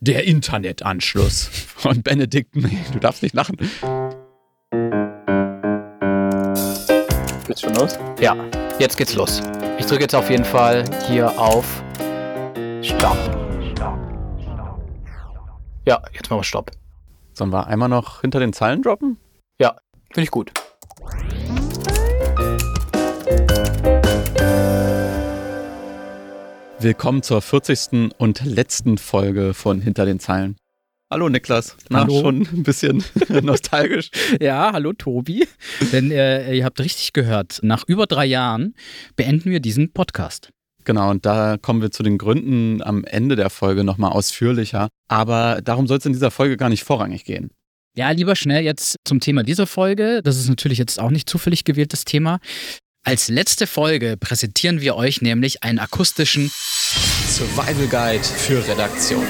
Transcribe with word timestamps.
Der 0.00 0.24
Internetanschluss 0.24 1.44
von 1.76 2.02
Benedikt. 2.02 2.54
Nee, 2.54 2.78
du 2.92 2.98
darfst 2.98 3.22
nicht 3.22 3.34
lachen. 3.34 3.56
Geht's 7.46 7.60
schon 7.62 7.74
los? 7.74 7.98
Ja, 8.20 8.36
jetzt 8.78 8.98
geht's 8.98 9.14
los. 9.14 9.40
Ich 9.78 9.86
drücke 9.86 10.02
jetzt 10.02 10.14
auf 10.14 10.28
jeden 10.28 10.44
Fall 10.44 10.84
hier 11.08 11.38
auf 11.38 11.82
Stopp. 12.82 13.16
Ja, 15.86 16.02
jetzt 16.12 16.28
machen 16.28 16.40
wir 16.40 16.44
Stopp. 16.44 16.72
Sollen 17.32 17.50
wir 17.50 17.66
einmal 17.66 17.88
noch 17.88 18.20
hinter 18.20 18.40
den 18.40 18.52
Zeilen 18.52 18.82
droppen? 18.82 19.18
Ja, 19.58 19.76
finde 20.12 20.24
ich 20.24 20.30
gut. 20.30 20.52
Willkommen 26.78 27.22
zur 27.22 27.40
40. 27.40 28.12
und 28.18 28.44
letzten 28.44 28.98
Folge 28.98 29.54
von 29.54 29.80
Hinter 29.80 30.04
den 30.04 30.20
Zeilen. 30.20 30.56
Hallo 31.10 31.28
Niklas. 31.28 31.76
Na, 31.88 32.00
Hallo. 32.00 32.20
schon 32.20 32.42
ein 32.52 32.62
bisschen 32.64 33.02
nostalgisch. 33.42 34.10
Ja, 34.40 34.72
hallo 34.72 34.92
Tobi. 34.92 35.46
Denn 35.92 36.10
äh, 36.10 36.54
ihr 36.54 36.64
habt 36.64 36.80
richtig 36.80 37.12
gehört, 37.12 37.60
nach 37.62 37.84
über 37.86 38.06
drei 38.06 38.26
Jahren 38.26 38.74
beenden 39.14 39.50
wir 39.50 39.60
diesen 39.60 39.92
Podcast. 39.92 40.50
Genau, 40.84 41.10
und 41.10 41.24
da 41.24 41.56
kommen 41.60 41.80
wir 41.80 41.90
zu 41.90 42.02
den 42.02 42.18
Gründen 42.18 42.82
am 42.82 43.04
Ende 43.04 43.36
der 43.36 43.50
Folge 43.50 43.82
nochmal 43.82 44.12
ausführlicher. 44.12 44.88
Aber 45.08 45.60
darum 45.62 45.86
soll 45.86 45.98
es 45.98 46.06
in 46.06 46.12
dieser 46.12 46.30
Folge 46.30 46.56
gar 46.56 46.68
nicht 46.68 46.84
vorrangig 46.84 47.24
gehen. 47.24 47.50
Ja, 47.96 48.10
lieber 48.10 48.36
schnell 48.36 48.62
jetzt 48.62 48.96
zum 49.04 49.20
Thema 49.20 49.42
dieser 49.42 49.66
Folge. 49.66 50.20
Das 50.22 50.36
ist 50.36 50.48
natürlich 50.48 50.78
jetzt 50.78 51.00
auch 51.00 51.10
nicht 51.10 51.30
zufällig 51.30 51.64
gewähltes 51.64 52.04
Thema. 52.04 52.40
Als 53.08 53.28
letzte 53.28 53.68
Folge 53.68 54.16
präsentieren 54.18 54.80
wir 54.80 54.96
euch 54.96 55.22
nämlich 55.22 55.62
einen 55.62 55.78
akustischen 55.78 56.50
Survival 56.52 57.86
Guide 57.86 58.24
für 58.24 58.66
Redaktion. 58.66 59.24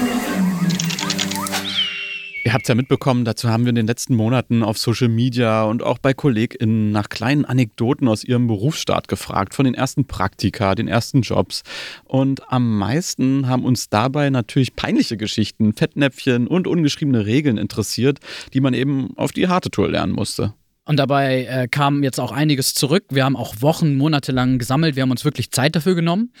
Ihr 2.43 2.53
habt 2.53 2.63
es 2.63 2.69
ja 2.69 2.73
mitbekommen, 2.73 3.23
dazu 3.23 3.49
haben 3.49 3.65
wir 3.65 3.69
in 3.69 3.75
den 3.75 3.85
letzten 3.85 4.15
Monaten 4.15 4.63
auf 4.63 4.79
Social 4.79 5.09
Media 5.09 5.61
und 5.65 5.83
auch 5.83 5.99
bei 5.99 6.15
KollegInnen 6.15 6.91
nach 6.91 7.09
kleinen 7.09 7.45
Anekdoten 7.45 8.07
aus 8.07 8.23
ihrem 8.23 8.47
Berufsstart 8.47 9.07
gefragt, 9.07 9.53
von 9.53 9.65
den 9.65 9.75
ersten 9.75 10.07
Praktika, 10.07 10.73
den 10.73 10.87
ersten 10.87 11.21
Jobs. 11.21 11.61
Und 12.03 12.51
am 12.51 12.79
meisten 12.79 13.47
haben 13.47 13.63
uns 13.63 13.89
dabei 13.89 14.31
natürlich 14.31 14.75
peinliche 14.75 15.17
Geschichten, 15.17 15.73
Fettnäpfchen 15.73 16.47
und 16.47 16.65
ungeschriebene 16.65 17.27
Regeln 17.27 17.59
interessiert, 17.59 18.21
die 18.55 18.59
man 18.59 18.73
eben 18.73 19.15
auf 19.17 19.33
die 19.33 19.47
harte 19.47 19.69
Tour 19.69 19.87
lernen 19.87 20.13
musste. 20.13 20.55
Und 20.87 20.97
dabei 20.97 21.45
äh, 21.45 21.67
kam 21.67 22.01
jetzt 22.01 22.17
auch 22.19 22.31
einiges 22.31 22.73
zurück. 22.73 23.03
Wir 23.09 23.25
haben 23.25 23.35
auch 23.35 23.55
Wochen, 23.59 23.95
Monate 23.95 24.31
lang 24.31 24.57
gesammelt. 24.57 24.95
Wir 24.95 25.03
haben 25.03 25.11
uns 25.11 25.25
wirklich 25.25 25.51
Zeit 25.51 25.75
dafür 25.75 25.95
genommen. 25.95 26.31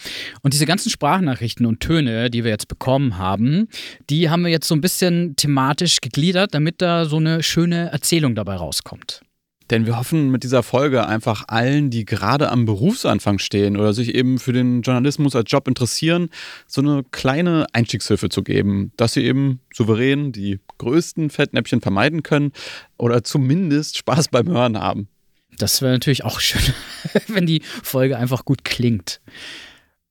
Und 0.41 0.53
diese 0.53 0.65
ganzen 0.65 0.89
Sprachnachrichten 0.89 1.65
und 1.65 1.81
Töne, 1.81 2.29
die 2.29 2.45
wir 2.45 2.51
jetzt 2.51 2.69
bekommen 2.69 3.17
haben, 3.17 3.67
die 4.09 4.29
haben 4.29 4.43
wir 4.43 4.49
jetzt 4.49 4.69
so 4.69 4.75
ein 4.75 4.81
bisschen 4.81 5.35
thematisch 5.35 5.99
gegliedert, 5.99 6.53
damit 6.53 6.81
da 6.81 7.05
so 7.05 7.17
eine 7.17 7.43
schöne 7.43 7.91
Erzählung 7.91 8.35
dabei 8.35 8.55
rauskommt. 8.55 9.21
Denn 9.69 9.85
wir 9.85 9.97
hoffen 9.97 10.31
mit 10.31 10.43
dieser 10.43 10.63
Folge 10.63 11.07
einfach 11.07 11.45
allen, 11.47 11.89
die 11.89 12.05
gerade 12.05 12.49
am 12.49 12.65
Berufsanfang 12.65 13.39
stehen 13.39 13.75
oder 13.75 13.93
sich 13.93 14.15
eben 14.15 14.39
für 14.39 14.53
den 14.53 14.81
Journalismus 14.81 15.35
als 15.35 15.51
Job 15.51 15.67
interessieren, 15.67 16.29
so 16.67 16.81
eine 16.81 17.03
kleine 17.11 17.67
Einstiegshilfe 17.73 18.29
zu 18.29 18.43
geben, 18.43 18.91
dass 18.95 19.13
sie 19.13 19.23
eben 19.23 19.59
souverän 19.73 20.31
die 20.31 20.59
größten 20.77 21.29
Fettnäpfchen 21.29 21.81
vermeiden 21.81 22.23
können 22.23 22.53
oder 22.97 23.23
zumindest 23.23 23.97
Spaß 23.97 24.29
beim 24.29 24.47
Hören 24.47 24.79
haben. 24.79 25.09
Das 25.57 25.81
wäre 25.81 25.93
natürlich 25.93 26.23
auch 26.23 26.39
schön, 26.39 26.61
wenn 27.27 27.45
die 27.45 27.61
Folge 27.83 28.17
einfach 28.17 28.45
gut 28.45 28.63
klingt. 28.63 29.21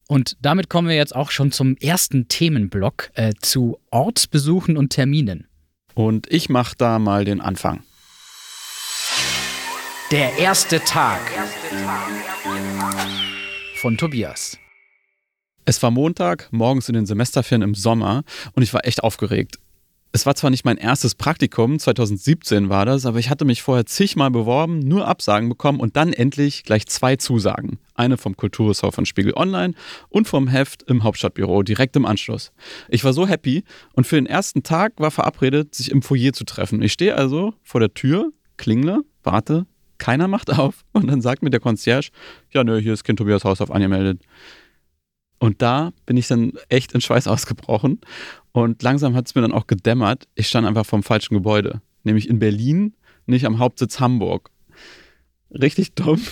Und 0.08 0.36
damit 0.41 0.68
kommen 0.68 0.88
wir 0.88 0.96
jetzt 0.96 1.16
auch 1.16 1.30
schon 1.30 1.50
zum 1.50 1.76
ersten 1.76 2.28
Themenblock 2.28 3.10
äh, 3.14 3.32
zu 3.41 3.78
Ortsbesuchen 3.91 4.76
und 4.76 4.91
Terminen. 4.91 5.48
Und 5.94 6.30
ich 6.30 6.48
mache 6.48 6.74
da 6.76 6.98
mal 6.98 7.24
den 7.24 7.41
Anfang. 7.41 7.82
Der 10.12 10.38
erste 10.38 10.78
Tag 10.78 11.18
von 13.75 13.98
Tobias. 13.98 14.56
Es 15.64 15.82
war 15.82 15.91
Montag, 15.91 16.47
morgens 16.53 16.88
in 16.88 16.94
den 16.94 17.06
Semesterferien 17.06 17.62
im 17.62 17.75
Sommer 17.75 18.22
und 18.54 18.62
ich 18.62 18.72
war 18.72 18.86
echt 18.86 19.03
aufgeregt. 19.03 19.58
Es 20.12 20.25
war 20.25 20.36
zwar 20.36 20.50
nicht 20.50 20.64
mein 20.64 20.76
erstes 20.76 21.16
Praktikum, 21.16 21.81
2017 21.81 22.69
war 22.69 22.86
das, 22.86 23.04
aber 23.04 23.19
ich 23.19 23.31
hatte 23.31 23.44
mich 23.44 23.62
vorher 23.62 23.84
zigmal 23.84 24.31
beworben, 24.31 24.78
nur 24.78 25.08
Absagen 25.08 25.48
bekommen 25.48 25.81
und 25.81 25.97
dann 25.97 26.12
endlich 26.12 26.62
gleich 26.62 26.86
zwei 26.86 27.16
Zusagen. 27.16 27.81
Eine 27.97 28.16
vom 28.16 28.36
Kulturressort 28.36 28.94
von 28.94 29.06
Spiegel 29.06 29.34
Online 29.34 29.75
und 30.08 30.28
vom 30.28 30.47
Heft 30.47 30.84
im 30.84 31.02
Hauptstadtbüro 31.02 31.64
direkt 31.64 31.97
im 31.97 32.06
Anschluss. 32.06 32.52
Ich 32.88 33.02
war 33.02 33.12
so 33.12 33.26
happy 33.26 33.64
und 33.94 34.06
für 34.06 34.14
den 34.14 34.26
ersten 34.26 34.62
Tag 34.62 34.92
war 34.98 35.10
verabredet, 35.10 35.75
sich 35.75 35.91
im 35.91 36.00
Foyer 36.00 36.32
zu 36.32 36.44
treffen. 36.44 36.81
Ich 36.81 36.92
stehe 36.92 37.16
also 37.16 37.54
vor 37.64 37.81
der 37.81 37.92
Tür, 37.92 38.31
klingle, 38.56 39.00
warte, 39.25 39.66
keiner 40.06 40.28
macht 40.28 40.56
auf 40.56 40.84
und 40.93 41.09
dann 41.09 41.21
sagt 41.21 41.43
mir 41.43 41.50
der 41.50 41.59
Concierge, 41.59 42.11
ja 42.53 42.62
nö, 42.62 42.81
hier 42.81 42.93
ist 42.93 43.03
Kind 43.03 43.19
Tobias 43.19 43.44
Haushoff 43.44 43.72
angemeldet. 43.72 44.22
Und 45.39 45.61
da 45.61 45.93
bin 46.06 46.17
ich 46.17 46.28
dann 46.28 46.53
echt 46.69 46.93
in 46.93 47.00
Schweiß 47.00 47.27
ausgebrochen. 47.27 48.00
Und 48.53 48.83
langsam 48.83 49.15
hat 49.17 49.27
es 49.27 49.34
mir 49.34 49.43
dann 49.43 49.53
auch 49.53 49.67
gedämmert. 49.67 50.28
Ich 50.34 50.49
stand 50.49 50.67
einfach 50.67 50.87
vom 50.87 51.03
falschen 51.03 51.34
Gebäude. 51.34 51.83
Nämlich 52.05 52.28
in 52.28 52.39
Berlin, 52.39 52.94
nicht 53.27 53.44
am 53.44 53.59
Hauptsitz 53.59 53.99
Hamburg. 54.00 54.50
Richtig 55.50 55.94
dumm. 55.94 56.23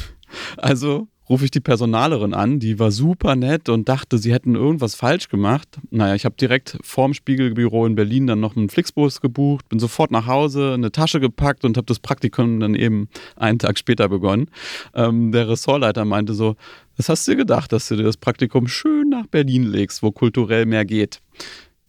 Also 0.57 1.09
rufe 1.29 1.45
ich 1.45 1.51
die 1.51 1.61
Personalerin 1.61 2.35
an, 2.35 2.61
die 2.61 2.79
war 2.79 2.91
super 2.91 3.37
nett 3.37 3.69
und 3.69 3.89
dachte, 3.89 4.19
sie 4.19 4.33
hätten 4.33 4.55
irgendwas 4.55 4.95
falsch 4.95 5.29
gemacht. 5.29 5.79
Naja, 5.91 6.15
ich 6.15 6.25
habe 6.25 6.37
direkt 6.37 6.79
vorm 6.83 7.15
Spiegelbüro 7.15 7.87
in 7.87 7.95
Berlin 7.95 8.27
dann 8.27 8.41
noch 8.41 8.57
einen 8.57 8.69
Flixbus 8.69 9.21
gebucht, 9.21 9.69
bin 9.69 9.79
sofort 9.79 10.11
nach 10.11 10.27
Hause, 10.27 10.75
eine 10.75 10.93
Tasche 10.93 11.21
gepackt 11.21 11.65
und 11.65 11.77
habe 11.77 11.87
das 11.87 11.99
Praktikum 11.99 12.61
dann 12.61 12.75
eben 12.75 13.09
einen 13.37 13.59
Tag 13.59 13.79
später 13.79 14.09
begonnen. 14.09 14.51
Ähm, 14.95 15.33
der 15.33 15.49
Ressortleiter 15.49 16.05
meinte 16.05 16.35
so, 16.35 16.57
was 16.97 17.09
hast 17.09 17.27
du 17.27 17.33
dir 17.33 17.39
gedacht, 17.39 17.73
dass 17.73 17.89
du 17.89 17.97
dir 17.97 18.05
das 18.05 18.17
Praktikum 18.17 18.69
schön 18.69 19.09
nach 19.09 19.27
Berlin 19.27 19.65
legst, 19.65 20.03
wo 20.03 20.13
kulturell 20.13 20.67
mehr 20.67 20.85
geht? 20.85 21.21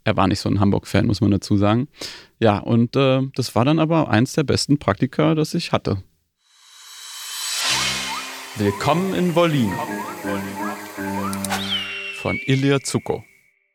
Er 0.03 0.15
war 0.15 0.27
nicht 0.27 0.39
so 0.39 0.49
ein 0.49 0.59
Hamburg-Fan, 0.59 1.07
muss 1.07 1.19
man 1.19 1.31
dazu 1.31 1.57
sagen. 1.57 1.87
Ja, 2.39 2.59
und 2.59 2.95
äh, 2.95 3.21
das 3.35 3.55
war 3.55 3.65
dann 3.65 3.79
aber 3.79 4.09
eins 4.09 4.33
der 4.33 4.43
besten 4.43 4.77
Praktika, 4.77 5.33
das 5.35 5.53
ich 5.55 5.71
hatte. 5.71 5.97
Willkommen 8.57 9.13
in 9.13 9.35
Wollin 9.35 9.69
von 12.21 12.39
Ilya 12.45 12.79
Zuko. 12.79 13.25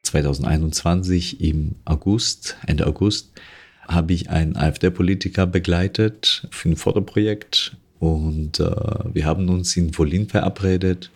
2021 0.05 1.43
im 1.43 1.75
August, 1.85 2.57
Ende 2.67 2.87
August, 2.87 3.39
habe 3.87 4.15
ich 4.15 4.31
einen 4.31 4.57
AfD-Politiker 4.57 5.47
begleitet 5.47 6.49
für 6.51 6.71
ein 6.71 6.77
Fotoprojekt 6.77 7.77
und 7.99 8.59
äh, 8.59 8.71
wir 9.13 9.27
haben 9.27 9.51
uns 9.51 9.77
in 9.77 9.97
Wolin 9.99 10.29
verabredet, 10.29 11.11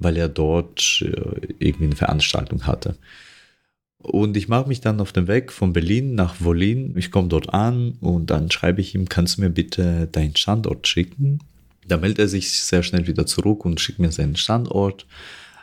weil 0.00 0.16
er 0.16 0.28
dort 0.28 1.00
äh, 1.02 1.54
irgendwie 1.60 1.84
eine 1.84 1.96
Veranstaltung 1.96 2.66
hatte. 2.66 2.96
Und 3.98 4.36
ich 4.36 4.48
mache 4.48 4.66
mich 4.66 4.80
dann 4.80 5.00
auf 5.00 5.12
den 5.12 5.28
Weg 5.28 5.52
von 5.52 5.72
Berlin 5.72 6.16
nach 6.16 6.40
Wolin. 6.40 6.96
Ich 6.96 7.12
komme 7.12 7.28
dort 7.28 7.54
an 7.54 7.98
und 8.00 8.30
dann 8.30 8.50
schreibe 8.50 8.80
ich 8.80 8.96
ihm, 8.96 9.08
kannst 9.08 9.36
du 9.36 9.42
mir 9.42 9.50
bitte 9.50 10.08
deinen 10.10 10.34
Standort 10.34 10.88
schicken? 10.88 11.38
Da 11.88 11.96
meldet 11.96 12.18
er 12.18 12.28
sich 12.28 12.52
sehr 12.52 12.82
schnell 12.82 13.06
wieder 13.06 13.26
zurück 13.26 13.64
und 13.64 13.80
schickt 13.80 13.98
mir 13.98 14.12
seinen 14.12 14.36
Standort. 14.36 15.06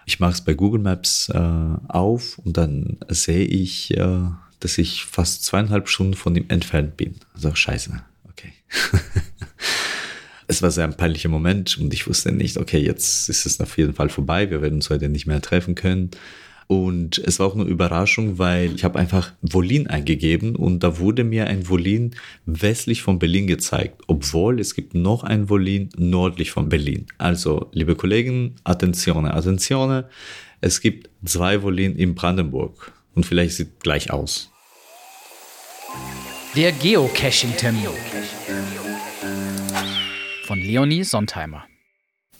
Ich 0.06 0.20
mache 0.20 0.34
es 0.34 0.42
bei 0.42 0.54
Google 0.54 0.82
Maps 0.82 1.30
äh, 1.30 1.38
auf 1.38 2.38
und 2.40 2.58
dann 2.58 2.98
sehe 3.08 3.46
ich, 3.46 3.96
äh, 3.98 4.22
dass 4.60 4.78
ich 4.78 5.06
fast 5.06 5.44
zweieinhalb 5.44 5.90
Stunden 5.90 6.14
von 6.14 6.36
ihm 6.36 6.46
entfernt 6.50 6.98
bin. 6.98 7.16
Also 7.34 7.54
scheiße, 7.54 8.02
okay. 8.30 8.54
es 10.48 10.62
war 10.62 10.72
sehr 10.72 10.84
ein 10.86 10.98
peinlicher 10.98 11.30
Moment 11.30 11.78
und 11.78 11.94
ich 11.94 12.08
wusste 12.08 12.32
nicht, 12.32 12.58
okay, 12.58 12.80
jetzt 12.80 13.30
ist 13.30 13.46
es 13.46 13.60
auf 13.60 13.78
jeden 13.78 13.94
Fall 13.94 14.10
vorbei, 14.10 14.50
wir 14.50 14.62
werden 14.62 14.76
uns 14.76 14.90
heute 14.90 15.10
nicht 15.10 15.26
mehr 15.26 15.42
treffen 15.42 15.76
können. 15.76 16.12
Und 16.68 17.18
es 17.18 17.40
war 17.40 17.47
auch 17.47 17.56
eine 17.56 17.63
Überraschung, 17.66 18.38
weil 18.40 18.74
ich 18.75 18.84
habe 18.84 19.00
einfach 19.00 19.34
Wolin 19.41 19.88
eingegeben 19.88 20.56
und 20.56 20.81
da 20.81 21.00
wurde 21.00 21.24
mir 21.24 21.48
ein 21.48 21.68
Wolin 21.69 22.15
westlich 22.45 23.01
von 23.01 23.19
Berlin 23.19 23.48
gezeigt, 23.48 24.01
obwohl 24.07 24.60
es 24.60 24.75
gibt 24.75 24.94
noch 24.95 25.24
ein 25.24 25.50
Wolin 25.50 25.89
nördlich 25.98 26.51
von 26.51 26.69
Berlin. 26.69 27.07
Also, 27.18 27.69
liebe 27.74 27.95
Kollegen, 27.95 28.56
Attenzione, 28.63 29.33
Attenzione, 29.33 30.10
es 30.62 30.80
gibt 30.80 31.10
zwei 31.25 31.62
Wolin 31.62 31.95
in 31.95 32.15
Brandenburg 32.15 32.92
und 33.16 33.25
vielleicht 33.25 33.56
sieht 33.56 33.80
gleich 33.81 34.12
aus. 34.12 34.50
Der 36.56 36.71
Geocaching-Termin 36.71 37.88
von 40.45 40.59
Leonie 40.59 41.04
Sontheimer. 41.04 41.66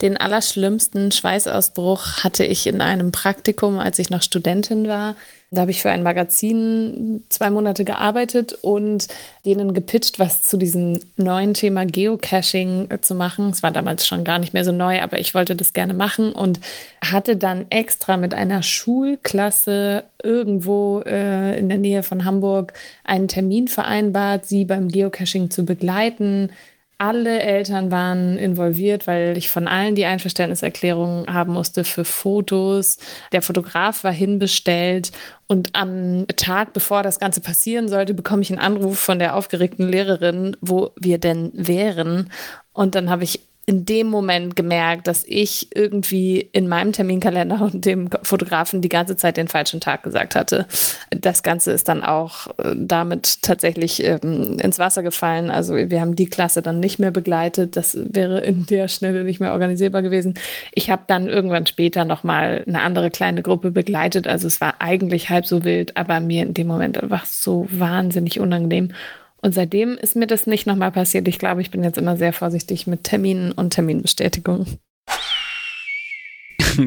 Den 0.04 0.18
allerschlimmsten 0.18 1.12
Schweißausbruch 1.12 2.22
hatte 2.22 2.44
ich 2.44 2.66
in 2.66 2.82
einem 2.82 3.10
Praktikum, 3.10 3.78
als 3.78 3.98
ich 3.98 4.10
noch 4.10 4.20
Studentin 4.20 4.86
war. 4.86 5.16
Da 5.50 5.62
habe 5.62 5.70
ich 5.70 5.80
für 5.80 5.90
ein 5.90 6.02
Magazin 6.02 7.24
zwei 7.30 7.48
Monate 7.48 7.86
gearbeitet 7.86 8.52
und 8.60 9.08
denen 9.46 9.72
gepitcht, 9.72 10.18
was 10.18 10.42
zu 10.42 10.58
diesem 10.58 11.00
neuen 11.16 11.54
Thema 11.54 11.86
Geocaching 11.86 12.90
zu 13.00 13.14
machen. 13.14 13.48
Es 13.48 13.62
war 13.62 13.70
damals 13.70 14.06
schon 14.06 14.24
gar 14.24 14.38
nicht 14.38 14.52
mehr 14.52 14.66
so 14.66 14.72
neu, 14.72 15.00
aber 15.00 15.18
ich 15.20 15.34
wollte 15.34 15.56
das 15.56 15.72
gerne 15.72 15.94
machen 15.94 16.32
und 16.32 16.60
hatte 17.02 17.36
dann 17.36 17.64
extra 17.70 18.18
mit 18.18 18.34
einer 18.34 18.62
Schulklasse 18.62 20.04
irgendwo 20.22 21.00
äh, 21.06 21.58
in 21.58 21.70
der 21.70 21.78
Nähe 21.78 22.02
von 22.02 22.26
Hamburg 22.26 22.74
einen 23.04 23.28
Termin 23.28 23.68
vereinbart, 23.68 24.44
sie 24.44 24.66
beim 24.66 24.88
Geocaching 24.88 25.48
zu 25.48 25.64
begleiten 25.64 26.50
alle 26.98 27.40
Eltern 27.40 27.90
waren 27.90 28.38
involviert, 28.38 29.06
weil 29.06 29.36
ich 29.36 29.50
von 29.50 29.68
allen 29.68 29.94
die 29.94 30.04
Einverständniserklärung 30.04 31.26
haben 31.26 31.52
musste 31.52 31.84
für 31.84 32.04
Fotos. 32.04 32.98
Der 33.32 33.42
Fotograf 33.42 34.04
war 34.04 34.12
hinbestellt 34.12 35.12
und 35.46 35.70
am 35.74 36.26
Tag, 36.36 36.72
bevor 36.72 37.02
das 37.02 37.18
Ganze 37.18 37.40
passieren 37.40 37.88
sollte, 37.88 38.14
bekomme 38.14 38.42
ich 38.42 38.50
einen 38.50 38.60
Anruf 38.60 38.98
von 38.98 39.18
der 39.18 39.36
aufgeregten 39.36 39.88
Lehrerin, 39.88 40.56
wo 40.60 40.92
wir 40.98 41.18
denn 41.18 41.50
wären. 41.54 42.30
Und 42.72 42.94
dann 42.94 43.10
habe 43.10 43.24
ich 43.24 43.40
in 43.66 43.84
dem 43.86 44.08
Moment 44.08 44.56
gemerkt, 44.56 45.06
dass 45.06 45.24
ich 45.26 45.68
irgendwie 45.74 46.40
in 46.52 46.68
meinem 46.68 46.92
Terminkalender 46.92 47.62
und 47.62 47.84
dem 47.84 48.10
Fotografen 48.22 48.82
die 48.82 48.88
ganze 48.88 49.16
Zeit 49.16 49.36
den 49.36 49.48
falschen 49.48 49.80
Tag 49.80 50.02
gesagt 50.02 50.34
hatte. 50.34 50.66
Das 51.10 51.42
Ganze 51.42 51.72
ist 51.72 51.88
dann 51.88 52.04
auch 52.04 52.48
äh, 52.58 52.74
damit 52.76 53.42
tatsächlich 53.42 54.04
ähm, 54.04 54.58
ins 54.60 54.78
Wasser 54.78 55.02
gefallen. 55.02 55.50
Also 55.50 55.74
wir 55.74 56.00
haben 56.00 56.14
die 56.16 56.26
Klasse 56.26 56.60
dann 56.60 56.80
nicht 56.80 56.98
mehr 56.98 57.10
begleitet. 57.10 57.76
Das 57.76 57.96
wäre 57.98 58.40
in 58.40 58.66
der 58.66 58.88
Schnelle 58.88 59.24
nicht 59.24 59.40
mehr 59.40 59.52
organisierbar 59.52 60.02
gewesen. 60.02 60.34
Ich 60.72 60.90
habe 60.90 61.04
dann 61.06 61.26
irgendwann 61.28 61.66
später 61.66 62.04
nochmal 62.04 62.64
eine 62.66 62.82
andere 62.82 63.10
kleine 63.10 63.42
Gruppe 63.42 63.70
begleitet. 63.70 64.26
Also 64.26 64.46
es 64.46 64.60
war 64.60 64.74
eigentlich 64.80 65.30
halb 65.30 65.46
so 65.46 65.64
wild, 65.64 65.96
aber 65.96 66.20
mir 66.20 66.42
in 66.42 66.54
dem 66.54 66.66
Moment 66.66 67.02
einfach 67.02 67.24
so 67.24 67.66
wahnsinnig 67.70 68.40
unangenehm. 68.40 68.90
Und 69.44 69.52
seitdem 69.52 69.98
ist 69.98 70.16
mir 70.16 70.26
das 70.26 70.46
nicht 70.46 70.66
nochmal 70.66 70.90
passiert. 70.90 71.28
Ich 71.28 71.38
glaube, 71.38 71.60
ich 71.60 71.70
bin 71.70 71.84
jetzt 71.84 71.98
immer 71.98 72.16
sehr 72.16 72.32
vorsichtig 72.32 72.86
mit 72.86 73.04
Terminen 73.04 73.52
und 73.52 73.74
Terminbestätigungen. 73.74 74.66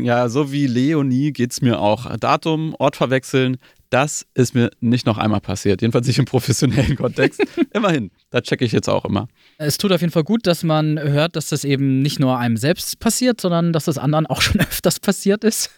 Ja, 0.02 0.28
so 0.28 0.52
wie 0.52 0.68
Leonie 0.68 1.32
geht 1.32 1.54
es 1.54 1.62
mir 1.62 1.80
auch. 1.80 2.14
Datum, 2.18 2.76
Ort 2.78 2.98
verwechseln, 2.98 3.56
das 3.90 4.26
ist 4.34 4.54
mir 4.54 4.70
nicht 4.82 5.06
noch 5.06 5.18
einmal 5.18 5.40
passiert. 5.40 5.82
Jedenfalls 5.82 6.08
nicht 6.08 6.20
im 6.20 6.26
professionellen 6.26 6.96
Kontext. 6.98 7.42
Immerhin, 7.74 8.12
da 8.30 8.42
checke 8.42 8.66
ich 8.66 8.74
jetzt 8.74 8.90
auch 8.90 9.06
immer. 9.06 9.30
Es 9.58 9.78
tut 9.78 9.94
auf 9.94 10.02
jeden 10.02 10.12
Fall 10.12 10.26
gut, 10.26 10.46
dass 10.46 10.64
man 10.64 11.00
hört, 11.00 11.38
dass 11.38 11.48
das 11.48 11.64
eben 11.64 12.02
nicht 12.02 12.20
nur 12.20 12.38
einem 12.38 12.58
selbst 12.58 13.00
passiert, 13.00 13.40
sondern 13.40 13.72
dass 13.72 13.86
das 13.86 13.98
anderen 13.98 14.26
auch 14.26 14.42
schon 14.42 14.60
öfters 14.60 15.00
passiert 15.00 15.46
ist. 15.46 15.70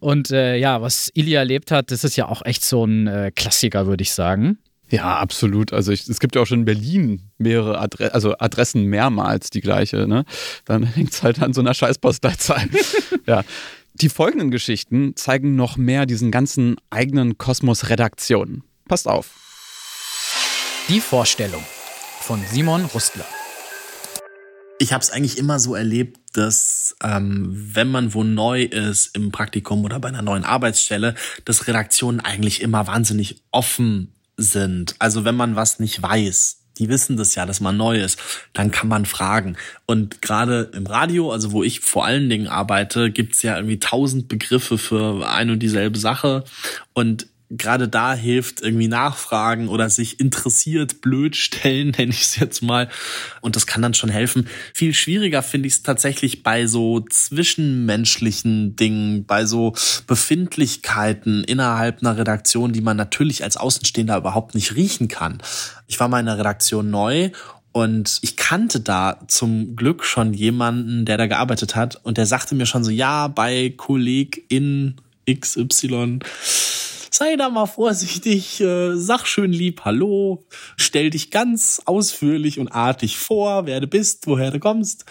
Und 0.00 0.30
äh, 0.30 0.56
ja, 0.56 0.82
was 0.82 1.10
Ilya 1.14 1.38
erlebt 1.38 1.70
hat, 1.70 1.90
das 1.90 2.04
ist 2.04 2.16
ja 2.16 2.28
auch 2.28 2.44
echt 2.44 2.62
so 2.62 2.84
ein 2.84 3.06
äh, 3.06 3.32
Klassiker, 3.34 3.86
würde 3.86 4.02
ich 4.02 4.12
sagen. 4.12 4.58
Ja, 4.90 5.18
absolut. 5.18 5.72
Also 5.72 5.92
ich, 5.92 6.08
es 6.08 6.18
gibt 6.18 6.34
ja 6.34 6.42
auch 6.42 6.46
schon 6.46 6.60
in 6.60 6.64
Berlin 6.64 7.30
mehrere 7.36 7.78
Adre 7.78 8.14
also 8.14 8.36
Adressen 8.38 8.84
mehrmals 8.84 9.50
die 9.50 9.60
gleiche. 9.60 10.08
Ne? 10.08 10.24
Dann 10.64 10.82
hängt 10.94 11.12
es 11.12 11.22
halt 11.22 11.42
an 11.42 11.52
so 11.52 11.60
einer 11.60 11.74
Scheißpostleitzahl. 11.74 12.68
ja. 13.26 13.44
Die 13.94 14.08
folgenden 14.08 14.50
Geschichten 14.50 15.16
zeigen 15.16 15.56
noch 15.56 15.76
mehr 15.76 16.06
diesen 16.06 16.30
ganzen 16.30 16.76
eigenen 16.88 17.36
Kosmos 17.36 17.88
Redaktionen. 17.88 18.62
Passt 18.86 19.08
auf. 19.08 19.30
Die 20.88 21.00
Vorstellung 21.00 21.62
von 22.20 22.40
Simon 22.50 22.84
Rustler. 22.86 23.26
Ich 24.78 24.92
habe 24.92 25.02
es 25.02 25.10
eigentlich 25.10 25.36
immer 25.36 25.58
so 25.58 25.74
erlebt, 25.74 26.20
dass 26.34 26.94
ähm, 27.02 27.48
wenn 27.50 27.90
man 27.90 28.14
wo 28.14 28.22
neu 28.22 28.62
ist 28.62 29.16
im 29.16 29.32
Praktikum 29.32 29.84
oder 29.84 29.98
bei 29.98 30.08
einer 30.08 30.22
neuen 30.22 30.44
Arbeitsstelle, 30.44 31.16
dass 31.44 31.66
Redaktionen 31.66 32.20
eigentlich 32.20 32.62
immer 32.62 32.86
wahnsinnig 32.86 33.42
offen 33.50 34.14
sind. 34.38 34.94
Also 34.98 35.26
wenn 35.26 35.34
man 35.34 35.56
was 35.56 35.80
nicht 35.80 36.00
weiß, 36.00 36.58
die 36.78 36.88
wissen 36.88 37.16
das 37.16 37.34
ja, 37.34 37.44
dass 37.44 37.60
man 37.60 37.76
neu 37.76 38.00
ist, 38.00 38.18
dann 38.52 38.70
kann 38.70 38.88
man 38.88 39.04
fragen. 39.04 39.56
Und 39.84 40.22
gerade 40.22 40.70
im 40.72 40.86
Radio, 40.86 41.32
also 41.32 41.52
wo 41.52 41.62
ich 41.62 41.80
vor 41.80 42.06
allen 42.06 42.30
Dingen 42.30 42.46
arbeite, 42.46 43.10
gibt's 43.10 43.42
ja 43.42 43.56
irgendwie 43.56 43.80
tausend 43.80 44.28
Begriffe 44.28 44.78
für 44.78 45.28
ein 45.28 45.50
und 45.50 45.58
dieselbe 45.58 45.98
Sache. 45.98 46.44
Und 46.94 47.26
gerade 47.50 47.88
da 47.88 48.14
hilft 48.14 48.60
irgendwie 48.60 48.88
nachfragen 48.88 49.68
oder 49.68 49.88
sich 49.88 50.20
interessiert 50.20 51.00
blöd 51.00 51.36
stellen, 51.36 51.90
nenne 51.98 52.12
ich 52.12 52.22
es 52.22 52.36
jetzt 52.36 52.62
mal. 52.62 52.88
Und 53.40 53.56
das 53.56 53.66
kann 53.66 53.82
dann 53.82 53.94
schon 53.94 54.10
helfen. 54.10 54.48
Viel 54.74 54.94
schwieriger 54.94 55.42
finde 55.42 55.68
ich 55.68 55.74
es 55.74 55.82
tatsächlich 55.82 56.42
bei 56.42 56.66
so 56.66 57.00
zwischenmenschlichen 57.00 58.76
Dingen, 58.76 59.24
bei 59.24 59.46
so 59.46 59.74
Befindlichkeiten 60.06 61.44
innerhalb 61.44 62.00
einer 62.00 62.18
Redaktion, 62.18 62.72
die 62.72 62.82
man 62.82 62.96
natürlich 62.96 63.44
als 63.44 63.56
Außenstehender 63.56 64.16
überhaupt 64.16 64.54
nicht 64.54 64.74
riechen 64.74 65.08
kann. 65.08 65.38
Ich 65.86 65.98
war 66.00 66.08
mal 66.08 66.20
in 66.20 66.26
der 66.26 66.38
Redaktion 66.38 66.90
neu 66.90 67.30
und 67.72 68.18
ich 68.22 68.36
kannte 68.36 68.80
da 68.80 69.20
zum 69.28 69.76
Glück 69.76 70.04
schon 70.04 70.34
jemanden, 70.34 71.04
der 71.04 71.16
da 71.16 71.26
gearbeitet 71.26 71.76
hat. 71.76 72.00
Und 72.02 72.18
der 72.18 72.26
sagte 72.26 72.54
mir 72.54 72.66
schon 72.66 72.84
so, 72.84 72.90
ja, 72.90 73.28
bei 73.28 73.72
Kollegin 73.76 74.96
XY 75.30 76.20
sei 77.10 77.36
da 77.36 77.48
mal 77.48 77.66
vorsichtig, 77.66 78.60
äh, 78.60 78.94
sag 78.96 79.26
schön 79.26 79.52
lieb 79.52 79.84
Hallo, 79.84 80.46
stell 80.76 81.10
dich 81.10 81.30
ganz 81.30 81.82
ausführlich 81.84 82.58
und 82.58 82.68
artig 82.68 83.18
vor, 83.18 83.66
wer 83.66 83.80
du 83.80 83.86
bist, 83.86 84.26
woher 84.26 84.50
du 84.50 84.58
kommst. 84.58 85.04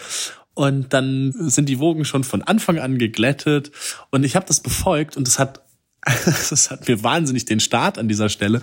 Und 0.54 0.92
dann 0.92 1.32
sind 1.36 1.68
die 1.68 1.78
Wogen 1.78 2.04
schon 2.04 2.24
von 2.24 2.42
Anfang 2.42 2.78
an 2.78 2.98
geglättet. 2.98 3.70
Und 4.10 4.24
ich 4.24 4.34
habe 4.34 4.46
das 4.46 4.60
befolgt 4.60 5.16
und 5.16 5.28
es 5.28 5.38
hat 5.38 5.62
das 6.24 6.70
hat 6.70 6.88
mir 6.88 7.02
wahnsinnig 7.02 7.44
den 7.44 7.60
Start 7.60 7.98
an 7.98 8.08
dieser 8.08 8.28
Stelle 8.28 8.62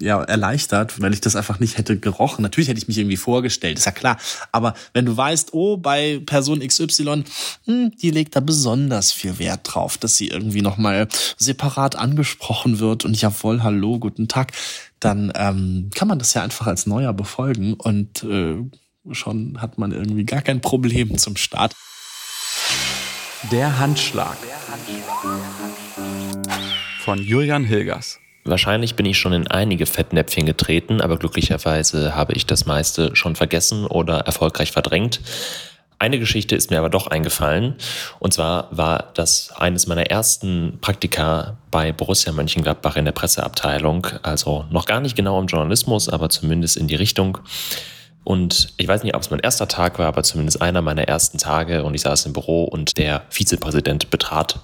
ja 0.00 0.22
erleichtert, 0.22 1.00
weil 1.00 1.12
ich 1.12 1.20
das 1.20 1.36
einfach 1.36 1.60
nicht 1.60 1.78
hätte 1.78 1.98
gerochen. 1.98 2.42
Natürlich 2.42 2.68
hätte 2.68 2.78
ich 2.78 2.88
mich 2.88 2.98
irgendwie 2.98 3.16
vorgestellt, 3.16 3.78
ist 3.78 3.84
ja 3.84 3.92
klar. 3.92 4.18
Aber 4.52 4.74
wenn 4.92 5.06
du 5.06 5.16
weißt, 5.16 5.52
oh, 5.52 5.76
bei 5.76 6.20
Person 6.26 6.60
XY, 6.60 7.24
hm, 7.64 7.92
die 8.00 8.10
legt 8.10 8.34
da 8.36 8.40
besonders 8.40 9.12
viel 9.12 9.38
Wert 9.38 9.60
drauf, 9.64 9.98
dass 9.98 10.16
sie 10.16 10.28
irgendwie 10.28 10.62
nochmal 10.62 11.08
separat 11.36 11.96
angesprochen 11.96 12.80
wird 12.80 13.04
und 13.04 13.20
jawohl, 13.20 13.62
hallo, 13.62 13.98
guten 13.98 14.28
Tag, 14.28 14.52
dann 15.00 15.32
ähm, 15.36 15.90
kann 15.94 16.08
man 16.08 16.18
das 16.18 16.34
ja 16.34 16.42
einfach 16.42 16.66
als 16.66 16.86
Neuer 16.86 17.12
befolgen 17.12 17.74
und 17.74 18.24
äh, 18.24 18.56
schon 19.12 19.60
hat 19.60 19.78
man 19.78 19.92
irgendwie 19.92 20.24
gar 20.24 20.42
kein 20.42 20.60
Problem 20.60 21.16
zum 21.18 21.36
Start. 21.36 21.74
Der 23.52 23.78
Handschlag. 23.78 24.36
Der 24.42 24.72
Handschlag 24.72 25.54
von 27.04 27.18
Julian 27.18 27.64
Hilgers. 27.64 28.18
Wahrscheinlich 28.44 28.94
bin 28.94 29.06
ich 29.06 29.18
schon 29.18 29.32
in 29.32 29.46
einige 29.46 29.86
Fettnäpfchen 29.86 30.44
getreten, 30.44 31.00
aber 31.00 31.16
glücklicherweise 31.16 32.14
habe 32.14 32.34
ich 32.34 32.44
das 32.44 32.66
meiste 32.66 33.16
schon 33.16 33.36
vergessen 33.36 33.86
oder 33.86 34.20
erfolgreich 34.20 34.70
verdrängt. 34.70 35.20
Eine 35.98 36.18
Geschichte 36.18 36.54
ist 36.54 36.70
mir 36.70 36.78
aber 36.78 36.90
doch 36.90 37.06
eingefallen. 37.06 37.76
Und 38.18 38.34
zwar 38.34 38.68
war 38.70 39.12
das 39.14 39.52
eines 39.56 39.86
meiner 39.86 40.10
ersten 40.10 40.78
Praktika 40.82 41.56
bei 41.70 41.92
Borussia 41.92 42.32
Mönchengladbach 42.32 42.96
in 42.96 43.06
der 43.06 43.12
Presseabteilung. 43.12 44.08
Also 44.22 44.66
noch 44.70 44.84
gar 44.84 45.00
nicht 45.00 45.16
genau 45.16 45.40
im 45.40 45.46
Journalismus, 45.46 46.10
aber 46.10 46.28
zumindest 46.28 46.76
in 46.76 46.88
die 46.88 46.96
Richtung. 46.96 47.38
Und 48.24 48.72
ich 48.78 48.88
weiß 48.88 49.02
nicht, 49.02 49.14
ob 49.14 49.20
es 49.20 49.30
mein 49.30 49.40
erster 49.40 49.68
Tag 49.68 49.98
war, 49.98 50.06
aber 50.06 50.22
zumindest 50.22 50.62
einer 50.62 50.80
meiner 50.80 51.02
ersten 51.02 51.36
Tage. 51.36 51.84
Und 51.84 51.94
ich 51.94 52.00
saß 52.00 52.24
im 52.24 52.32
Büro 52.32 52.64
und 52.64 52.96
der 52.96 53.22
Vizepräsident 53.28 54.10
betrat 54.10 54.60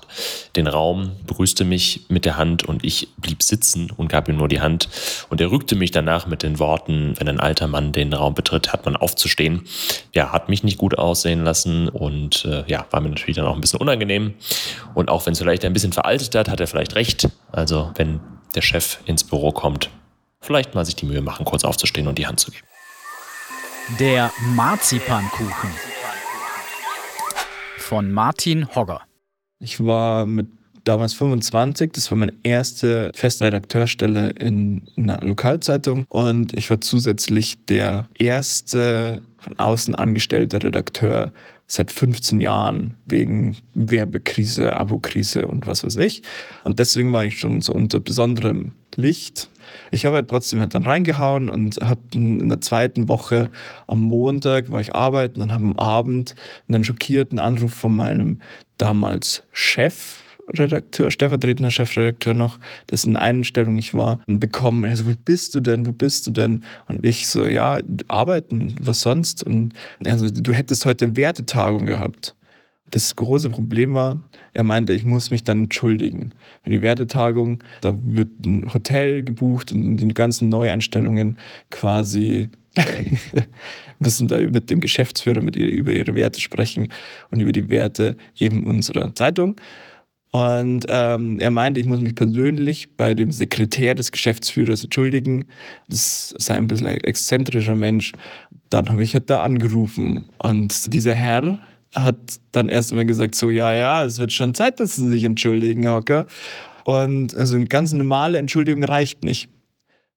den 0.56 0.66
Raum, 0.66 1.12
begrüßte 1.26 1.64
mich 1.64 2.06
mit 2.08 2.24
der 2.24 2.38
Hand 2.38 2.64
und 2.64 2.84
ich 2.84 3.08
blieb 3.18 3.42
sitzen 3.42 3.90
und 3.94 4.08
gab 4.08 4.28
ihm 4.28 4.38
nur 4.38 4.48
die 4.48 4.62
Hand. 4.62 4.88
Und 5.28 5.42
er 5.42 5.50
rückte 5.50 5.76
mich 5.76 5.90
danach 5.90 6.26
mit 6.26 6.42
den 6.42 6.58
Worten, 6.58 7.14
wenn 7.18 7.28
ein 7.28 7.38
alter 7.38 7.68
Mann 7.68 7.92
den 7.92 8.14
Raum 8.14 8.34
betritt, 8.34 8.72
hat 8.72 8.86
man 8.86 8.96
aufzustehen. 8.96 9.62
Ja, 10.14 10.32
hat 10.32 10.48
mich 10.48 10.64
nicht 10.64 10.78
gut 10.78 10.96
aussehen 10.96 11.44
lassen 11.44 11.88
und 11.88 12.46
äh, 12.46 12.64
ja, 12.66 12.86
war 12.90 13.02
mir 13.02 13.10
natürlich 13.10 13.36
dann 13.36 13.46
auch 13.46 13.54
ein 13.54 13.60
bisschen 13.60 13.80
unangenehm. 13.80 14.34
Und 14.94 15.10
auch 15.10 15.26
wenn 15.26 15.34
es 15.34 15.38
vielleicht 15.38 15.66
ein 15.66 15.74
bisschen 15.74 15.92
veraltet 15.92 16.34
hat, 16.34 16.48
hat 16.48 16.60
er 16.60 16.66
vielleicht 16.66 16.94
recht. 16.94 17.28
Also 17.52 17.90
wenn 17.96 18.20
der 18.54 18.62
Chef 18.62 18.98
ins 19.04 19.22
Büro 19.22 19.52
kommt, 19.52 19.90
vielleicht 20.40 20.74
mal 20.74 20.86
sich 20.86 20.96
die 20.96 21.04
Mühe 21.04 21.20
machen, 21.20 21.44
kurz 21.44 21.64
aufzustehen 21.64 22.08
und 22.08 22.16
die 22.16 22.26
Hand 22.26 22.40
zu 22.40 22.50
geben. 22.50 22.66
Der 23.99 24.32
Marzipankuchen 24.54 25.70
von 27.78 28.12
Martin 28.12 28.75
Hogger. 28.75 29.02
Ich 29.59 29.85
war 29.85 30.26
mit 30.26 30.47
damals 30.85 31.12
25, 31.14 31.92
das 31.92 32.11
war 32.11 32.18
meine 32.18 32.32
erste 32.42 33.11
feste 33.14 33.44
Redakteurstelle 33.44 34.30
in 34.30 34.82
einer 34.97 35.20
Lokalzeitung 35.20 36.04
und 36.09 36.56
ich 36.56 36.70
war 36.70 36.80
zusätzlich 36.80 37.64
der 37.66 38.09
erste 38.18 39.23
von 39.38 39.59
außen 39.59 39.94
angestellte 39.94 40.62
Redakteur 40.62 41.32
seit 41.66 41.92
15 41.92 42.40
Jahren 42.40 42.97
wegen 43.06 43.56
Werbekrise, 43.75 44.76
Abokrise 44.76 45.47
und 45.47 45.66
was 45.66 45.85
weiß 45.85 45.97
ich. 45.97 46.23
Und 46.64 46.78
deswegen 46.78 47.12
war 47.12 47.25
ich 47.25 47.38
schon 47.38 47.61
so 47.61 47.73
unter 47.73 48.00
besonderem 48.00 48.73
Pflicht. 48.92 49.49
Ich 49.90 50.06
habe 50.06 50.16
halt 50.16 50.28
trotzdem 50.28 50.60
halt 50.60 50.74
dann 50.74 50.84
reingehauen 50.84 51.48
und 51.48 51.76
habe 51.80 52.00
in 52.14 52.48
der 52.48 52.60
zweiten 52.60 53.08
Woche 53.08 53.50
am 53.86 54.00
Montag 54.00 54.70
war 54.70 54.80
ich 54.80 54.94
arbeiten 54.94 55.42
und 55.42 55.52
habe 55.52 55.64
am 55.64 55.78
Abend 55.78 56.34
einen 56.68 56.84
schockierten 56.84 57.38
Anruf 57.38 57.74
von 57.74 57.94
meinem 57.94 58.40
damals 58.78 59.42
Chef 59.52 60.22
Redakteur, 60.58 61.10
stellvertretender 61.10 61.70
Chefredakteur 61.70 62.34
noch, 62.34 62.58
dessen 62.90 63.16
Einstellung 63.16 63.78
ich 63.78 63.94
war, 63.94 64.20
bekommen. 64.26 64.84
Er 64.84 64.96
so, 64.96 65.06
wo 65.06 65.14
bist 65.24 65.54
du 65.54 65.60
denn? 65.60 65.86
Wo 65.86 65.92
bist 65.92 66.26
du 66.26 66.30
denn? 66.30 66.64
Und 66.88 67.04
ich 67.04 67.28
so, 67.28 67.46
ja, 67.46 67.78
arbeiten, 68.08 68.74
was 68.80 69.02
sonst? 69.02 69.42
Und 69.44 69.74
er 70.02 70.18
so, 70.18 70.28
du 70.28 70.52
hättest 70.52 70.86
heute 70.86 71.16
Wertetagung 71.16 71.86
gehabt. 71.86 72.34
Das 72.90 73.14
große 73.14 73.50
Problem 73.50 73.94
war, 73.94 74.20
er 74.52 74.64
meinte, 74.64 74.92
ich 74.92 75.04
muss 75.04 75.30
mich 75.30 75.44
dann 75.44 75.64
entschuldigen. 75.64 76.32
Für 76.64 76.70
die 76.70 76.82
Wertetagung, 76.82 77.62
da 77.80 77.97
wird 78.02 78.28
ein 78.44 78.73
Hotel 78.73 79.23
gebucht 79.23 79.73
und 79.73 79.97
die 79.97 80.09
ganzen 80.09 80.49
Neueinstellungen 80.49 81.38
quasi 81.70 82.50
müssen 83.99 84.28
da 84.28 84.38
mit 84.38 84.70
dem 84.70 84.80
Geschäftsführer 84.80 85.40
mit 85.40 85.56
ihr, 85.56 85.68
über 85.68 85.92
ihre 85.92 86.14
Werte 86.14 86.40
sprechen 86.40 86.88
und 87.30 87.40
über 87.40 87.52
die 87.52 87.68
Werte 87.68 88.16
eben 88.38 88.66
unserer 88.66 89.14
Zeitung. 89.14 89.56
Und 90.32 90.87
ähm, 90.88 91.40
er 91.40 91.50
meinte, 91.50 91.80
ich 91.80 91.87
muss 91.87 92.00
mich 92.00 92.14
persönlich 92.14 92.97
bei 92.97 93.14
dem 93.14 93.32
Sekretär 93.32 93.97
des 93.97 94.12
Geschäftsführers 94.12 94.85
entschuldigen. 94.85 95.47
Das 95.88 96.35
sei 96.38 96.54
ein 96.54 96.68
bisschen 96.68 96.87
ein 96.87 96.99
exzentrischer 96.99 97.75
Mensch. 97.75 98.12
Dann 98.68 98.88
habe 98.88 99.02
ich 99.02 99.14
halt 99.14 99.28
da 99.28 99.42
angerufen. 99.42 100.26
Und 100.38 100.92
dieser 100.94 101.14
Herr 101.14 101.59
hat 101.94 102.16
dann 102.52 102.68
erst 102.68 102.92
einmal 102.92 103.06
gesagt, 103.06 103.35
so, 103.35 103.50
ja, 103.50 103.73
ja, 103.73 104.04
es 104.04 104.18
wird 104.18 104.32
schon 104.32 104.54
Zeit, 104.54 104.80
dass 104.80 104.97
Sie 104.97 105.09
sich 105.09 105.25
entschuldigen, 105.25 105.88
Hocker. 105.88 106.26
Und 106.85 107.35
also 107.35 107.56
eine 107.56 107.66
ganz 107.66 107.92
normale 107.92 108.38
Entschuldigung 108.38 108.85
reicht 108.85 109.25
nicht. 109.25 109.49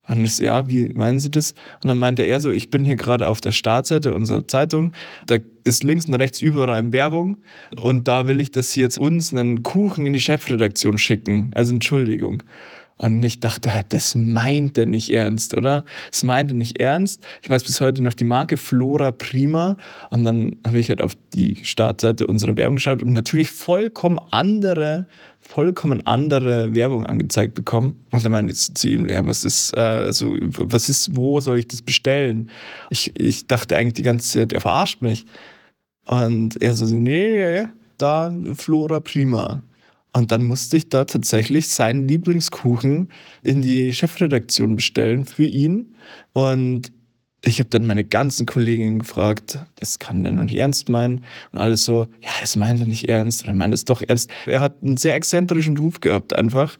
Und 0.07 0.25
ich 0.25 0.35
so, 0.35 0.43
ja, 0.43 0.67
wie 0.67 0.89
meinen 0.89 1.19
Sie 1.19 1.31
das? 1.31 1.53
Und 1.81 1.87
dann 1.87 1.97
meinte 1.97 2.23
er 2.23 2.41
so, 2.41 2.51
ich 2.51 2.69
bin 2.69 2.83
hier 2.83 2.97
gerade 2.97 3.27
auf 3.27 3.39
der 3.39 3.53
Startseite 3.53 4.13
unserer 4.13 4.45
Zeitung. 4.47 4.91
Da 5.27 5.37
ist 5.63 5.83
links 5.83 6.05
und 6.05 6.15
rechts 6.15 6.41
überall 6.41 6.91
Werbung. 6.91 7.37
Und 7.81 8.07
da 8.07 8.27
will 8.27 8.41
ich, 8.41 8.51
dass 8.51 8.71
Sie 8.71 8.81
jetzt 8.81 8.97
uns 8.97 9.33
einen 9.33 9.63
Kuchen 9.63 10.05
in 10.05 10.13
die 10.13 10.19
Chefredaktion 10.19 10.97
schicken. 10.97 11.51
Also 11.55 11.73
Entschuldigung. 11.73 12.43
Und 12.97 13.23
ich 13.23 13.39
dachte, 13.39 13.69
das 13.89 14.15
meint 14.15 14.77
er 14.77 14.85
nicht 14.85 15.09
ernst, 15.09 15.57
oder? 15.57 15.83
Das 16.11 16.23
meint 16.23 16.51
er 16.51 16.55
nicht 16.55 16.79
ernst. 16.79 17.23
Ich 17.41 17.49
weiß 17.49 17.63
bis 17.63 17.81
heute 17.81 18.03
noch 18.03 18.13
die 18.13 18.23
Marke 18.23 18.55
Flora 18.57 19.11
Prima. 19.11 19.77
Und 20.09 20.23
dann 20.23 20.57
habe 20.65 20.79
ich 20.79 20.89
halt 20.89 21.01
auf 21.01 21.17
die 21.33 21.57
Startseite 21.63 22.27
unserer 22.27 22.55
Werbung 22.55 22.75
geschaut 22.75 23.01
und 23.01 23.13
natürlich 23.13 23.49
vollkommen 23.49 24.19
andere 24.31 25.07
vollkommen 25.45 26.05
andere 26.07 26.73
Werbung 26.73 27.05
angezeigt 27.05 27.53
bekommen. 27.53 28.05
Und 28.11 28.23
dann 28.23 28.31
meinte 28.31 28.53
ich 28.53 28.73
zu 28.73 28.89
ihm, 28.89 29.07
ja, 29.07 29.25
was 29.25 29.43
ist, 29.43 29.75
äh, 29.75 29.79
also, 29.79 30.35
was 30.39 30.89
ist, 30.89 31.15
wo 31.15 31.39
soll 31.41 31.59
ich 31.59 31.67
das 31.67 31.81
bestellen? 31.81 32.49
Ich, 32.89 33.11
ich 33.19 33.47
dachte 33.47 33.75
eigentlich 33.75 33.93
die 33.93 34.03
ganze 34.03 34.39
Zeit, 34.39 34.53
er 34.53 34.61
verarscht 34.61 35.01
mich. 35.01 35.25
Und 36.05 36.61
er 36.61 36.73
so, 36.75 36.85
nee, 36.85 37.65
da 37.97 38.33
Flora 38.55 38.99
Prima. 38.99 39.61
Und 40.15 40.31
dann 40.31 40.43
musste 40.43 40.77
ich 40.77 40.89
da 40.89 41.05
tatsächlich 41.05 41.67
seinen 41.69 42.07
Lieblingskuchen 42.07 43.09
in 43.41 43.61
die 43.61 43.93
Chefredaktion 43.93 44.75
bestellen 44.75 45.25
für 45.25 45.45
ihn. 45.45 45.95
Und 46.33 46.91
ich 47.45 47.59
habe 47.59 47.69
dann 47.69 47.85
meine 47.85 48.05
ganzen 48.05 48.45
Kolleginnen 48.45 48.99
gefragt, 48.99 49.59
das 49.75 49.99
kann 49.99 50.23
der 50.23 50.31
noch 50.31 50.43
nicht 50.43 50.55
ernst 50.55 50.87
meinen. 50.87 51.25
Und 51.51 51.59
alles 51.59 51.83
so, 51.83 52.07
ja, 52.21 52.29
das 52.39 52.55
meint 52.55 52.79
er 52.79 52.85
nicht 52.85 53.09
ernst, 53.09 53.43
oder 53.43 53.53
meint 53.53 53.73
es 53.73 53.85
doch 53.85 54.01
ernst. 54.01 54.29
Er 54.45 54.61
hat 54.61 54.81
einen 54.81 54.97
sehr 54.97 55.15
exzentrischen 55.15 55.77
Ruf 55.77 55.99
gehabt 55.99 56.33
einfach. 56.33 56.77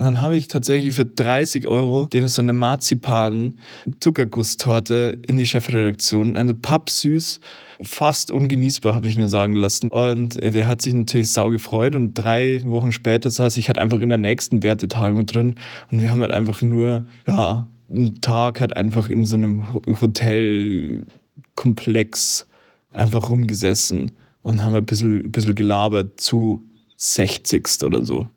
Und 0.00 0.06
dann 0.06 0.20
habe 0.22 0.34
ich 0.34 0.48
tatsächlich 0.48 0.94
für 0.94 1.04
30 1.04 1.68
Euro 1.68 2.06
den 2.06 2.26
so 2.26 2.40
eine 2.40 2.54
Marzipan-Zuckergusstorte 2.54 5.18
in 5.28 5.36
die 5.36 5.44
Chefredaktion. 5.44 6.38
Eine 6.38 6.54
pappsüß, 6.54 7.38
fast 7.82 8.30
ungenießbar, 8.30 8.94
habe 8.94 9.08
ich 9.08 9.18
mir 9.18 9.28
sagen 9.28 9.52
lassen. 9.52 9.90
Und 9.90 10.42
der 10.42 10.66
hat 10.66 10.80
sich 10.80 10.94
natürlich 10.94 11.30
sau 11.30 11.50
gefreut. 11.50 11.94
Und 11.94 12.14
drei 12.14 12.62
Wochen 12.64 12.92
später 12.92 13.28
saß 13.28 13.58
ich 13.58 13.68
halt 13.68 13.76
einfach 13.76 14.00
in 14.00 14.08
der 14.08 14.16
nächsten 14.16 14.62
Wertetagung 14.62 15.26
drin. 15.26 15.56
Und 15.92 16.00
wir 16.00 16.10
haben 16.10 16.22
halt 16.22 16.32
einfach 16.32 16.62
nur, 16.62 17.04
ja, 17.28 17.68
einen 17.90 18.22
Tag 18.22 18.62
halt 18.62 18.74
einfach 18.74 19.10
in 19.10 19.26
so 19.26 19.36
einem 19.36 19.66
Hotelkomplex 20.00 22.46
einfach 22.90 23.28
rumgesessen 23.28 24.12
und 24.40 24.64
haben 24.64 24.74
ein 24.74 24.86
bisschen, 24.86 25.26
ein 25.26 25.30
bisschen 25.30 25.54
gelabert 25.54 26.18
zu 26.18 26.64
60. 26.96 27.84
oder 27.84 28.02
so. 28.02 28.28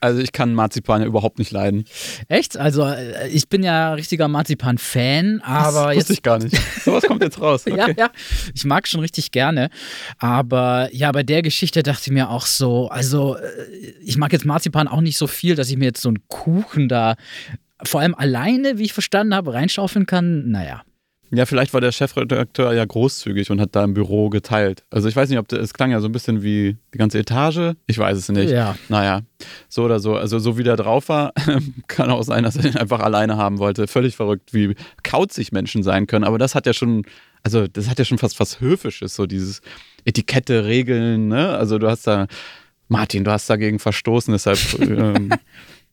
Also 0.00 0.20
ich 0.20 0.32
kann 0.32 0.54
Marzipan 0.54 1.02
ja 1.02 1.06
überhaupt 1.06 1.38
nicht 1.38 1.50
leiden. 1.50 1.84
Echt? 2.28 2.56
Also 2.56 2.84
äh, 2.84 3.28
ich 3.28 3.48
bin 3.48 3.62
ja 3.62 3.94
richtiger 3.94 4.28
Marzipan-Fan, 4.28 5.40
aber 5.42 5.64
das 5.64 5.74
wusste 5.74 5.98
jetzt 5.98 6.10
ich 6.10 6.22
gar 6.22 6.38
nicht. 6.38 6.56
Sowas 6.84 7.04
kommt 7.04 7.22
jetzt 7.22 7.40
raus. 7.40 7.64
Okay. 7.76 7.94
Ja, 7.98 8.06
ja, 8.06 8.10
ich 8.54 8.64
mag 8.64 8.86
schon 8.88 9.00
richtig 9.00 9.32
gerne. 9.32 9.70
Aber 10.18 10.88
ja, 10.92 11.10
bei 11.12 11.22
der 11.22 11.42
Geschichte 11.42 11.82
dachte 11.82 12.02
ich 12.06 12.12
mir 12.12 12.30
auch 12.30 12.46
so, 12.46 12.88
also 12.88 13.36
äh, 13.36 13.40
ich 14.02 14.16
mag 14.16 14.32
jetzt 14.32 14.44
Marzipan 14.44 14.88
auch 14.88 15.00
nicht 15.00 15.18
so 15.18 15.26
viel, 15.26 15.56
dass 15.56 15.68
ich 15.68 15.76
mir 15.76 15.86
jetzt 15.86 16.00
so 16.00 16.08
einen 16.08 16.26
Kuchen 16.28 16.88
da 16.88 17.16
vor 17.82 18.00
allem 18.00 18.14
alleine, 18.14 18.78
wie 18.78 18.84
ich 18.84 18.92
verstanden 18.92 19.34
habe, 19.34 19.52
reinschaufeln 19.52 20.06
kann. 20.06 20.50
Naja. 20.50 20.82
Ja, 21.30 21.44
vielleicht 21.44 21.74
war 21.74 21.80
der 21.80 21.92
Chefredakteur 21.92 22.72
ja 22.72 22.84
großzügig 22.84 23.50
und 23.50 23.60
hat 23.60 23.74
da 23.74 23.84
im 23.84 23.94
Büro 23.94 24.28
geteilt. 24.30 24.84
Also 24.90 25.08
ich 25.08 25.16
weiß 25.16 25.28
nicht, 25.28 25.38
ob 25.38 25.48
das, 25.48 25.58
es 25.58 25.74
klang 25.74 25.90
ja 25.90 26.00
so 26.00 26.06
ein 26.06 26.12
bisschen 26.12 26.42
wie 26.42 26.76
die 26.94 26.98
ganze 26.98 27.18
Etage. 27.18 27.74
Ich 27.86 27.98
weiß 27.98 28.16
es 28.16 28.28
nicht. 28.28 28.50
Ja. 28.50 28.76
Naja, 28.88 29.22
so 29.68 29.84
oder 29.84 29.98
so. 29.98 30.16
Also 30.16 30.38
so 30.38 30.56
wie 30.56 30.62
der 30.62 30.76
drauf 30.76 31.08
war, 31.08 31.32
kann 31.88 32.10
auch 32.10 32.22
sein, 32.22 32.44
dass 32.44 32.56
er 32.56 32.66
ihn 32.66 32.76
einfach 32.76 33.00
alleine 33.00 33.36
haben 33.36 33.58
wollte. 33.58 33.86
Völlig 33.86 34.14
verrückt, 34.14 34.54
wie 34.54 34.74
kauzig 35.02 35.52
Menschen 35.52 35.82
sein 35.82 36.06
können. 36.06 36.24
Aber 36.24 36.38
das 36.38 36.54
hat 36.54 36.66
ja 36.66 36.72
schon, 36.72 37.04
also 37.42 37.66
das 37.66 37.88
hat 37.88 37.98
ja 37.98 38.04
schon 38.04 38.18
fast 38.18 38.38
was 38.38 38.60
Höfisches, 38.60 39.14
so 39.14 39.26
dieses 39.26 39.62
Etikette, 40.04 40.64
Regeln, 40.64 41.28
ne? 41.28 41.56
Also 41.56 41.78
du 41.78 41.88
hast 41.88 42.06
da, 42.06 42.26
Martin, 42.88 43.24
du 43.24 43.32
hast 43.32 43.50
dagegen 43.50 43.80
verstoßen, 43.80 44.32
deshalb 44.32 44.60
ähm, 44.80 45.30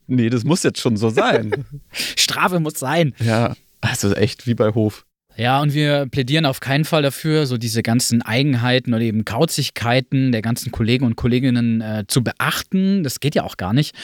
Nee, 0.06 0.28
das 0.28 0.44
muss 0.44 0.62
jetzt 0.62 0.80
schon 0.80 0.96
so 0.96 1.08
sein. 1.08 1.64
Strafe 1.90 2.60
muss 2.60 2.74
sein. 2.74 3.14
Ja, 3.20 3.54
also 3.80 4.12
echt 4.12 4.46
wie 4.46 4.54
bei 4.54 4.70
Hof. 4.74 5.06
Ja, 5.36 5.60
und 5.60 5.74
wir 5.74 6.06
plädieren 6.06 6.46
auf 6.46 6.60
keinen 6.60 6.84
Fall 6.84 7.02
dafür, 7.02 7.46
so 7.46 7.58
diese 7.58 7.82
ganzen 7.82 8.22
Eigenheiten 8.22 8.94
oder 8.94 9.02
eben 9.02 9.24
Kauzigkeiten 9.24 10.30
der 10.30 10.42
ganzen 10.42 10.70
Kollegen 10.70 11.04
und 11.04 11.16
Kolleginnen 11.16 11.80
äh, 11.80 12.04
zu 12.06 12.22
beachten. 12.22 13.02
Das 13.02 13.20
geht 13.20 13.34
ja 13.34 13.42
auch 13.42 13.56
gar 13.56 13.72
nicht. 13.72 13.94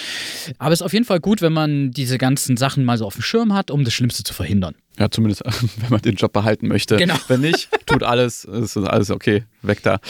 Aber 0.58 0.72
es 0.72 0.80
ist 0.80 0.84
auf 0.84 0.92
jeden 0.92 1.04
Fall 1.04 1.20
gut, 1.20 1.40
wenn 1.40 1.52
man 1.52 1.92
diese 1.92 2.18
ganzen 2.18 2.56
Sachen 2.56 2.84
mal 2.84 2.99
so 2.99 3.06
auf 3.06 3.14
dem 3.14 3.22
Schirm 3.22 3.54
hat, 3.54 3.70
um 3.70 3.84
das 3.84 3.94
Schlimmste 3.94 4.25
zu 4.25 4.34
verhindern. 4.34 4.75
Ja, 4.99 5.10
zumindest, 5.10 5.44
wenn 5.80 5.90
man 5.90 6.02
den 6.02 6.16
Job 6.16 6.32
behalten 6.32 6.66
möchte. 6.66 6.96
Genau. 6.96 7.16
Wenn 7.28 7.42
nicht, 7.42 7.68
tut 7.87 8.02
alles, 8.02 8.44
ist 8.44 8.76
alles 8.76 9.10
okay, 9.10 9.44
weg 9.62 9.82
da. 9.82 10.00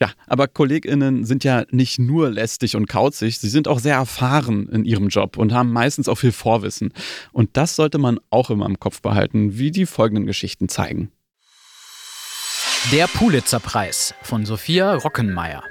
Ja, 0.00 0.12
aber 0.26 0.48
KollegInnen 0.48 1.24
sind 1.26 1.44
ja 1.44 1.64
nicht 1.70 1.98
nur 1.98 2.30
lästig 2.30 2.74
und 2.74 2.88
kauzig, 2.88 3.38
sie 3.38 3.50
sind 3.50 3.68
auch 3.68 3.78
sehr 3.78 3.96
erfahren 3.96 4.66
in 4.70 4.86
ihrem 4.86 5.08
Job 5.08 5.36
und 5.36 5.52
haben 5.52 5.72
meistens 5.72 6.08
auch 6.08 6.14
viel 6.14 6.32
Vorwissen. 6.32 6.94
Und 7.32 7.58
das 7.58 7.76
sollte 7.76 7.98
man 7.98 8.18
auch 8.30 8.48
immer 8.48 8.64
im 8.64 8.80
Kopf 8.80 9.02
behalten, 9.02 9.58
wie 9.58 9.70
die 9.70 9.84
folgenden 9.84 10.24
Geschichten 10.24 10.70
zeigen. 10.70 11.12
Der 12.92 13.08
Pulitzer-Preis 13.08 14.14
von 14.22 14.46
Sophia 14.46 14.94
Rockenmeier. 14.94 15.62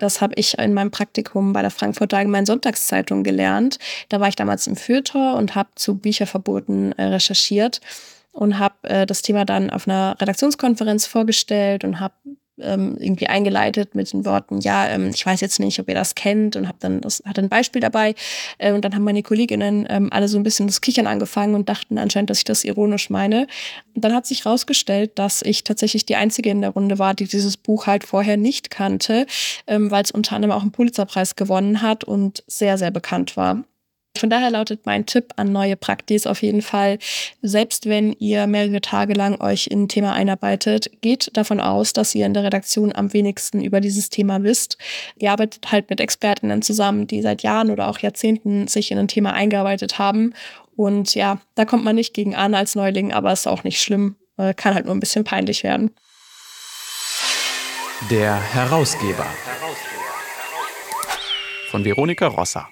Das 0.00 0.22
habe 0.22 0.32
ich 0.36 0.56
in 0.56 0.72
meinem 0.72 0.90
Praktikum 0.90 1.52
bei 1.52 1.60
der 1.60 1.70
Frankfurter 1.70 2.16
Allgemeinen 2.16 2.46
Sonntagszeitung 2.46 3.22
gelernt. 3.22 3.78
Da 4.08 4.18
war 4.20 4.28
ich 4.28 4.36
damals 4.36 4.66
im 4.66 4.76
Fürtor 4.76 5.34
und 5.34 5.54
habe 5.54 5.68
zu 5.74 5.98
Bücherverboten 5.98 6.92
äh, 6.92 7.04
recherchiert 7.04 7.82
und 8.32 8.58
habe 8.58 8.88
äh, 8.88 9.04
das 9.04 9.20
Thema 9.20 9.44
dann 9.44 9.68
auf 9.68 9.86
einer 9.86 10.16
Redaktionskonferenz 10.18 11.06
vorgestellt 11.06 11.84
und 11.84 12.00
habe 12.00 12.14
ähm, 12.60 12.96
irgendwie 12.98 13.26
eingeleitet 13.26 13.94
mit 13.94 14.12
den 14.12 14.24
Worten, 14.24 14.60
ja, 14.60 14.88
ähm, 14.88 15.10
ich 15.10 15.24
weiß 15.24 15.40
jetzt 15.40 15.60
nicht, 15.60 15.78
ob 15.80 15.88
ihr 15.88 15.94
das 15.94 16.14
kennt 16.14 16.56
und 16.56 16.68
habe 16.68 16.78
dann, 16.80 17.00
das 17.00 17.22
hatte 17.24 17.40
ein 17.40 17.48
Beispiel 17.48 17.80
dabei 17.80 18.14
äh, 18.58 18.72
und 18.72 18.84
dann 18.84 18.94
haben 18.94 19.04
meine 19.04 19.22
Kolleginnen 19.22 19.86
ähm, 19.88 20.08
alle 20.12 20.28
so 20.28 20.38
ein 20.38 20.42
bisschen 20.42 20.66
das 20.66 20.80
Kichern 20.80 21.06
angefangen 21.06 21.54
und 21.54 21.68
dachten 21.68 21.98
anscheinend, 21.98 22.30
dass 22.30 22.38
ich 22.38 22.44
das 22.44 22.64
ironisch 22.64 23.10
meine. 23.10 23.46
Und 23.94 24.04
dann 24.04 24.14
hat 24.14 24.26
sich 24.26 24.44
herausgestellt, 24.44 25.12
dass 25.16 25.42
ich 25.42 25.64
tatsächlich 25.64 26.06
die 26.06 26.16
Einzige 26.16 26.50
in 26.50 26.60
der 26.60 26.70
Runde 26.70 26.98
war, 26.98 27.14
die 27.14 27.26
dieses 27.26 27.56
Buch 27.56 27.86
halt 27.86 28.04
vorher 28.04 28.36
nicht 28.36 28.70
kannte, 28.70 29.26
ähm, 29.66 29.90
weil 29.90 30.04
es 30.04 30.10
unter 30.10 30.36
anderem 30.36 30.52
auch 30.52 30.62
einen 30.62 30.72
Pulitzerpreis 30.72 31.36
gewonnen 31.36 31.82
hat 31.82 32.04
und 32.04 32.44
sehr, 32.46 32.78
sehr 32.78 32.90
bekannt 32.90 33.36
war. 33.36 33.64
Von 34.16 34.30
daher 34.30 34.50
lautet 34.50 34.84
mein 34.84 35.06
Tipp 35.06 35.32
an 35.36 35.52
neue 35.52 35.76
Praktis 35.76 36.26
auf 36.26 36.42
jeden 36.42 36.62
Fall, 36.62 36.98
selbst 37.40 37.88
wenn 37.88 38.12
ihr 38.14 38.46
mehrere 38.46 38.80
Tage 38.80 39.14
lang 39.14 39.40
euch 39.40 39.68
in 39.68 39.84
ein 39.84 39.88
Thema 39.88 40.12
einarbeitet, 40.12 40.90
geht 41.00 41.30
davon 41.36 41.60
aus, 41.60 41.92
dass 41.92 42.14
ihr 42.14 42.26
in 42.26 42.34
der 42.34 42.42
Redaktion 42.42 42.92
am 42.92 43.12
wenigsten 43.12 43.62
über 43.62 43.80
dieses 43.80 44.10
Thema 44.10 44.42
wisst. 44.42 44.76
Ihr 45.16 45.30
arbeitet 45.30 45.70
halt 45.70 45.88
mit 45.88 46.00
Expertinnen 46.00 46.62
zusammen, 46.62 47.06
die 47.06 47.22
seit 47.22 47.42
Jahren 47.42 47.70
oder 47.70 47.88
auch 47.88 48.00
Jahrzehnten 48.00 48.66
sich 48.66 48.90
in 48.90 48.98
ein 48.98 49.08
Thema 49.08 49.32
eingearbeitet 49.34 49.98
haben. 49.98 50.34
Und 50.74 51.14
ja, 51.14 51.40
da 51.54 51.64
kommt 51.64 51.84
man 51.84 51.96
nicht 51.96 52.14
gegen 52.14 52.34
an 52.34 52.54
als 52.54 52.74
Neuling, 52.74 53.12
aber 53.12 53.32
ist 53.32 53.46
auch 53.46 53.64
nicht 53.64 53.80
schlimm. 53.80 54.16
Äh, 54.36 54.54
kann 54.54 54.74
halt 54.74 54.86
nur 54.86 54.94
ein 54.94 55.00
bisschen 55.00 55.24
peinlich 55.24 55.62
werden. 55.62 55.94
Der 58.10 58.40
Herausgeber 58.54 59.26
von 61.70 61.84
Veronika 61.84 62.28
Rosser. 62.28 62.68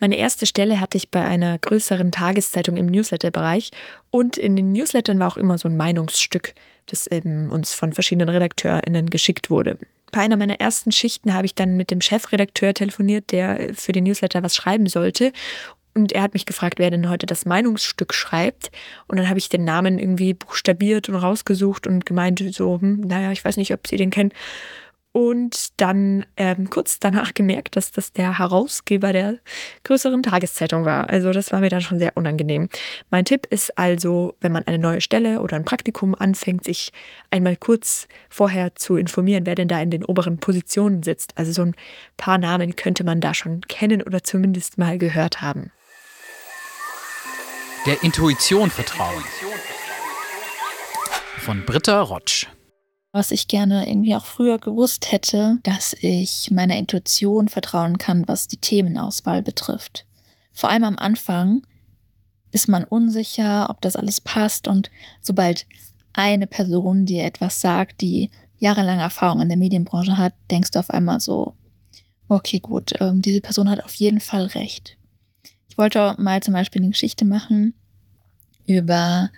Meine 0.00 0.16
erste 0.16 0.46
Stelle 0.46 0.80
hatte 0.80 0.96
ich 0.96 1.10
bei 1.10 1.22
einer 1.22 1.58
größeren 1.58 2.10
Tageszeitung 2.10 2.78
im 2.78 2.86
Newsletter-Bereich 2.86 3.70
und 4.10 4.38
in 4.38 4.56
den 4.56 4.72
Newslettern 4.72 5.18
war 5.18 5.28
auch 5.28 5.36
immer 5.36 5.58
so 5.58 5.68
ein 5.68 5.76
Meinungsstück, 5.76 6.54
das 6.86 7.06
eben 7.06 7.50
uns 7.50 7.74
von 7.74 7.92
verschiedenen 7.92 8.30
RedakteurInnen 8.30 9.10
geschickt 9.10 9.50
wurde. 9.50 9.76
Bei 10.10 10.22
einer 10.22 10.38
meiner 10.38 10.58
ersten 10.58 10.90
Schichten 10.90 11.34
habe 11.34 11.44
ich 11.44 11.54
dann 11.54 11.76
mit 11.76 11.90
dem 11.90 12.00
Chefredakteur 12.00 12.72
telefoniert, 12.72 13.30
der 13.30 13.74
für 13.74 13.92
den 13.92 14.04
Newsletter 14.04 14.42
was 14.42 14.56
schreiben 14.56 14.86
sollte. 14.86 15.32
Und 15.94 16.12
er 16.12 16.22
hat 16.22 16.32
mich 16.32 16.46
gefragt, 16.46 16.78
wer 16.78 16.90
denn 16.90 17.10
heute 17.10 17.26
das 17.26 17.44
Meinungsstück 17.44 18.14
schreibt. 18.14 18.70
Und 19.06 19.18
dann 19.18 19.28
habe 19.28 19.38
ich 19.38 19.50
den 19.50 19.64
Namen 19.64 19.98
irgendwie 19.98 20.32
buchstabiert 20.32 21.08
und 21.08 21.16
rausgesucht 21.16 21.86
und 21.86 22.06
gemeint, 22.06 22.42
so, 22.52 22.80
hm, 22.80 23.02
naja, 23.02 23.32
ich 23.32 23.44
weiß 23.44 23.58
nicht, 23.58 23.74
ob 23.74 23.86
Sie 23.86 23.96
den 23.96 24.10
kennen 24.10 24.32
und 25.12 25.80
dann 25.80 26.24
ähm, 26.36 26.70
kurz 26.70 27.00
danach 27.00 27.34
gemerkt, 27.34 27.76
dass 27.76 27.90
das 27.90 28.12
der 28.12 28.38
Herausgeber 28.38 29.12
der 29.12 29.38
größeren 29.84 30.22
Tageszeitung 30.22 30.84
war. 30.84 31.10
Also 31.10 31.32
das 31.32 31.50
war 31.50 31.60
mir 31.60 31.68
dann 31.68 31.80
schon 31.80 31.98
sehr 31.98 32.16
unangenehm. 32.16 32.68
Mein 33.10 33.24
Tipp 33.24 33.46
ist 33.50 33.76
also, 33.76 34.36
wenn 34.40 34.52
man 34.52 34.66
eine 34.66 34.78
neue 34.78 35.00
Stelle 35.00 35.40
oder 35.40 35.56
ein 35.56 35.64
Praktikum 35.64 36.14
anfängt, 36.14 36.64
sich 36.64 36.92
einmal 37.30 37.56
kurz 37.56 38.06
vorher 38.28 38.76
zu 38.76 38.96
informieren, 38.96 39.46
wer 39.46 39.56
denn 39.56 39.68
da 39.68 39.80
in 39.80 39.90
den 39.90 40.04
oberen 40.04 40.38
Positionen 40.38 41.02
sitzt. 41.02 41.36
Also 41.36 41.52
so 41.52 41.62
ein 41.62 41.74
paar 42.16 42.38
Namen 42.38 42.76
könnte 42.76 43.02
man 43.02 43.20
da 43.20 43.34
schon 43.34 43.62
kennen 43.62 44.02
oder 44.02 44.22
zumindest 44.22 44.78
mal 44.78 44.96
gehört 44.98 45.42
haben. 45.42 45.72
Der 47.86 48.02
Intuition 48.04 48.70
vertrauen. 48.70 49.24
Von 51.38 51.64
Britta 51.64 52.02
Rotsch 52.02 52.46
was 53.12 53.32
ich 53.32 53.48
gerne 53.48 53.88
irgendwie 53.88 54.14
auch 54.14 54.24
früher 54.24 54.58
gewusst 54.58 55.10
hätte, 55.10 55.58
dass 55.62 55.94
ich 56.00 56.50
meiner 56.50 56.76
Intuition 56.76 57.48
vertrauen 57.48 57.98
kann, 57.98 58.28
was 58.28 58.46
die 58.46 58.58
Themenauswahl 58.58 59.42
betrifft. 59.42 60.06
Vor 60.52 60.70
allem 60.70 60.84
am 60.84 60.98
Anfang 60.98 61.62
ist 62.52 62.68
man 62.68 62.84
unsicher, 62.84 63.68
ob 63.70 63.80
das 63.80 63.96
alles 63.96 64.20
passt 64.20 64.68
und 64.68 64.90
sobald 65.20 65.66
eine 66.12 66.46
Person 66.46 67.06
dir 67.06 67.24
etwas 67.24 67.60
sagt, 67.60 68.00
die 68.00 68.30
jahrelange 68.58 69.02
Erfahrung 69.02 69.40
in 69.40 69.48
der 69.48 69.56
Medienbranche 69.56 70.16
hat, 70.18 70.34
denkst 70.50 70.72
du 70.72 70.78
auf 70.78 70.90
einmal 70.90 71.20
so, 71.20 71.54
okay, 72.28 72.60
gut, 72.60 72.92
ähm, 73.00 73.22
diese 73.22 73.40
Person 73.40 73.70
hat 73.70 73.84
auf 73.84 73.94
jeden 73.94 74.20
Fall 74.20 74.46
recht. 74.46 74.96
Ich 75.68 75.78
wollte 75.78 76.14
mal 76.18 76.42
zum 76.42 76.54
Beispiel 76.54 76.82
eine 76.82 76.90
Geschichte 76.90 77.24
machen 77.24 77.74
über 78.66 79.30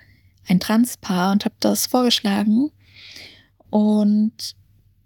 ein 0.49 0.61
Transpaar 0.61 1.33
und 1.33 1.45
habe 1.45 1.55
das 1.61 1.87
vorgeschlagen 1.87 2.71
und 3.73 4.55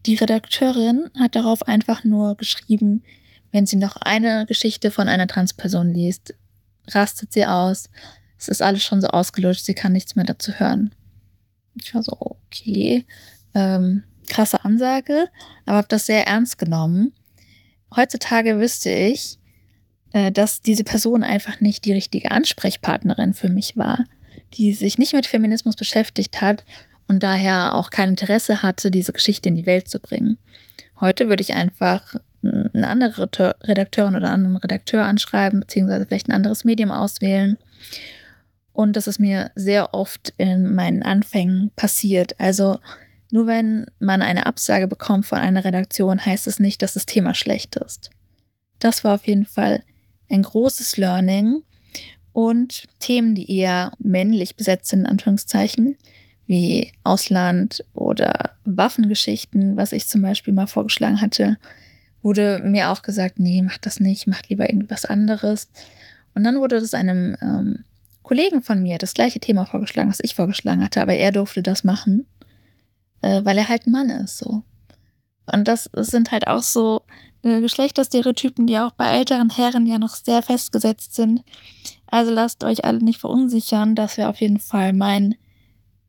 die 0.06 0.16
Redakteurin 0.16 1.08
hat 1.16 1.36
darauf 1.36 1.68
einfach 1.68 2.02
nur 2.02 2.34
geschrieben, 2.36 3.04
wenn 3.52 3.64
sie 3.64 3.76
noch 3.76 3.94
eine 3.94 4.44
Geschichte 4.46 4.90
von 4.90 5.08
einer 5.08 5.28
Transperson 5.28 5.94
liest, 5.94 6.34
rastet 6.88 7.32
sie 7.32 7.46
aus. 7.46 7.88
Es 8.36 8.48
ist 8.48 8.62
alles 8.62 8.82
schon 8.82 9.00
so 9.00 9.06
ausgelutscht, 9.06 9.64
sie 9.64 9.74
kann 9.74 9.92
nichts 9.92 10.16
mehr 10.16 10.24
dazu 10.24 10.50
hören. 10.54 10.92
Ich 11.80 11.94
war 11.94 12.02
so, 12.02 12.16
okay, 12.18 13.06
ähm, 13.54 14.02
krasse 14.26 14.64
Ansage, 14.64 15.28
aber 15.64 15.76
habe 15.76 15.88
das 15.88 16.06
sehr 16.06 16.26
ernst 16.26 16.58
genommen. 16.58 17.12
Heutzutage 17.94 18.58
wüsste 18.58 18.90
ich, 18.90 19.38
äh, 20.12 20.32
dass 20.32 20.60
diese 20.60 20.82
Person 20.82 21.22
einfach 21.22 21.60
nicht 21.60 21.84
die 21.84 21.92
richtige 21.92 22.32
Ansprechpartnerin 22.32 23.32
für 23.32 23.48
mich 23.48 23.76
war, 23.76 24.06
die 24.54 24.72
sich 24.72 24.98
nicht 24.98 25.12
mit 25.12 25.26
Feminismus 25.26 25.76
beschäftigt 25.76 26.40
hat 26.40 26.64
und 27.08 27.22
daher 27.22 27.74
auch 27.74 27.90
kein 27.90 28.10
Interesse 28.10 28.62
hatte, 28.62 28.90
diese 28.90 29.12
Geschichte 29.12 29.48
in 29.48 29.56
die 29.56 29.66
Welt 29.66 29.88
zu 29.88 30.00
bringen. 30.00 30.38
Heute 31.00 31.28
würde 31.28 31.42
ich 31.42 31.54
einfach 31.54 32.16
eine 32.42 32.88
andere 32.88 33.28
Redakteurin 33.62 34.16
oder 34.16 34.26
einen 34.26 34.46
anderen 34.46 34.56
Redakteur 34.58 35.04
anschreiben, 35.04 35.60
beziehungsweise 35.60 36.06
vielleicht 36.06 36.28
ein 36.28 36.34
anderes 36.34 36.64
Medium 36.64 36.90
auswählen. 36.90 37.58
Und 38.72 38.94
das 38.94 39.06
ist 39.06 39.18
mir 39.18 39.50
sehr 39.54 39.94
oft 39.94 40.34
in 40.36 40.74
meinen 40.74 41.02
Anfängen 41.02 41.70
passiert. 41.76 42.38
Also 42.38 42.78
nur 43.30 43.46
wenn 43.46 43.86
man 43.98 44.22
eine 44.22 44.46
Absage 44.46 44.86
bekommt 44.86 45.26
von 45.26 45.38
einer 45.38 45.64
Redaktion, 45.64 46.24
heißt 46.24 46.46
es 46.46 46.60
nicht, 46.60 46.82
dass 46.82 46.94
das 46.94 47.06
Thema 47.06 47.34
schlecht 47.34 47.76
ist. 47.76 48.10
Das 48.78 49.02
war 49.02 49.14
auf 49.14 49.26
jeden 49.26 49.46
Fall 49.46 49.82
ein 50.30 50.42
großes 50.42 50.96
Learning. 50.96 51.62
Und 52.32 52.84
Themen, 53.00 53.34
die 53.34 53.50
eher 53.50 53.92
männlich 53.98 54.56
besetzt 54.56 54.90
sind, 54.90 55.00
in 55.00 55.06
Anführungszeichen, 55.06 55.96
wie 56.46 56.92
Ausland 57.04 57.84
oder 57.94 58.52
Waffengeschichten, 58.64 59.76
was 59.76 59.92
ich 59.92 60.06
zum 60.06 60.22
Beispiel 60.22 60.54
mal 60.54 60.66
vorgeschlagen 60.66 61.20
hatte, 61.20 61.58
wurde 62.22 62.60
mir 62.64 62.90
auch 62.90 63.02
gesagt, 63.02 63.38
nee, 63.38 63.62
mach 63.62 63.78
das 63.78 64.00
nicht, 64.00 64.26
mach 64.26 64.42
lieber 64.48 64.68
irgendwas 64.68 65.04
anderes. 65.04 65.68
Und 66.34 66.44
dann 66.44 66.58
wurde 66.58 66.80
das 66.80 66.94
einem 66.94 67.36
ähm, 67.40 67.84
Kollegen 68.22 68.62
von 68.62 68.82
mir 68.82 68.98
das 68.98 69.14
gleiche 69.14 69.40
Thema 69.40 69.64
vorgeschlagen, 69.66 70.10
was 70.10 70.20
ich 70.20 70.34
vorgeschlagen 70.34 70.82
hatte, 70.82 71.00
aber 71.00 71.14
er 71.14 71.32
durfte 71.32 71.62
das 71.62 71.84
machen, 71.84 72.26
äh, 73.22 73.44
weil 73.44 73.58
er 73.58 73.68
halt 73.68 73.86
ein 73.86 73.92
Mann 73.92 74.10
ist, 74.10 74.38
so. 74.38 74.62
Und 75.52 75.68
das 75.68 75.88
sind 75.94 76.32
halt 76.32 76.48
auch 76.48 76.62
so 76.62 77.02
äh, 77.42 77.60
Geschlechterstereotypen, 77.60 78.66
die 78.66 78.78
auch 78.78 78.92
bei 78.92 79.06
älteren 79.16 79.50
Herren 79.50 79.86
ja 79.86 79.98
noch 79.98 80.16
sehr 80.16 80.42
festgesetzt 80.42 81.14
sind. 81.14 81.44
Also 82.08 82.32
lasst 82.32 82.64
euch 82.64 82.84
alle 82.84 82.98
nicht 82.98 83.20
verunsichern. 83.20 83.94
Das 83.94 84.16
wäre 84.16 84.28
auf 84.28 84.40
jeden 84.40 84.58
Fall 84.58 84.92
mein 84.92 85.36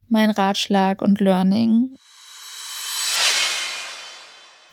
mein 0.09 0.29
Ratschlag 0.29 1.01
und 1.01 1.19
Learning. 1.19 1.97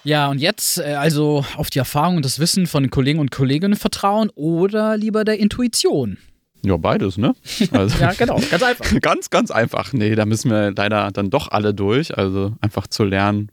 Ja, 0.04 0.28
und 0.28 0.38
jetzt 0.38 0.78
äh, 0.78 0.94
also 0.94 1.44
auf 1.56 1.70
die 1.70 1.78
Erfahrung 1.78 2.16
und 2.16 2.24
das 2.24 2.38
Wissen 2.38 2.66
von 2.66 2.90
Kollegen 2.90 3.20
und 3.20 3.30
Kolleginnen 3.30 3.76
vertrauen 3.76 4.30
oder 4.34 4.98
lieber 4.98 5.24
der 5.24 5.38
Intuition? 5.38 6.18
Ja, 6.62 6.76
beides, 6.76 7.16
ne? 7.18 7.34
Also, 7.72 7.98
ja, 7.98 8.12
genau, 8.12 8.38
ganz 8.50 8.62
einfach. 8.62 8.84
ganz, 9.00 9.30
ganz 9.30 9.50
einfach. 9.50 9.92
Nee, 9.92 10.14
da 10.14 10.26
müssen 10.26 10.50
wir 10.50 10.72
leider 10.72 11.10
dann 11.10 11.30
doch 11.30 11.48
alle 11.48 11.74
durch. 11.74 12.16
Also 12.16 12.52
einfach 12.60 12.86
zu 12.86 13.04
lernen, 13.04 13.50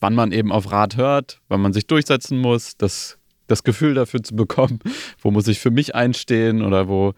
wann 0.00 0.14
man 0.14 0.32
eben 0.32 0.50
auf 0.50 0.70
Rat 0.72 0.96
hört, 0.96 1.40
wann 1.48 1.60
man 1.60 1.72
sich 1.72 1.86
durchsetzen 1.86 2.38
muss, 2.38 2.76
das, 2.76 3.18
das 3.46 3.62
Gefühl 3.62 3.94
dafür 3.94 4.22
zu 4.22 4.34
bekommen, 4.34 4.80
wo 5.20 5.30
muss 5.30 5.46
ich 5.46 5.60
für 5.60 5.70
mich 5.70 5.94
einstehen 5.94 6.62
oder 6.62 6.88
wo 6.88 7.12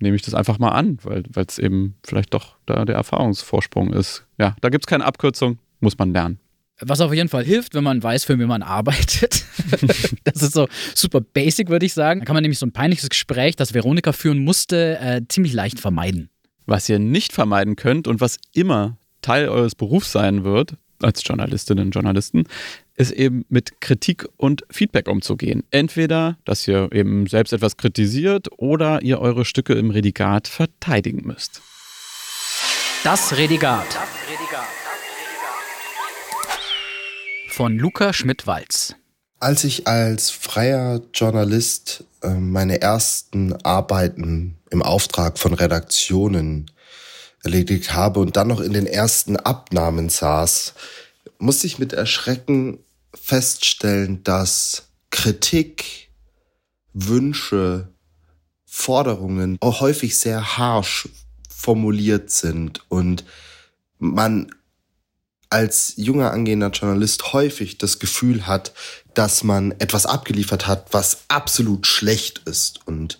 nehme 0.00 0.16
ich 0.16 0.22
das 0.22 0.34
einfach 0.34 0.58
mal 0.58 0.70
an, 0.70 0.98
weil 1.02 1.24
es 1.46 1.58
eben 1.58 1.94
vielleicht 2.04 2.34
doch 2.34 2.56
da 2.66 2.84
der 2.84 2.96
Erfahrungsvorsprung 2.96 3.92
ist. 3.92 4.26
Ja, 4.38 4.56
da 4.60 4.68
gibt 4.68 4.84
es 4.84 4.86
keine 4.86 5.04
Abkürzung, 5.04 5.58
muss 5.80 5.98
man 5.98 6.12
lernen. 6.12 6.40
Was 6.82 7.00
auf 7.02 7.12
jeden 7.12 7.28
Fall 7.28 7.44
hilft, 7.44 7.74
wenn 7.74 7.84
man 7.84 8.02
weiß, 8.02 8.24
für 8.24 8.38
wen 8.38 8.48
man 8.48 8.62
arbeitet. 8.62 9.44
das 10.24 10.42
ist 10.42 10.54
so 10.54 10.66
super 10.94 11.20
basic, 11.20 11.68
würde 11.68 11.84
ich 11.84 11.92
sagen. 11.92 12.20
Da 12.20 12.26
kann 12.26 12.34
man 12.34 12.42
nämlich 12.42 12.58
so 12.58 12.66
ein 12.66 12.72
peinliches 12.72 13.10
Gespräch, 13.10 13.54
das 13.54 13.74
Veronika 13.74 14.12
führen 14.12 14.38
musste, 14.38 14.98
äh, 14.98 15.20
ziemlich 15.28 15.52
leicht 15.52 15.78
vermeiden. 15.78 16.30
Was 16.64 16.88
ihr 16.88 16.98
nicht 16.98 17.32
vermeiden 17.32 17.76
könnt 17.76 18.08
und 18.08 18.20
was 18.20 18.38
immer 18.54 18.96
Teil 19.20 19.48
eures 19.48 19.74
Berufs 19.74 20.12
sein 20.12 20.44
wird, 20.44 20.76
als 21.02 21.22
Journalistinnen 21.24 21.86
und 21.86 21.90
Journalisten, 21.90 22.44
ist 23.00 23.12
eben 23.12 23.46
mit 23.48 23.80
Kritik 23.80 24.28
und 24.36 24.62
Feedback 24.70 25.08
umzugehen. 25.08 25.64
Entweder, 25.70 26.36
dass 26.44 26.68
ihr 26.68 26.90
eben 26.92 27.26
selbst 27.26 27.54
etwas 27.54 27.78
kritisiert 27.78 28.48
oder 28.58 29.00
ihr 29.02 29.20
eure 29.20 29.46
Stücke 29.46 29.72
im 29.72 29.90
Redigat 29.90 30.48
verteidigen 30.48 31.26
müsst. 31.26 31.62
Das 33.02 33.38
Redigat. 33.38 33.86
Von 37.48 37.78
Luca 37.78 38.12
Schmidt-Walz. 38.12 38.94
Als 39.38 39.64
ich 39.64 39.86
als 39.86 40.30
freier 40.30 41.00
Journalist 41.14 42.04
äh, 42.22 42.28
meine 42.28 42.82
ersten 42.82 43.54
Arbeiten 43.64 44.58
im 44.68 44.82
Auftrag 44.82 45.38
von 45.38 45.54
Redaktionen 45.54 46.70
erledigt 47.42 47.94
habe 47.94 48.20
und 48.20 48.36
dann 48.36 48.48
noch 48.48 48.60
in 48.60 48.74
den 48.74 48.86
ersten 48.86 49.38
Abnahmen 49.38 50.10
saß, 50.10 50.74
musste 51.38 51.66
ich 51.66 51.78
mit 51.78 51.94
Erschrecken 51.94 52.78
feststellen, 53.14 54.22
dass 54.24 54.88
Kritik, 55.10 56.10
Wünsche, 56.92 57.88
Forderungen 58.64 59.56
auch 59.60 59.80
häufig 59.80 60.16
sehr 60.16 60.56
harsh 60.56 61.08
formuliert 61.48 62.30
sind 62.30 62.82
und 62.88 63.24
man 63.98 64.50
als 65.50 65.94
junger 65.96 66.30
angehender 66.30 66.70
Journalist 66.70 67.32
häufig 67.32 67.76
das 67.78 67.98
Gefühl 67.98 68.46
hat, 68.46 68.72
dass 69.14 69.42
man 69.42 69.72
etwas 69.72 70.06
abgeliefert 70.06 70.68
hat, 70.68 70.92
was 70.92 71.18
absolut 71.28 71.86
schlecht 71.86 72.42
ist 72.46 72.86
und 72.86 73.18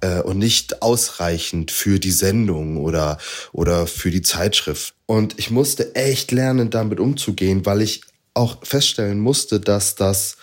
äh, 0.00 0.20
und 0.20 0.38
nicht 0.38 0.82
ausreichend 0.82 1.70
für 1.70 1.98
die 1.98 2.12
Sendung 2.12 2.76
oder 2.76 3.18
oder 3.52 3.86
für 3.86 4.10
die 4.10 4.22
Zeitschrift. 4.22 4.94
Und 5.06 5.38
ich 5.38 5.50
musste 5.50 5.94
echt 5.96 6.30
lernen, 6.30 6.70
damit 6.70 7.00
umzugehen, 7.00 7.66
weil 7.66 7.82
ich 7.82 8.02
auch 8.34 8.64
feststellen 8.64 9.20
musste, 9.20 9.60
dass 9.60 9.94
das 9.94 10.36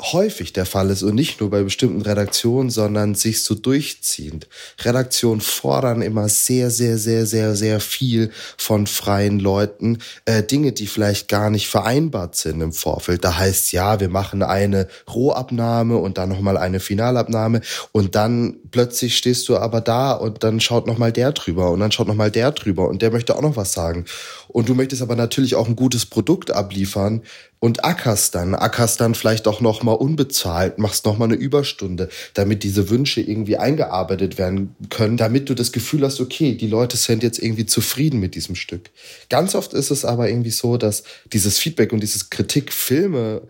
häufig 0.00 0.52
der 0.52 0.66
Fall 0.66 0.90
ist 0.90 1.02
und 1.02 1.14
nicht 1.14 1.40
nur 1.40 1.50
bei 1.50 1.62
bestimmten 1.62 2.02
Redaktionen, 2.02 2.68
sondern 2.70 3.14
sich 3.14 3.42
so 3.42 3.54
durchziehend. 3.54 4.46
Redaktionen 4.82 5.40
fordern 5.40 6.02
immer 6.02 6.28
sehr, 6.28 6.70
sehr, 6.70 6.98
sehr, 6.98 7.24
sehr, 7.24 7.56
sehr 7.56 7.80
viel 7.80 8.30
von 8.58 8.86
freien 8.86 9.40
Leuten. 9.40 9.98
Äh, 10.26 10.42
Dinge, 10.42 10.72
die 10.72 10.86
vielleicht 10.86 11.28
gar 11.28 11.48
nicht 11.48 11.68
vereinbart 11.68 12.36
sind 12.36 12.60
im 12.60 12.72
Vorfeld. 12.72 13.24
Da 13.24 13.38
heißt 13.38 13.72
ja, 13.72 13.98
wir 13.98 14.10
machen 14.10 14.42
eine 14.42 14.86
Rohabnahme 15.12 15.96
und 15.96 16.18
dann 16.18 16.28
nochmal 16.28 16.58
eine 16.58 16.80
Finalabnahme 16.80 17.62
und 17.92 18.14
dann 18.14 18.56
plötzlich 18.70 19.16
stehst 19.16 19.48
du 19.48 19.56
aber 19.56 19.80
da 19.80 20.12
und 20.12 20.44
dann 20.44 20.60
schaut 20.60 20.86
nochmal 20.86 21.12
der 21.12 21.32
drüber 21.32 21.70
und 21.70 21.80
dann 21.80 21.92
schaut 21.92 22.08
nochmal 22.08 22.30
der 22.30 22.52
drüber 22.52 22.88
und 22.88 23.00
der 23.00 23.10
möchte 23.10 23.34
auch 23.34 23.42
noch 23.42 23.56
was 23.56 23.72
sagen. 23.72 24.04
Und 24.48 24.68
du 24.68 24.74
möchtest 24.74 25.02
aber 25.02 25.16
natürlich 25.16 25.54
auch 25.54 25.68
ein 25.68 25.76
gutes 25.76 26.06
Produkt 26.06 26.50
abliefern, 26.50 27.22
und 27.58 27.84
ackerst 27.84 28.34
dann, 28.34 28.54
ackerst 28.54 29.00
dann 29.00 29.14
vielleicht 29.14 29.48
auch 29.48 29.60
noch 29.60 29.82
mal 29.82 29.92
unbezahlt, 29.92 30.78
machst 30.78 31.06
noch 31.06 31.18
mal 31.18 31.24
eine 31.24 31.34
Überstunde, 31.34 32.08
damit 32.34 32.62
diese 32.62 32.90
Wünsche 32.90 33.20
irgendwie 33.20 33.56
eingearbeitet 33.56 34.38
werden 34.38 34.76
können, 34.90 35.16
damit 35.16 35.48
du 35.48 35.54
das 35.54 35.72
Gefühl 35.72 36.04
hast, 36.04 36.20
okay, 36.20 36.54
die 36.54 36.68
Leute 36.68 36.96
sind 36.96 37.22
jetzt 37.22 37.38
irgendwie 37.38 37.66
zufrieden 37.66 38.20
mit 38.20 38.34
diesem 38.34 38.54
Stück. 38.54 38.90
Ganz 39.30 39.54
oft 39.54 39.72
ist 39.72 39.90
es 39.90 40.04
aber 40.04 40.28
irgendwie 40.28 40.50
so, 40.50 40.76
dass 40.76 41.04
dieses 41.32 41.58
Feedback 41.58 41.92
und 41.92 42.00
dieses 42.00 42.30
Kritik 42.30 42.72
Filme 42.72 43.42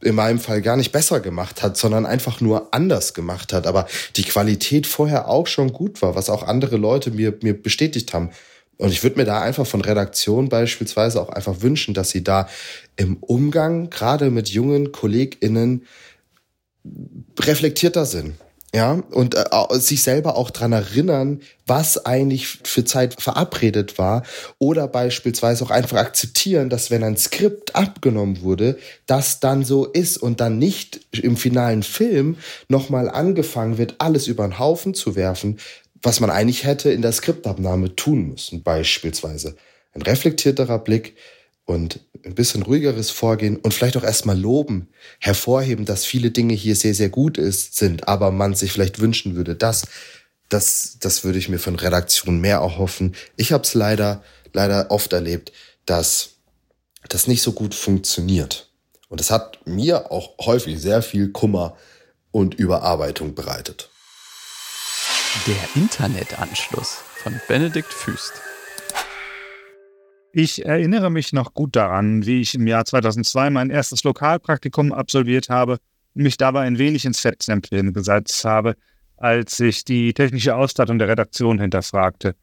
in 0.00 0.14
meinem 0.14 0.38
Fall 0.38 0.60
gar 0.60 0.76
nicht 0.76 0.92
besser 0.92 1.20
gemacht 1.20 1.62
hat, 1.62 1.76
sondern 1.76 2.06
einfach 2.06 2.40
nur 2.40 2.74
anders 2.74 3.14
gemacht 3.14 3.52
hat, 3.52 3.66
aber 3.66 3.86
die 4.16 4.24
Qualität 4.24 4.86
vorher 4.86 5.28
auch 5.28 5.46
schon 5.46 5.72
gut 5.72 6.02
war, 6.02 6.14
was 6.14 6.28
auch 6.28 6.42
andere 6.42 6.76
Leute 6.76 7.10
mir, 7.10 7.34
mir 7.42 7.60
bestätigt 7.60 8.12
haben. 8.12 8.30
Und 8.78 8.90
ich 8.90 9.02
würde 9.02 9.16
mir 9.16 9.24
da 9.24 9.40
einfach 9.40 9.66
von 9.66 9.80
Redaktion 9.80 10.48
beispielsweise 10.48 11.20
auch 11.20 11.28
einfach 11.28 11.62
wünschen, 11.62 11.94
dass 11.94 12.10
sie 12.10 12.24
da 12.24 12.48
im 12.96 13.16
Umgang, 13.18 13.90
gerade 13.90 14.30
mit 14.30 14.48
jungen 14.48 14.92
KollegInnen, 14.92 15.86
reflektierter 17.40 18.04
sind. 18.04 18.34
Ja, 18.74 19.04
und 19.12 19.36
äh, 19.36 19.44
sich 19.78 20.02
selber 20.02 20.36
auch 20.36 20.50
dran 20.50 20.72
erinnern, 20.72 21.42
was 21.64 22.06
eigentlich 22.06 22.48
für 22.64 22.84
Zeit 22.84 23.22
verabredet 23.22 23.98
war. 23.98 24.24
Oder 24.58 24.88
beispielsweise 24.88 25.62
auch 25.64 25.70
einfach 25.70 25.98
akzeptieren, 25.98 26.70
dass 26.70 26.90
wenn 26.90 27.04
ein 27.04 27.16
Skript 27.16 27.76
abgenommen 27.76 28.42
wurde, 28.42 28.76
das 29.06 29.38
dann 29.38 29.64
so 29.64 29.84
ist 29.84 30.16
und 30.16 30.40
dann 30.40 30.58
nicht 30.58 31.02
im 31.12 31.36
finalen 31.36 31.84
Film 31.84 32.36
nochmal 32.68 33.08
angefangen 33.08 33.78
wird, 33.78 33.94
alles 33.98 34.26
über 34.26 34.44
den 34.44 34.58
Haufen 34.58 34.92
zu 34.92 35.14
werfen, 35.14 35.60
was 36.04 36.20
man 36.20 36.30
eigentlich 36.30 36.64
hätte 36.64 36.90
in 36.90 37.02
der 37.02 37.12
Skriptabnahme 37.12 37.96
tun 37.96 38.28
müssen, 38.28 38.62
beispielsweise. 38.62 39.56
Ein 39.92 40.02
reflektierterer 40.02 40.78
Blick 40.78 41.16
und 41.64 42.00
ein 42.24 42.34
bisschen 42.34 42.62
ruhigeres 42.62 43.10
Vorgehen 43.10 43.56
und 43.56 43.72
vielleicht 43.72 43.96
auch 43.96 44.02
erstmal 44.02 44.38
loben, 44.38 44.88
hervorheben, 45.18 45.84
dass 45.84 46.04
viele 46.04 46.30
Dinge 46.30 46.54
hier 46.54 46.76
sehr, 46.76 46.94
sehr 46.94 47.08
gut 47.08 47.38
ist, 47.38 47.76
sind, 47.76 48.06
aber 48.06 48.30
man 48.30 48.54
sich 48.54 48.72
vielleicht 48.72 49.00
wünschen 49.00 49.34
würde, 49.34 49.54
dass 49.54 49.86
das, 50.50 50.98
das 51.00 51.24
würde 51.24 51.38
ich 51.38 51.48
mir 51.48 51.58
von 51.58 51.74
Redaktion 51.74 52.40
mehr 52.40 52.58
erhoffen. 52.58 53.14
Ich 53.36 53.52
habe 53.52 53.64
es 53.64 53.74
leider, 53.74 54.22
leider 54.52 54.90
oft 54.90 55.12
erlebt, 55.12 55.52
dass 55.86 56.30
das 57.08 57.26
nicht 57.26 57.42
so 57.42 57.52
gut 57.52 57.74
funktioniert. 57.74 58.68
Und 59.08 59.20
es 59.20 59.30
hat 59.30 59.66
mir 59.66 60.10
auch 60.10 60.36
häufig 60.44 60.80
sehr 60.80 61.02
viel 61.02 61.30
Kummer 61.30 61.76
und 62.30 62.54
Überarbeitung 62.54 63.34
bereitet. 63.34 63.90
Der 65.46 65.82
Internetanschluss 65.82 67.02
von 67.16 67.38
Benedikt 67.48 67.92
Füst. 67.92 68.40
Ich 70.32 70.64
erinnere 70.64 71.10
mich 71.10 71.34
noch 71.34 71.52
gut 71.52 71.76
daran, 71.76 72.24
wie 72.24 72.40
ich 72.40 72.54
im 72.54 72.66
Jahr 72.66 72.86
2002 72.86 73.50
mein 73.50 73.68
erstes 73.68 74.04
Lokalpraktikum 74.04 74.92
absolviert 74.92 75.50
habe 75.50 75.78
und 76.14 76.22
mich 76.22 76.38
dabei 76.38 76.62
ein 76.62 76.78
wenig 76.78 77.04
ins 77.04 77.20
Fettnäpfchen 77.20 77.92
gesetzt 77.92 78.44
habe, 78.44 78.76
als 79.18 79.60
ich 79.60 79.84
die 79.84 80.14
technische 80.14 80.54
Ausstattung 80.54 80.98
der 80.98 81.08
Redaktion 81.08 81.58
hinterfragte. 81.58 82.36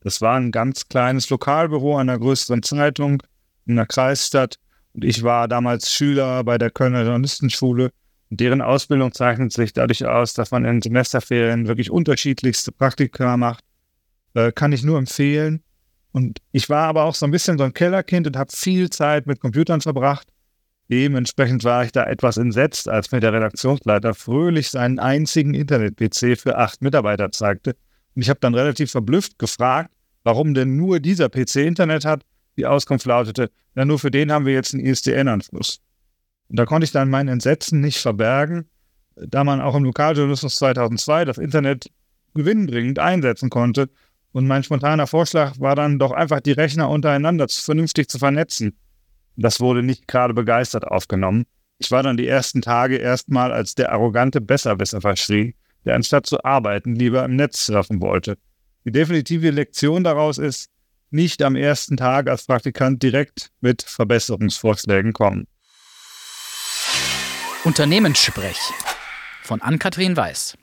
Das 0.00 0.22
war 0.22 0.36
ein 0.36 0.50
ganz 0.50 0.88
kleines 0.88 1.28
Lokalbüro 1.28 1.98
einer 1.98 2.18
größeren 2.18 2.62
Zeitung 2.62 3.22
in 3.66 3.76
einer 3.76 3.86
Kreisstadt 3.86 4.56
und 4.94 5.04
ich 5.04 5.24
war 5.24 5.46
damals 5.46 5.92
Schüler 5.92 6.42
bei 6.44 6.56
der 6.56 6.70
Kölner 6.70 7.02
Journalistenschule 7.02 7.90
Deren 8.30 8.62
Ausbildung 8.62 9.12
zeichnet 9.12 9.52
sich 9.52 9.72
dadurch 9.72 10.06
aus, 10.06 10.34
dass 10.34 10.52
man 10.52 10.64
in 10.64 10.80
Semesterferien 10.80 11.66
wirklich 11.66 11.90
unterschiedlichste 11.90 12.70
Praktika 12.70 13.36
macht. 13.36 13.64
Äh, 14.34 14.52
kann 14.52 14.70
ich 14.70 14.84
nur 14.84 14.98
empfehlen. 14.98 15.64
Und 16.12 16.38
ich 16.52 16.68
war 16.68 16.86
aber 16.86 17.04
auch 17.04 17.14
so 17.16 17.26
ein 17.26 17.32
bisschen 17.32 17.58
so 17.58 17.64
ein 17.64 17.74
Kellerkind 17.74 18.28
und 18.28 18.36
habe 18.36 18.52
viel 18.54 18.88
Zeit 18.90 19.26
mit 19.26 19.40
Computern 19.40 19.80
verbracht. 19.80 20.28
Dementsprechend 20.88 21.64
war 21.64 21.84
ich 21.84 21.92
da 21.92 22.04
etwas 22.04 22.36
entsetzt, 22.36 22.88
als 22.88 23.10
mir 23.12 23.20
der 23.20 23.32
Redaktionsleiter 23.32 24.14
fröhlich 24.14 24.70
seinen 24.70 24.98
einzigen 24.98 25.54
Internet-PC 25.54 26.38
für 26.38 26.58
acht 26.58 26.82
Mitarbeiter 26.82 27.30
zeigte. 27.32 27.76
Und 28.14 28.22
ich 28.22 28.28
habe 28.28 28.40
dann 28.40 28.54
relativ 28.54 28.92
verblüfft 28.92 29.38
gefragt, 29.38 29.90
warum 30.24 30.54
denn 30.54 30.76
nur 30.76 31.00
dieser 31.00 31.28
PC 31.28 31.56
Internet 31.56 32.04
hat. 32.04 32.24
Die 32.56 32.66
Auskunft 32.66 33.06
lautete, 33.06 33.50
ja, 33.76 33.84
nur 33.84 33.98
für 33.98 34.10
den 34.10 34.32
haben 34.32 34.46
wir 34.46 34.52
jetzt 34.52 34.74
einen 34.74 34.84
ISDN-Anschluss. 34.84 35.80
Und 36.50 36.58
da 36.58 36.66
konnte 36.66 36.84
ich 36.84 36.90
dann 36.90 37.08
mein 37.08 37.28
Entsetzen 37.28 37.80
nicht 37.80 37.98
verbergen, 37.98 38.68
da 39.14 39.44
man 39.44 39.60
auch 39.60 39.76
im 39.76 39.84
Lokaljournalismus 39.84 40.56
2002 40.56 41.24
das 41.24 41.38
Internet 41.38 41.90
gewinnbringend 42.34 42.98
einsetzen 42.98 43.50
konnte. 43.50 43.88
Und 44.32 44.48
mein 44.48 44.64
spontaner 44.64 45.06
Vorschlag 45.06 45.60
war 45.60 45.76
dann 45.76 46.00
doch 46.00 46.10
einfach 46.10 46.40
die 46.40 46.52
Rechner 46.52 46.90
untereinander 46.90 47.46
vernünftig 47.48 48.08
zu 48.08 48.18
vernetzen. 48.18 48.76
Das 49.36 49.60
wurde 49.60 49.84
nicht 49.84 50.08
gerade 50.08 50.34
begeistert 50.34 50.84
aufgenommen. 50.86 51.46
Ich 51.78 51.92
war 51.92 52.02
dann 52.02 52.16
die 52.16 52.26
ersten 52.26 52.62
Tage 52.62 52.96
erstmal 52.96 53.52
als 53.52 53.76
der 53.76 53.92
arrogante 53.92 54.40
Besserwisser 54.40 55.00
verschrien, 55.00 55.54
der 55.84 55.94
anstatt 55.94 56.26
zu 56.26 56.42
arbeiten 56.44 56.96
lieber 56.96 57.24
im 57.24 57.36
Netz 57.36 57.66
surfen 57.66 58.00
wollte. 58.00 58.36
Die 58.84 58.92
definitive 58.92 59.50
Lektion 59.50 60.02
daraus 60.02 60.38
ist, 60.38 60.68
nicht 61.10 61.42
am 61.42 61.54
ersten 61.54 61.96
Tag 61.96 62.28
als 62.28 62.46
Praktikant 62.46 63.02
direkt 63.02 63.50
mit 63.60 63.82
Verbesserungsvorschlägen 63.82 65.12
kommen. 65.12 65.46
Unternehmenssprech 67.62 68.56
von 69.42 69.60
Ann-Kathrin 69.60 70.16
Weiß. 70.16 70.56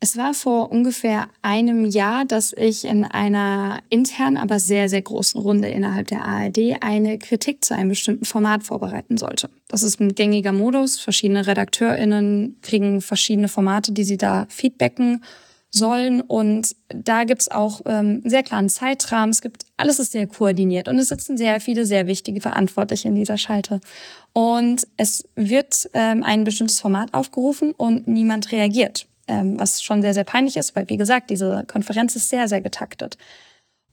Es 0.00 0.16
war 0.16 0.34
vor 0.34 0.72
ungefähr 0.72 1.28
einem 1.42 1.84
Jahr, 1.84 2.24
dass 2.24 2.52
ich 2.52 2.84
in 2.84 3.04
einer 3.04 3.78
internen, 3.88 4.36
aber 4.36 4.58
sehr, 4.58 4.88
sehr 4.88 5.02
großen 5.02 5.40
Runde 5.40 5.68
innerhalb 5.68 6.08
der 6.08 6.24
ARD 6.24 6.82
eine 6.82 7.18
Kritik 7.18 7.64
zu 7.64 7.76
einem 7.76 7.90
bestimmten 7.90 8.24
Format 8.24 8.64
vorbereiten 8.64 9.16
sollte. 9.16 9.48
Das 9.68 9.84
ist 9.84 10.00
ein 10.00 10.16
gängiger 10.16 10.50
Modus. 10.50 10.98
Verschiedene 10.98 11.46
RedakteurInnen 11.46 12.56
kriegen 12.62 13.00
verschiedene 13.00 13.46
Formate, 13.46 13.92
die 13.92 14.04
sie 14.04 14.16
da 14.16 14.46
feedbacken 14.48 15.22
sollen. 15.70 16.20
Und 16.20 16.74
da 16.88 17.24
gibt's 17.24 17.50
auch 17.50 17.80
ähm, 17.86 18.22
sehr 18.24 18.42
klaren 18.42 18.68
Zeitrahmen. 18.68 19.30
Es 19.30 19.40
gibt, 19.40 19.64
alles 19.76 19.98
ist 19.98 20.12
sehr 20.12 20.26
koordiniert 20.26 20.88
und 20.88 20.98
es 20.98 21.08
sitzen 21.08 21.36
sehr 21.36 21.60
viele, 21.60 21.86
sehr 21.86 22.06
wichtige 22.06 22.40
Verantwortliche 22.40 23.08
in 23.08 23.14
dieser 23.14 23.38
Schalte. 23.38 23.80
Und 24.32 24.86
es 24.96 25.28
wird 25.36 25.88
ähm, 25.94 26.22
ein 26.22 26.44
bestimmtes 26.44 26.80
Format 26.80 27.14
aufgerufen 27.14 27.72
und 27.72 28.06
niemand 28.06 28.52
reagiert. 28.52 29.06
Ähm, 29.28 29.58
was 29.60 29.82
schon 29.82 30.02
sehr, 30.02 30.14
sehr 30.14 30.24
peinlich 30.24 30.56
ist, 30.56 30.74
weil 30.74 30.88
wie 30.88 30.96
gesagt, 30.96 31.30
diese 31.30 31.64
Konferenz 31.68 32.16
ist 32.16 32.28
sehr, 32.28 32.48
sehr 32.48 32.60
getaktet. 32.60 33.16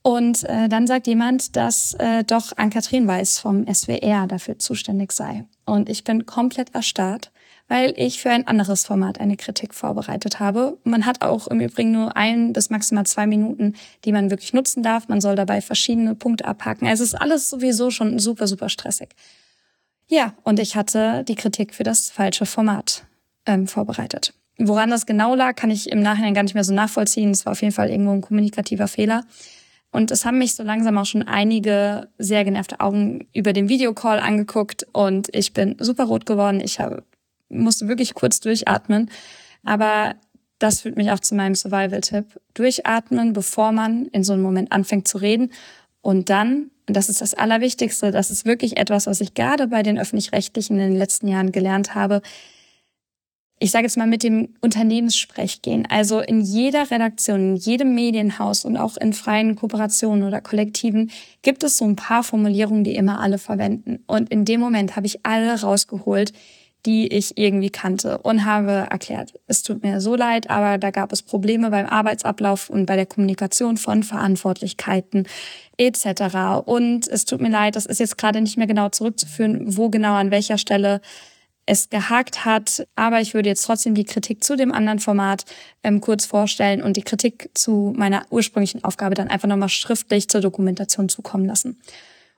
Und 0.02 0.46
äh, 0.46 0.70
dann 0.70 0.88
sagt 0.88 1.06
jemand, 1.06 1.56
dass 1.56 1.94
äh, 1.96 2.24
doch 2.24 2.54
Ann-Kathrin 2.56 3.08
Weiß 3.08 3.40
vom 3.40 3.66
SWR 3.72 4.26
dafür 4.26 4.58
zuständig 4.58 5.12
sei. 5.12 5.46
Und 5.66 5.90
ich 5.90 6.04
bin 6.04 6.26
komplett 6.26 6.74
erstarrt 6.74 7.32
weil 7.68 7.94
ich 7.98 8.22
für 8.22 8.30
ein 8.30 8.48
anderes 8.48 8.86
Format 8.86 9.20
eine 9.20 9.36
Kritik 9.36 9.74
vorbereitet 9.74 10.40
habe. 10.40 10.78
Man 10.84 11.06
hat 11.06 11.22
auch 11.22 11.48
im 11.48 11.60
Übrigen 11.60 11.92
nur 11.92 12.16
ein 12.16 12.54
bis 12.54 12.70
maximal 12.70 13.06
zwei 13.06 13.28
Minuten, 13.28 13.74
die 14.06 14.12
man 14.12 14.30
wirklich 14.30 14.54
nutzen 14.54 14.84
darf. 14.84 15.08
Man 15.08 15.22
soll 15.22 15.36
dabei 15.36 15.62
verschiedene 15.62 16.16
Punkte 16.16 16.46
abhaken. 16.46 16.88
Also 16.88 17.04
es 17.04 17.14
ist 17.14 17.20
alles 17.20 17.50
sowieso 17.50 17.92
schon 17.92 18.20
super, 18.20 18.48
super 18.48 18.70
stressig. 18.70 19.10
Ja, 20.08 20.34
und 20.44 20.60
ich 20.60 20.76
hatte 20.76 21.26
die 21.28 21.36
Kritik 21.36 21.74
für 21.74 21.84
das 21.84 22.10
falsche 22.10 22.46
Format 22.46 23.04
ähm, 23.46 23.68
vorbereitet. 23.68 24.34
Woran 24.58 24.90
das 24.90 25.06
genau 25.06 25.36
lag, 25.36 25.56
kann 25.56 25.70
ich 25.70 25.92
im 25.92 26.02
Nachhinein 26.02 26.34
gar 26.34 26.44
nicht 26.44 26.56
mehr 26.56 26.64
so 26.64 26.74
nachvollziehen. 26.74 27.32
Es 27.32 27.46
war 27.46 27.52
auf 27.52 27.62
jeden 27.62 27.74
Fall 27.74 27.90
irgendwo 27.90 28.12
ein 28.12 28.22
kommunikativer 28.22 28.88
Fehler. 28.88 29.24
Und 29.92 30.12
es 30.12 30.26
haben 30.26 30.38
mich 30.38 30.56
so 30.56 30.64
langsam 30.64 30.98
auch 30.98 31.06
schon 31.06 31.24
einige 31.24 32.10
sehr 32.18 32.44
genervte 32.44 32.80
Augen 32.80 33.28
über 33.34 33.54
den 33.54 33.70
Videocall 33.70 34.20
angeguckt 34.20 34.86
und 34.92 35.34
ich 35.34 35.54
bin 35.54 35.76
super 35.80 36.06
rot 36.06 36.26
geworden. 36.26 36.60
Ich 36.60 36.80
habe 36.80 37.04
musste 37.50 37.88
wirklich 37.88 38.14
kurz 38.14 38.40
durchatmen. 38.40 39.10
Aber 39.64 40.16
das 40.60 40.82
führt 40.82 40.98
mich 40.98 41.12
auch 41.12 41.20
zu 41.20 41.36
meinem 41.36 41.56
Survival-Tipp. 41.56 42.40
Durchatmen, 42.54 43.34
bevor 43.34 43.72
man 43.72 44.06
in 44.08 44.24
so 44.24 44.34
einem 44.34 44.42
Moment 44.42 44.72
anfängt 44.72 45.08
zu 45.08 45.18
reden. 45.18 45.52
Und 46.02 46.30
dann, 46.30 46.72
und 46.88 46.96
das 46.96 47.10
ist 47.10 47.22
das 47.22 47.34
Allerwichtigste, 47.34 48.12
das 48.12 48.32
ist 48.32 48.46
wirklich 48.46 48.78
etwas, 48.78 49.08
was 49.08 49.22
ich 49.22 49.34
gerade 49.34 49.68
bei 49.68 49.84
den 49.84 50.00
Öffentlich-Rechtlichen 50.00 50.80
in 50.80 50.90
den 50.92 50.98
letzten 50.98 51.28
Jahren 51.28 51.52
gelernt 51.52 51.96
habe. 51.96 52.22
Ich 53.60 53.72
sage 53.72 53.86
jetzt 53.86 53.98
mal 53.98 54.08
mit 54.08 54.22
dem 54.22 54.54
Unternehmenssprech 54.62 55.64
gehen. 55.64 55.88
Also 55.90 56.20
in 56.20 56.42
jeder 56.42 56.92
Redaktion, 56.92 57.40
in 57.40 57.56
jedem 57.56 57.96
Medienhaus 57.96 58.66
und 58.66 58.78
auch 58.78 58.98
in 58.98 59.14
freien 59.14 59.56
Kooperationen 59.56 60.24
oder 60.24 60.42
Kollektiven 60.42 61.10
gibt 61.42 61.64
es 61.64 61.78
so 61.78 61.86
ein 61.86 61.96
paar 61.96 62.24
Formulierungen, 62.24 62.84
die 62.84 62.96
immer 62.96 63.20
alle 63.20 63.40
verwenden. 63.40 64.04
Und 64.06 64.30
in 64.30 64.46
dem 64.46 64.60
Moment 64.60 64.96
habe 64.96 65.08
ich 65.08 65.26
alle 65.26 65.60
rausgeholt, 65.60 66.34
die 66.86 67.08
ich 67.08 67.38
irgendwie 67.38 67.70
kannte 67.70 68.20
und 68.20 68.46
habe 68.46 68.88
erklärt, 68.90 69.34
es 69.48 69.62
tut 69.62 69.84
mir 69.84 70.00
so 70.00 70.16
leid, 70.16 70.50
aber 70.50 70.78
da 70.78 70.92
gab 70.92 71.12
es 71.12 71.22
Probleme 71.22 71.70
beim 71.70 71.86
Arbeitsablauf 71.86 72.70
und 72.70 72.86
bei 72.86 72.96
der 72.96 73.06
Kommunikation 73.06 73.78
von 73.78 74.04
Verantwortlichkeiten 74.04 75.28
etc. 75.78 76.66
Und 76.66 77.08
es 77.08 77.26
tut 77.26 77.42
mir 77.42 77.50
leid, 77.50 77.76
das 77.76 77.86
ist 77.86 78.00
jetzt 78.00 78.18
gerade 78.18 78.42
nicht 78.42 78.58
mehr 78.58 78.68
genau 78.68 78.90
zurückzuführen, 78.90 79.78
wo 79.78 79.90
genau 79.90 80.14
an 80.14 80.32
welcher 80.32 80.58
Stelle 80.58 81.02
es 81.66 81.90
gehakt 81.90 82.46
hat. 82.46 82.88
Aber 82.96 83.22
ich 83.22 83.34
würde 83.34 83.50
jetzt 83.50 83.66
trotzdem 83.66 83.94
die 83.94 84.06
Kritik 84.06 84.44
zu 84.44 84.56
dem 84.56 84.72
anderen 84.72 85.00
Format 85.00 85.44
ähm, 85.84 86.02
kurz 86.02 86.26
vorstellen 86.26 86.82
und 86.82 86.98
die 86.98 87.04
Kritik 87.04 87.50
zu 87.54 87.94
meiner 87.96 88.26
ursprünglichen 88.30 88.84
Aufgabe 88.84 89.16
dann 89.16 89.28
einfach 89.28 89.48
nochmal 89.48 89.70
schriftlich 89.70 90.30
zur 90.30 90.42
Dokumentation 90.42 91.10
zukommen 91.10 91.46
lassen. 91.46 91.80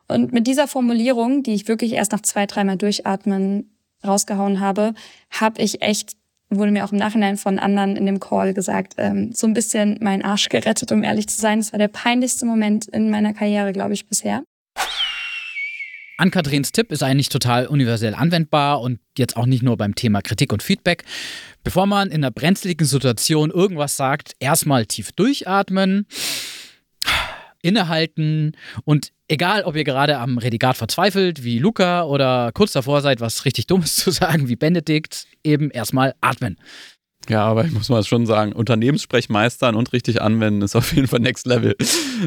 Und 0.08 0.34
mit 0.34 0.48
dieser 0.48 0.68
Formulierung, 0.68 1.44
die 1.44 1.54
ich 1.54 1.68
wirklich 1.68 1.94
erst 1.94 2.12
nach 2.12 2.22
zwei, 2.22 2.48
dreimal 2.48 2.78
durchatmen 2.78 3.70
rausgehauen 4.06 4.60
habe, 4.60 4.94
habe 5.30 5.62
ich 5.62 5.82
echt, 5.82 6.14
wurde 6.50 6.72
mir 6.72 6.86
auch 6.86 6.92
im 6.92 6.98
Nachhinein 6.98 7.38
von 7.38 7.60
anderen 7.60 7.96
in 7.96 8.06
dem 8.06 8.20
Call 8.20 8.54
gesagt, 8.54 8.96
ähm, 8.98 9.32
so 9.34 9.48
ein 9.48 9.54
bisschen 9.54 9.98
meinen 10.02 10.24
Arsch 10.24 10.50
gerettet, 10.50 10.92
um 10.92 11.04
ehrlich 11.04 11.28
zu 11.28 11.40
sein. 11.40 11.60
Es 11.60 11.72
war 11.74 11.80
der 11.80 11.88
peinlichste 11.88 12.46
Moment 12.46 12.88
in 12.88 13.10
meiner 13.10 13.34
Karriere, 13.34 13.74
glaube 13.74 13.94
ich, 13.94 14.08
bisher. 14.08 14.44
Ann-Kathrin 16.20 16.64
Tipp 16.64 16.92
ist 16.92 17.02
eigentlich 17.02 17.30
total 17.30 17.68
universell 17.68 18.14
anwendbar 18.14 18.82
und 18.82 19.00
jetzt 19.18 19.38
auch 19.38 19.46
nicht 19.46 19.64
nur 19.64 19.78
beim 19.78 19.96
Thema 19.96 20.22
Kritik 20.22 20.52
und 20.52 20.62
Feedback. 20.62 21.06
Bevor 21.64 21.86
man 21.86 22.10
in 22.10 22.16
einer 22.16 22.32
brenzligen 22.32 22.86
Situation 22.86 23.52
irgendwas 23.52 23.96
sagt, 23.96 24.34
erstmal 24.40 24.86
tief 24.86 25.14
durchatmen, 25.14 26.08
innehalten 27.62 28.58
und 28.84 29.14
egal, 29.30 29.64
ob 29.64 29.76
ihr 29.76 29.86
gerade 29.86 30.18
am 30.18 30.38
Redigat 30.38 30.76
verzweifelt, 30.76 31.44
wie 31.44 31.60
Luca, 31.60 32.04
oder 32.04 32.52
kurz 32.54 32.74
davor 32.74 33.02
seid, 33.02 33.22
was 33.22 33.46
richtig 33.46 33.68
Dummes 33.68 33.96
zu 33.96 34.12
sagen, 34.12 34.50
wie 34.50 34.56
Benedikt, 34.56 35.26
eben 35.44 35.72
erstmal 35.72 36.16
atmen. 36.20 36.58
Ja, 37.30 37.46
aber 37.46 37.66
ich 37.66 37.72
muss 37.72 37.90
mal 37.90 38.04
schon 38.04 38.26
sagen, 38.26 38.54
Unternehmenssprech 38.54 39.30
meistern 39.30 39.76
und 39.76 39.94
richtig 39.94 40.22
anwenden 40.22 40.62
ist 40.62 40.76
auf 40.76 40.94
jeden 40.94 41.08
Fall 41.08 41.20
Next 41.20 41.46
Level. 41.46 41.76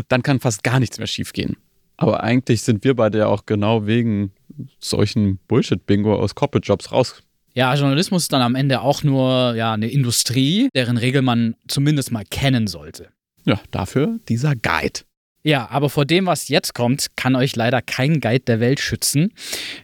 Dann 0.08 0.22
kann 0.22 0.38
fast 0.38 0.62
gar 0.62 0.78
nichts 0.80 0.98
mehr 0.98 1.06
schiefgehen. 1.06 1.56
Aber 1.96 2.22
eigentlich 2.22 2.62
sind 2.62 2.84
wir 2.84 2.94
beide 2.94 3.18
ja 3.18 3.26
auch 3.26 3.46
genau 3.46 3.86
wegen 3.86 4.32
solchen 4.78 5.38
Bullshit-Bingo 5.48 6.14
aus 6.14 6.34
Corporate-Jobs 6.34 6.92
raus. 6.92 7.22
Ja, 7.54 7.74
Journalismus 7.74 8.22
ist 8.22 8.32
dann 8.32 8.42
am 8.42 8.54
Ende 8.54 8.80
auch 8.80 9.02
nur 9.02 9.54
ja, 9.56 9.72
eine 9.72 9.88
Industrie, 9.88 10.68
deren 10.74 10.96
Regel 10.96 11.22
man 11.22 11.54
zumindest 11.68 12.10
mal 12.10 12.24
kennen 12.24 12.66
sollte. 12.66 13.08
Ja, 13.44 13.60
dafür 13.70 14.18
dieser 14.28 14.54
Guide. 14.54 15.00
Ja, 15.44 15.68
aber 15.70 15.90
vor 15.90 16.04
dem, 16.04 16.26
was 16.26 16.48
jetzt 16.48 16.72
kommt, 16.74 17.16
kann 17.16 17.34
euch 17.34 17.56
leider 17.56 17.82
kein 17.82 18.20
Guide 18.20 18.44
der 18.44 18.60
Welt 18.60 18.78
schützen. 18.78 19.32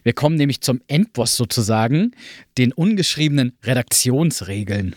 Wir 0.03 0.13
kommen 0.13 0.35
nämlich 0.35 0.61
zum 0.61 0.81
Endboss 0.87 1.35
sozusagen, 1.35 2.11
den 2.57 2.71
ungeschriebenen 2.71 3.57
Redaktionsregeln. 3.63 4.95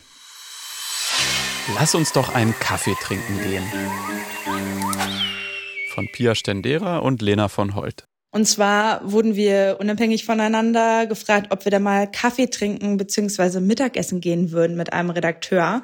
Lass 1.75 1.95
uns 1.95 2.13
doch 2.13 2.35
einen 2.35 2.55
Kaffee 2.59 2.95
trinken 3.01 3.41
gehen 3.43 3.65
von 5.93 6.09
Pia 6.11 6.35
Stendera 6.35 6.99
und 6.99 7.23
Lena 7.23 7.49
von 7.49 7.75
Holt. 7.75 8.05
Und 8.35 8.47
zwar 8.47 9.01
wurden 9.13 9.37
wir 9.37 9.77
unabhängig 9.79 10.25
voneinander 10.25 11.07
gefragt, 11.07 11.49
ob 11.51 11.67
wir 11.67 11.71
da 11.71 11.79
mal 11.79 12.11
Kaffee 12.11 12.47
trinken 12.47 12.97
bzw. 12.97 13.61
Mittagessen 13.61 14.23
gehen 14.23 14.53
würden 14.53 14.75
mit 14.75 14.95
einem 14.95 15.11
Redakteur. 15.11 15.83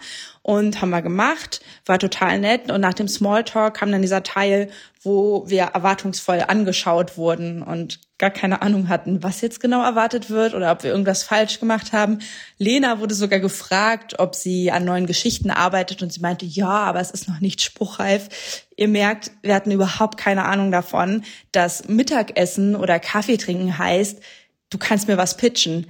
Und 0.49 0.81
haben 0.81 0.89
wir 0.89 1.03
gemacht, 1.03 1.61
war 1.85 1.99
total 1.99 2.39
nett. 2.39 2.71
Und 2.73 2.81
nach 2.81 2.95
dem 2.95 3.07
Smalltalk 3.07 3.75
kam 3.75 3.93
dann 3.93 4.01
dieser 4.01 4.23
Teil, 4.23 4.71
wo 5.03 5.45
wir 5.47 5.65
erwartungsvoll 5.65 6.43
angeschaut 6.49 7.19
wurden 7.19 7.63
und 7.63 8.01
gar 8.17 8.31
keine 8.31 8.63
Ahnung 8.63 8.89
hatten, 8.89 9.23
was 9.23 9.43
jetzt 9.43 9.61
genau 9.61 9.83
erwartet 9.83 10.31
wird 10.31 10.55
oder 10.55 10.73
ob 10.73 10.85
wir 10.85 10.91
irgendwas 10.91 11.23
falsch 11.23 11.61
gemacht 11.61 11.93
haben. 11.93 12.21
Lena 12.57 12.99
wurde 12.99 13.15
sogar 13.15 13.41
gefragt, 13.41 14.21
ob 14.21 14.35
sie 14.35 14.71
an 14.71 14.87
neuen 14.87 15.05
Geschichten 15.05 15.51
arbeitet 15.51 16.03
und 16.03 16.15
sie 16.15 16.21
meinte, 16.21 16.47
ja, 16.47 16.71
aber 16.71 17.01
es 17.01 17.11
ist 17.11 17.29
noch 17.29 17.41
nicht 17.41 17.61
spruchreif. 17.61 18.65
Ihr 18.75 18.89
merkt, 18.89 19.31
wir 19.43 19.55
hatten 19.55 19.71
überhaupt 19.71 20.17
keine 20.17 20.47
Ahnung 20.47 20.73
davon, 20.73 21.25
dass 21.53 21.89
Mittagessen 21.89 22.75
oder 22.75 22.99
Kaffee 22.99 23.37
trinken 23.37 23.77
heißt, 23.77 24.23
du 24.71 24.79
kannst 24.79 25.09
mir 25.09 25.19
was 25.19 25.37
pitchen. 25.37 25.87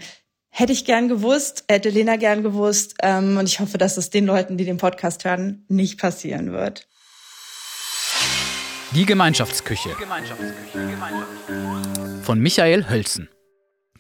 Hätte 0.58 0.72
ich 0.72 0.84
gern 0.84 1.06
gewusst, 1.06 1.62
hätte 1.68 1.88
Lena 1.88 2.16
gern 2.16 2.42
gewusst. 2.42 2.96
Ähm, 3.00 3.36
und 3.36 3.48
ich 3.48 3.60
hoffe, 3.60 3.78
dass 3.78 3.96
es 3.96 4.10
den 4.10 4.26
Leuten, 4.26 4.56
die 4.56 4.64
den 4.64 4.76
Podcast 4.76 5.24
hören, 5.24 5.64
nicht 5.68 6.00
passieren 6.00 6.50
wird. 6.50 6.88
Die 8.92 9.06
Gemeinschaftsküche. 9.06 9.90
Von 12.24 12.40
Michael 12.40 12.90
Hölzen. 12.90 13.28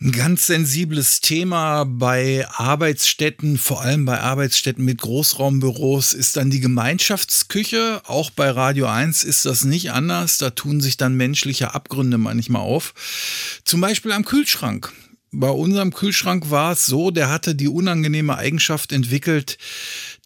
Ein 0.00 0.10
ganz 0.10 0.48
sensibles 0.48 1.20
Thema 1.20 1.84
bei 1.84 2.44
Arbeitsstätten, 2.50 3.56
vor 3.56 3.82
allem 3.82 4.04
bei 4.04 4.18
Arbeitsstätten 4.18 4.84
mit 4.84 5.00
Großraumbüros, 5.00 6.12
ist 6.12 6.36
dann 6.36 6.50
die 6.50 6.60
Gemeinschaftsküche. 6.60 8.02
Auch 8.04 8.30
bei 8.30 8.50
Radio 8.50 8.86
1 8.86 9.22
ist 9.22 9.44
das 9.44 9.62
nicht 9.62 9.92
anders. 9.92 10.38
Da 10.38 10.50
tun 10.50 10.80
sich 10.80 10.96
dann 10.96 11.14
menschliche 11.14 11.72
Abgründe 11.72 12.18
manchmal 12.18 12.62
auf. 12.62 13.60
Zum 13.62 13.80
Beispiel 13.80 14.10
am 14.10 14.24
Kühlschrank 14.24 14.92
bei 15.30 15.50
unserem 15.50 15.92
Kühlschrank 15.92 16.50
war 16.50 16.72
es 16.72 16.86
so, 16.86 17.10
der 17.10 17.28
hatte 17.28 17.54
die 17.54 17.68
unangenehme 17.68 18.36
Eigenschaft 18.36 18.92
entwickelt, 18.92 19.58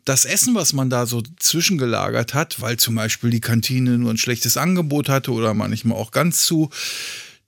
das 0.04 0.24
Essen, 0.24 0.54
was 0.54 0.72
man 0.72 0.90
da 0.90 1.06
so 1.06 1.22
zwischengelagert 1.38 2.34
hat, 2.34 2.60
weil 2.60 2.76
zum 2.76 2.96
Beispiel 2.96 3.30
die 3.30 3.40
Kantine 3.40 3.98
nur 3.98 4.12
ein 4.12 4.18
schlechtes 4.18 4.56
Angebot 4.56 5.08
hatte 5.08 5.32
oder 5.32 5.54
manchmal 5.54 5.96
auch 5.96 6.10
ganz 6.10 6.44
zu, 6.44 6.70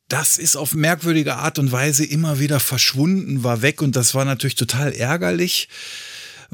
das 0.08 0.36
ist 0.36 0.56
auf 0.56 0.74
merkwürdige 0.74 1.36
Art 1.36 1.58
und 1.58 1.72
Weise 1.72 2.04
immer 2.04 2.38
wieder 2.38 2.60
verschwunden, 2.60 3.42
war 3.42 3.62
weg 3.62 3.82
und 3.82 3.96
das 3.96 4.14
war 4.14 4.24
natürlich 4.24 4.54
total 4.54 4.92
ärgerlich 4.92 5.68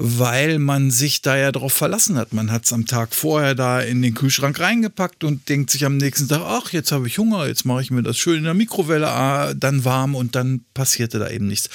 weil 0.03 0.59
man 0.59 0.91
sich 0.91 1.21
da 1.21 1.37
ja 1.37 1.53
drauf 1.53 1.75
verlassen 1.75 2.17
hat. 2.17 2.33
Man 2.33 2.51
hat 2.51 2.65
es 2.65 2.73
am 2.73 2.87
Tag 2.87 3.15
vorher 3.15 3.55
da 3.55 3.81
in 3.81 4.01
den 4.01 4.15
Kühlschrank 4.15 4.59
reingepackt 4.59 5.25
und 5.25 5.51
denkt 5.51 5.69
sich 5.69 5.85
am 5.85 5.99
nächsten 5.99 6.27
Tag, 6.27 6.41
ach, 6.43 6.73
jetzt 6.73 6.91
habe 6.91 7.07
ich 7.07 7.19
Hunger, 7.19 7.47
jetzt 7.47 7.67
mache 7.67 7.83
ich 7.83 7.91
mir 7.91 8.03
das 8.03 8.17
schön 8.17 8.39
in 8.39 8.45
der 8.45 8.55
Mikrowelle 8.55 9.09
ah, 9.09 9.53
dann 9.53 9.85
warm 9.85 10.15
und 10.15 10.35
dann 10.35 10.63
passierte 10.73 11.19
da 11.19 11.29
eben 11.29 11.49
nichts. 11.49 11.69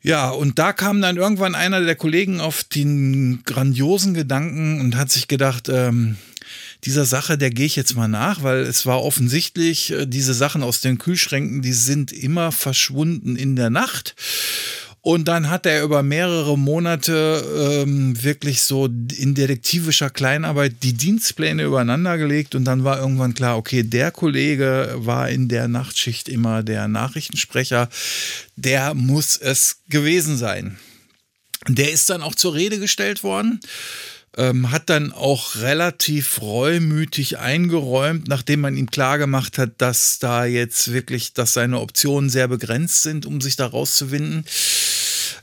Ja, 0.00 0.30
und 0.30 0.58
da 0.58 0.72
kam 0.72 1.02
dann 1.02 1.18
irgendwann 1.18 1.54
einer 1.54 1.82
der 1.82 1.94
Kollegen 1.94 2.40
auf 2.40 2.64
den 2.64 3.42
grandiosen 3.44 4.14
Gedanken 4.14 4.80
und 4.80 4.96
hat 4.96 5.10
sich 5.10 5.28
gedacht, 5.28 5.68
ähm, 5.68 6.16
dieser 6.84 7.04
Sache, 7.04 7.36
der 7.36 7.50
gehe 7.50 7.66
ich 7.66 7.76
jetzt 7.76 7.94
mal 7.96 8.08
nach, 8.08 8.42
weil 8.42 8.60
es 8.60 8.86
war 8.86 9.02
offensichtlich, 9.02 9.92
äh, 9.92 10.06
diese 10.06 10.32
Sachen 10.32 10.62
aus 10.62 10.80
den 10.80 10.96
Kühlschränken, 10.96 11.60
die 11.60 11.74
sind 11.74 12.12
immer 12.12 12.50
verschwunden 12.50 13.36
in 13.36 13.56
der 13.56 13.68
Nacht. 13.68 14.14
Und 15.02 15.28
dann 15.28 15.48
hat 15.48 15.64
er 15.64 15.82
über 15.82 16.02
mehrere 16.02 16.58
Monate 16.58 17.82
ähm, 17.86 18.22
wirklich 18.22 18.60
so 18.62 18.84
in 18.84 19.34
detektivischer 19.34 20.10
Kleinarbeit 20.10 20.82
die 20.82 20.92
Dienstpläne 20.92 21.62
übereinander 21.62 22.18
gelegt 22.18 22.54
und 22.54 22.66
dann 22.66 22.84
war 22.84 23.00
irgendwann 23.00 23.32
klar, 23.32 23.56
okay, 23.56 23.82
der 23.82 24.10
Kollege 24.10 24.94
war 24.96 25.30
in 25.30 25.48
der 25.48 25.68
Nachtschicht 25.68 26.28
immer 26.28 26.62
der 26.62 26.86
Nachrichtensprecher, 26.86 27.88
der 28.56 28.92
muss 28.92 29.38
es 29.38 29.78
gewesen 29.88 30.36
sein. 30.36 30.78
Der 31.66 31.90
ist 31.90 32.10
dann 32.10 32.22
auch 32.22 32.34
zur 32.34 32.54
Rede 32.54 32.78
gestellt 32.78 33.22
worden. 33.22 33.60
Ähm, 34.36 34.70
hat 34.70 34.88
dann 34.90 35.12
auch 35.12 35.56
relativ 35.56 36.40
reumütig 36.40 37.38
eingeräumt, 37.38 38.28
nachdem 38.28 38.60
man 38.60 38.76
ihm 38.76 38.88
klargemacht 38.88 39.58
hat, 39.58 39.72
dass 39.78 40.20
da 40.20 40.44
jetzt 40.44 40.92
wirklich, 40.92 41.34
dass 41.34 41.52
seine 41.52 41.80
Optionen 41.80 42.30
sehr 42.30 42.46
begrenzt 42.46 43.02
sind, 43.02 43.26
um 43.26 43.40
sich 43.40 43.56
da 43.56 43.66
rauszuwinden. 43.66 44.44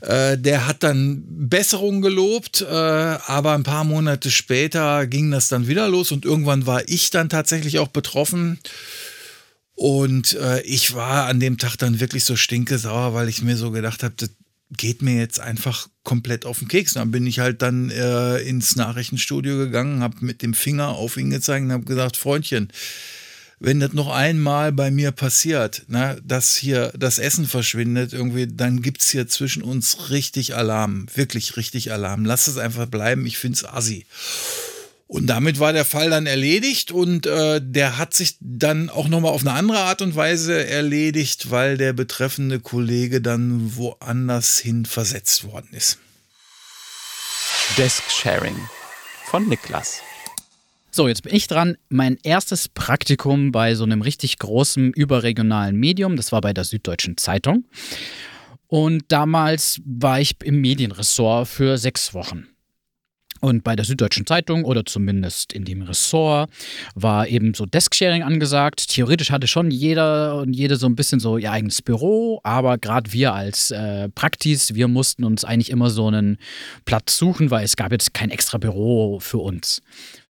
Äh, 0.00 0.38
der 0.38 0.66
hat 0.66 0.82
dann 0.82 1.22
Besserung 1.26 2.00
gelobt, 2.00 2.62
äh, 2.62 2.66
aber 2.66 3.54
ein 3.54 3.62
paar 3.62 3.84
Monate 3.84 4.30
später 4.30 5.06
ging 5.06 5.30
das 5.30 5.48
dann 5.48 5.66
wieder 5.66 5.88
los 5.88 6.12
und 6.12 6.24
irgendwann 6.24 6.66
war 6.66 6.88
ich 6.88 7.10
dann 7.10 7.28
tatsächlich 7.28 7.78
auch 7.78 7.88
betroffen. 7.88 8.58
Und 9.74 10.34
äh, 10.34 10.60
ich 10.62 10.94
war 10.94 11.26
an 11.26 11.38
dem 11.38 11.56
Tag 11.56 11.76
dann 11.76 12.00
wirklich 12.00 12.24
so 12.24 12.34
stinkesauer, 12.34 13.14
weil 13.14 13.28
ich 13.28 13.42
mir 13.42 13.56
so 13.56 13.70
gedacht 13.70 14.02
habe, 14.02 14.14
das 14.16 14.30
geht 14.70 15.02
mir 15.02 15.16
jetzt 15.16 15.40
einfach 15.40 15.88
komplett 16.04 16.44
auf 16.44 16.58
den 16.58 16.68
Keks. 16.68 16.94
Dann 16.94 17.10
bin 17.10 17.26
ich 17.26 17.38
halt 17.38 17.62
dann 17.62 17.90
äh, 17.90 18.38
ins 18.38 18.76
Nachrichtenstudio 18.76 19.56
gegangen, 19.56 20.02
habe 20.02 20.16
mit 20.20 20.42
dem 20.42 20.54
Finger 20.54 20.88
auf 20.88 21.16
ihn 21.16 21.30
gezeigt 21.30 21.64
und 21.64 21.72
habe 21.72 21.84
gesagt, 21.84 22.16
Freundchen, 22.16 22.68
wenn 23.60 23.80
das 23.80 23.92
noch 23.92 24.08
einmal 24.08 24.72
bei 24.72 24.90
mir 24.90 25.10
passiert, 25.10 25.84
ne, 25.88 26.20
dass 26.24 26.56
hier 26.56 26.92
das 26.96 27.18
Essen 27.18 27.46
verschwindet, 27.46 28.12
irgendwie, 28.12 28.46
dann 28.46 28.82
gibt 28.82 29.02
es 29.02 29.10
hier 29.10 29.26
zwischen 29.26 29.62
uns 29.62 30.10
richtig 30.10 30.54
Alarm. 30.54 31.06
Wirklich 31.14 31.56
richtig 31.56 31.92
Alarm. 31.92 32.24
Lass 32.24 32.46
es 32.46 32.56
einfach 32.56 32.86
bleiben. 32.86 33.26
Ich 33.26 33.38
finde 33.38 33.56
es 33.56 33.64
assi. 33.64 34.06
Und 35.08 35.26
damit 35.26 35.58
war 35.58 35.72
der 35.72 35.86
Fall 35.86 36.10
dann 36.10 36.26
erledigt 36.26 36.92
und 36.92 37.26
äh, 37.26 37.62
der 37.64 37.96
hat 37.96 38.12
sich 38.12 38.36
dann 38.40 38.90
auch 38.90 39.08
nochmal 39.08 39.32
auf 39.32 39.40
eine 39.40 39.52
andere 39.52 39.78
Art 39.78 40.02
und 40.02 40.14
Weise 40.14 40.66
erledigt, 40.66 41.50
weil 41.50 41.78
der 41.78 41.94
betreffende 41.94 42.60
Kollege 42.60 43.22
dann 43.22 43.74
woanders 43.74 44.58
hin 44.58 44.84
versetzt 44.84 45.44
worden 45.44 45.70
ist. 45.72 45.98
Desk 47.78 48.02
Sharing 48.10 48.56
von 49.24 49.48
Niklas. 49.48 50.02
So, 50.90 51.08
jetzt 51.08 51.22
bin 51.22 51.34
ich 51.34 51.46
dran. 51.46 51.78
Mein 51.88 52.18
erstes 52.22 52.68
Praktikum 52.68 53.50
bei 53.50 53.74
so 53.74 53.84
einem 53.84 54.02
richtig 54.02 54.38
großen 54.38 54.92
überregionalen 54.92 55.76
Medium, 55.76 56.16
das 56.16 56.32
war 56.32 56.42
bei 56.42 56.52
der 56.52 56.64
Süddeutschen 56.64 57.16
Zeitung. 57.16 57.64
Und 58.66 59.04
damals 59.08 59.80
war 59.86 60.20
ich 60.20 60.36
im 60.42 60.60
Medienressort 60.60 61.48
für 61.48 61.78
sechs 61.78 62.12
Wochen. 62.12 62.48
Und 63.40 63.64
bei 63.64 63.76
der 63.76 63.84
Süddeutschen 63.84 64.26
Zeitung 64.26 64.64
oder 64.64 64.84
zumindest 64.84 65.52
in 65.52 65.64
dem 65.64 65.82
Ressort 65.82 66.50
war 66.94 67.28
eben 67.28 67.54
so 67.54 67.66
Desk-Sharing 67.66 68.22
angesagt. 68.22 68.88
Theoretisch 68.88 69.30
hatte 69.30 69.46
schon 69.46 69.70
jeder 69.70 70.36
und 70.36 70.54
jede 70.54 70.76
so 70.76 70.86
ein 70.86 70.96
bisschen 70.96 71.20
so 71.20 71.38
ihr 71.38 71.52
eigenes 71.52 71.82
Büro, 71.82 72.40
aber 72.42 72.78
gerade 72.78 73.12
wir 73.12 73.34
als 73.34 73.70
äh, 73.70 74.08
Praktis, 74.08 74.74
wir 74.74 74.88
mussten 74.88 75.24
uns 75.24 75.44
eigentlich 75.44 75.70
immer 75.70 75.90
so 75.90 76.08
einen 76.08 76.38
Platz 76.84 77.16
suchen, 77.16 77.50
weil 77.50 77.64
es 77.64 77.76
gab 77.76 77.92
jetzt 77.92 78.14
kein 78.14 78.30
extra 78.30 78.58
Büro 78.58 79.20
für 79.20 79.38
uns. 79.38 79.82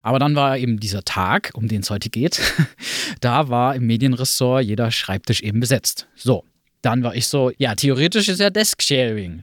Aber 0.03 0.19
dann 0.19 0.37
war 0.37 0.57
eben 0.57 0.79
dieser 0.79 1.03
Tag, 1.03 1.51
um 1.55 1.67
den 1.67 1.81
es 1.81 1.91
heute 1.91 2.11
geht, 2.11 2.41
da 3.21 3.49
war 3.49 3.75
im 3.75 3.87
Medienressort 3.87 4.65
jeder 4.65 4.91
Schreibtisch 4.91 5.43
eben 5.43 5.59
besetzt. 5.59 6.07
So, 6.15 6.45
dann 6.83 7.03
war 7.03 7.15
ich 7.15 7.27
so, 7.27 7.51
ja, 7.59 7.75
theoretisch 7.75 8.29
ist 8.29 8.41
ja 8.41 8.51
Desk-Sharing. 8.51 9.43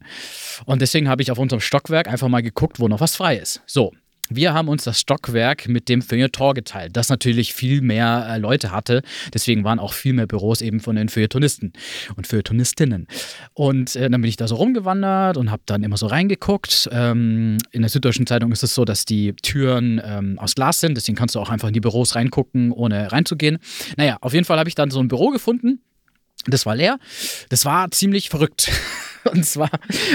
Und 0.65 0.81
deswegen 0.81 1.09
habe 1.09 1.21
ich 1.21 1.31
auf 1.31 1.39
unserem 1.39 1.59
Stockwerk 1.59 2.07
einfach 2.07 2.27
mal 2.27 2.41
geguckt, 2.41 2.79
wo 2.79 2.87
noch 2.87 3.01
was 3.01 3.15
frei 3.15 3.37
ist. 3.37 3.61
So, 3.65 3.91
wir 4.29 4.53
haben 4.53 4.69
uns 4.69 4.85
das 4.85 4.99
Stockwerk 4.99 5.67
mit 5.67 5.89
dem 5.89 6.01
Feuilleton 6.01 6.53
geteilt, 6.53 6.95
das 6.95 7.09
natürlich 7.09 7.53
viel 7.53 7.81
mehr 7.81 8.25
äh, 8.29 8.37
Leute 8.37 8.71
hatte. 8.71 9.01
Deswegen 9.33 9.63
waren 9.63 9.79
auch 9.79 9.93
viel 9.93 10.13
mehr 10.13 10.27
Büros 10.27 10.61
eben 10.61 10.79
von 10.79 10.95
den 10.95 11.09
Feuilletonisten 11.09 11.73
und 12.15 12.25
Feuilletonistinnen. 12.25 13.07
Und 13.53 13.95
äh, 13.95 14.09
dann 14.09 14.21
bin 14.21 14.29
ich 14.29 14.37
da 14.37 14.47
so 14.47 14.55
rumgewandert 14.55 15.35
und 15.35 15.51
habe 15.51 15.63
dann 15.65 15.83
immer 15.83 15.97
so 15.97 16.07
reingeguckt. 16.07 16.89
Ähm, 16.91 17.57
in 17.71 17.81
der 17.81 17.89
Süddeutschen 17.89 18.25
Zeitung 18.25 18.51
ist 18.53 18.63
es 18.63 18.73
so, 18.73 18.85
dass 18.85 19.05
die 19.05 19.33
Türen 19.41 20.01
ähm, 20.03 20.39
aus 20.39 20.55
Glas 20.55 20.79
sind. 20.79 20.95
Deswegen 20.95 21.17
kannst 21.17 21.35
du 21.35 21.39
auch 21.39 21.49
einfach 21.49 21.67
in 21.67 21.73
die 21.73 21.81
Büros 21.81 22.15
reingucken, 22.15 22.71
ohne 22.71 23.11
reinzugehen. 23.11 23.59
Naja, 23.97 24.17
auf 24.21 24.33
jeden 24.33 24.45
Fall 24.45 24.57
habe 24.57 24.69
ich 24.69 24.75
dann 24.75 24.89
so 24.89 24.99
ein 24.99 25.09
Büro 25.09 25.29
gefunden 25.31 25.81
das 26.45 26.65
war 26.65 26.75
leer. 26.75 26.99
Das 27.49 27.65
war 27.65 27.89
ziemlich 27.91 28.29
verrückt. 28.29 28.71
Und 29.31 29.45
zwar 29.45 29.69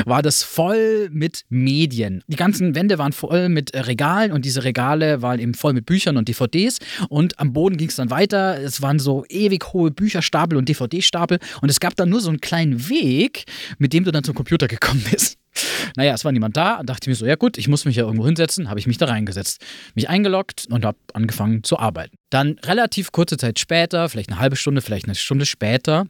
war 0.04 0.22
das 0.22 0.42
voll 0.42 1.08
mit 1.10 1.44
Medien. 1.48 2.22
Die 2.26 2.36
ganzen 2.36 2.74
Wände 2.74 2.98
waren 2.98 3.12
voll 3.12 3.48
mit 3.48 3.74
Regalen 3.74 4.32
und 4.32 4.44
diese 4.44 4.64
Regale 4.64 5.22
waren 5.22 5.40
eben 5.40 5.54
voll 5.54 5.72
mit 5.72 5.86
Büchern 5.86 6.18
und 6.18 6.28
DVDs. 6.28 6.78
Und 7.08 7.38
am 7.38 7.54
Boden 7.54 7.78
ging 7.78 7.88
es 7.88 7.96
dann 7.96 8.10
weiter. 8.10 8.60
Es 8.60 8.82
waren 8.82 8.98
so 8.98 9.24
ewig 9.28 9.72
hohe 9.72 9.90
Bücherstapel 9.90 10.58
und 10.58 10.68
DVD-Stapel. 10.68 11.38
Und 11.62 11.70
es 11.70 11.80
gab 11.80 11.96
dann 11.96 12.10
nur 12.10 12.20
so 12.20 12.28
einen 12.28 12.40
kleinen 12.40 12.88
Weg, 12.90 13.44
mit 13.78 13.92
dem 13.92 14.04
du 14.04 14.12
dann 14.12 14.24
zum 14.24 14.34
Computer 14.34 14.68
gekommen 14.68 15.04
bist. 15.10 15.38
Naja, 15.96 16.14
es 16.14 16.24
war 16.24 16.30
niemand 16.30 16.56
da. 16.56 16.82
Dachte 16.84 17.10
mir 17.10 17.16
so, 17.16 17.26
ja 17.26 17.34
gut, 17.34 17.58
ich 17.58 17.66
muss 17.66 17.84
mich 17.84 17.96
ja 17.96 18.04
irgendwo 18.04 18.24
hinsetzen. 18.26 18.68
Habe 18.68 18.78
ich 18.78 18.86
mich 18.86 18.98
da 18.98 19.06
reingesetzt. 19.06 19.60
Mich 19.94 20.08
eingeloggt 20.08 20.66
und 20.70 20.84
habe 20.84 20.98
angefangen 21.14 21.64
zu 21.64 21.78
arbeiten. 21.78 22.16
Dann 22.30 22.58
relativ 22.64 23.10
kurze 23.10 23.36
Zeit 23.36 23.58
später, 23.58 24.08
vielleicht 24.08 24.30
eine 24.30 24.38
halbe 24.38 24.54
Stunde, 24.54 24.82
vielleicht 24.82 25.06
eine 25.06 25.16
Stunde 25.16 25.46
später, 25.46 26.06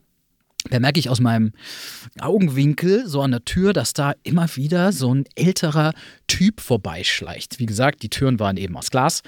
da 0.71 0.81
merke 0.81 1.01
ich 1.01 1.09
aus 1.09 1.21
meinem 1.21 1.53
Augenwinkel 2.21 3.07
so 3.07 3.23
an 3.23 3.31
der 3.31 3.45
Tür, 3.45 3.73
dass 3.73 3.93
da 3.93 4.15
immer 4.23 4.49
wieder 4.57 4.93
so 4.93 5.15
ein 5.15 5.25
älterer 5.35 5.93
Typ 6.27 6.61
vorbeischleicht. 6.61 7.59
Wie 7.59 7.67
gesagt, 7.67 8.03
die 8.03 8.11
Türen 8.11 8.39
waren 8.39 8.57
eben 8.57 8.77
aus 8.77 8.91
Glas. 8.91 9.23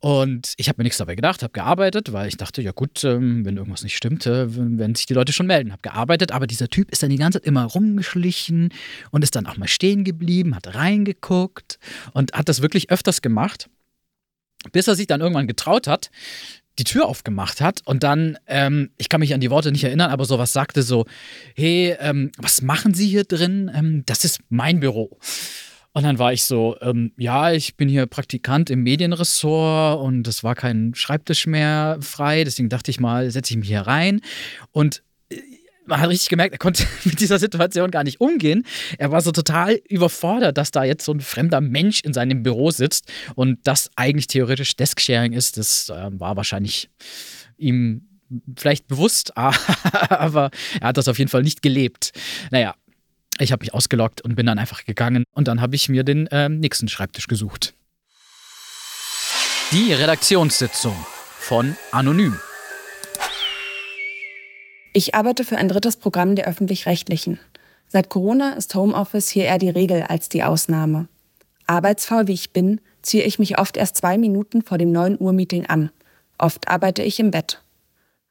Und 0.00 0.54
ich 0.58 0.68
habe 0.68 0.78
mir 0.78 0.84
nichts 0.84 0.98
dabei 0.98 1.16
gedacht, 1.16 1.42
habe 1.42 1.52
gearbeitet, 1.52 2.12
weil 2.12 2.28
ich 2.28 2.36
dachte, 2.36 2.62
ja 2.62 2.70
gut, 2.70 3.02
ähm, 3.02 3.44
wenn 3.44 3.56
irgendwas 3.56 3.82
nicht 3.82 3.96
stimmte, 3.96 4.54
werden 4.54 4.94
sich 4.94 5.06
die 5.06 5.14
Leute 5.14 5.32
schon 5.32 5.48
melden. 5.48 5.72
Habe 5.72 5.82
gearbeitet, 5.82 6.30
aber 6.30 6.46
dieser 6.46 6.68
Typ 6.68 6.90
ist 6.92 7.02
dann 7.02 7.10
die 7.10 7.16
ganze 7.16 7.40
Zeit 7.40 7.46
immer 7.46 7.64
rumgeschlichen 7.64 8.72
und 9.10 9.24
ist 9.24 9.34
dann 9.34 9.46
auch 9.46 9.56
mal 9.56 9.66
stehen 9.66 10.04
geblieben, 10.04 10.54
hat 10.54 10.72
reingeguckt 10.74 11.80
und 12.12 12.32
hat 12.32 12.48
das 12.48 12.62
wirklich 12.62 12.90
öfters 12.90 13.22
gemacht, 13.22 13.68
bis 14.70 14.86
er 14.86 14.94
sich 14.94 15.08
dann 15.08 15.20
irgendwann 15.20 15.48
getraut 15.48 15.88
hat, 15.88 16.10
die 16.78 16.84
Tür 16.84 17.06
aufgemacht 17.06 17.60
hat 17.60 17.82
und 17.84 18.02
dann, 18.02 18.38
ähm, 18.46 18.90
ich 18.96 19.08
kann 19.08 19.20
mich 19.20 19.34
an 19.34 19.40
die 19.40 19.50
Worte 19.50 19.72
nicht 19.72 19.84
erinnern, 19.84 20.10
aber 20.10 20.24
sowas 20.24 20.52
sagte 20.52 20.82
so, 20.82 21.06
hey, 21.54 21.96
ähm, 22.00 22.30
was 22.38 22.62
machen 22.62 22.94
Sie 22.94 23.08
hier 23.08 23.24
drin? 23.24 23.70
Ähm, 23.74 24.02
das 24.06 24.24
ist 24.24 24.40
mein 24.48 24.80
Büro. 24.80 25.18
Und 25.92 26.04
dann 26.04 26.18
war 26.18 26.32
ich 26.32 26.44
so, 26.44 26.76
ähm, 26.80 27.12
ja, 27.16 27.50
ich 27.50 27.76
bin 27.76 27.88
hier 27.88 28.06
Praktikant 28.06 28.70
im 28.70 28.82
Medienressort 28.82 30.00
und 30.00 30.28
es 30.28 30.44
war 30.44 30.54
kein 30.54 30.94
Schreibtisch 30.94 31.46
mehr 31.46 31.98
frei, 32.00 32.44
deswegen 32.44 32.68
dachte 32.68 32.90
ich 32.90 33.00
mal, 33.00 33.30
setze 33.30 33.54
ich 33.54 33.58
mich 33.58 33.68
hier 33.68 33.80
rein. 33.80 34.20
Und 34.70 35.02
man 35.88 36.00
hat 36.00 36.10
richtig 36.10 36.28
gemerkt, 36.28 36.52
er 36.52 36.58
konnte 36.58 36.84
mit 37.04 37.20
dieser 37.20 37.38
Situation 37.38 37.90
gar 37.90 38.04
nicht 38.04 38.20
umgehen. 38.20 38.64
Er 38.98 39.10
war 39.10 39.20
so 39.20 39.32
total 39.32 39.80
überfordert, 39.88 40.56
dass 40.56 40.70
da 40.70 40.84
jetzt 40.84 41.04
so 41.04 41.12
ein 41.12 41.20
fremder 41.20 41.60
Mensch 41.60 42.00
in 42.02 42.12
seinem 42.12 42.42
Büro 42.42 42.70
sitzt 42.70 43.10
und 43.34 43.58
das 43.64 43.90
eigentlich 43.96 44.26
theoretisch 44.26 44.76
Desk-Sharing 44.76 45.32
ist. 45.32 45.56
Das 45.56 45.88
äh, 45.88 46.08
war 46.12 46.36
wahrscheinlich 46.36 46.90
ihm 47.56 48.08
vielleicht 48.56 48.86
bewusst, 48.86 49.36
aber 49.36 50.50
er 50.80 50.88
hat 50.88 50.96
das 50.96 51.08
auf 51.08 51.18
jeden 51.18 51.30
Fall 51.30 51.42
nicht 51.42 51.62
gelebt. 51.62 52.12
Naja, 52.50 52.74
ich 53.38 53.52
habe 53.52 53.62
mich 53.62 53.74
ausgelockt 53.74 54.20
und 54.20 54.34
bin 54.36 54.46
dann 54.46 54.58
einfach 54.58 54.84
gegangen 54.84 55.24
und 55.32 55.48
dann 55.48 55.60
habe 55.60 55.76
ich 55.76 55.88
mir 55.88 56.04
den 56.04 56.26
äh, 56.28 56.48
nächsten 56.48 56.88
Schreibtisch 56.88 57.26
gesucht. 57.26 57.74
Die 59.72 59.92
Redaktionssitzung 59.92 60.96
von 61.38 61.76
Anonym. 61.92 62.38
Ich 64.98 65.14
arbeite 65.14 65.44
für 65.44 65.56
ein 65.56 65.68
drittes 65.68 65.96
Programm 65.96 66.34
der 66.34 66.48
öffentlich-rechtlichen. 66.48 67.38
Seit 67.86 68.08
Corona 68.08 68.54
ist 68.54 68.74
Homeoffice 68.74 69.28
hier 69.28 69.44
eher 69.44 69.58
die 69.58 69.70
Regel 69.70 70.02
als 70.02 70.28
die 70.28 70.42
Ausnahme. 70.42 71.06
Arbeitsfaul 71.68 72.26
wie 72.26 72.32
ich 72.32 72.52
bin, 72.52 72.80
ziehe 73.00 73.22
ich 73.22 73.38
mich 73.38 73.60
oft 73.60 73.76
erst 73.76 73.96
zwei 73.96 74.18
Minuten 74.18 74.60
vor 74.60 74.76
dem 74.76 74.90
9 74.90 75.20
Uhr 75.20 75.32
Meeting 75.32 75.66
an. 75.66 75.92
Oft 76.36 76.66
arbeite 76.66 77.04
ich 77.04 77.20
im 77.20 77.30
Bett. 77.30 77.62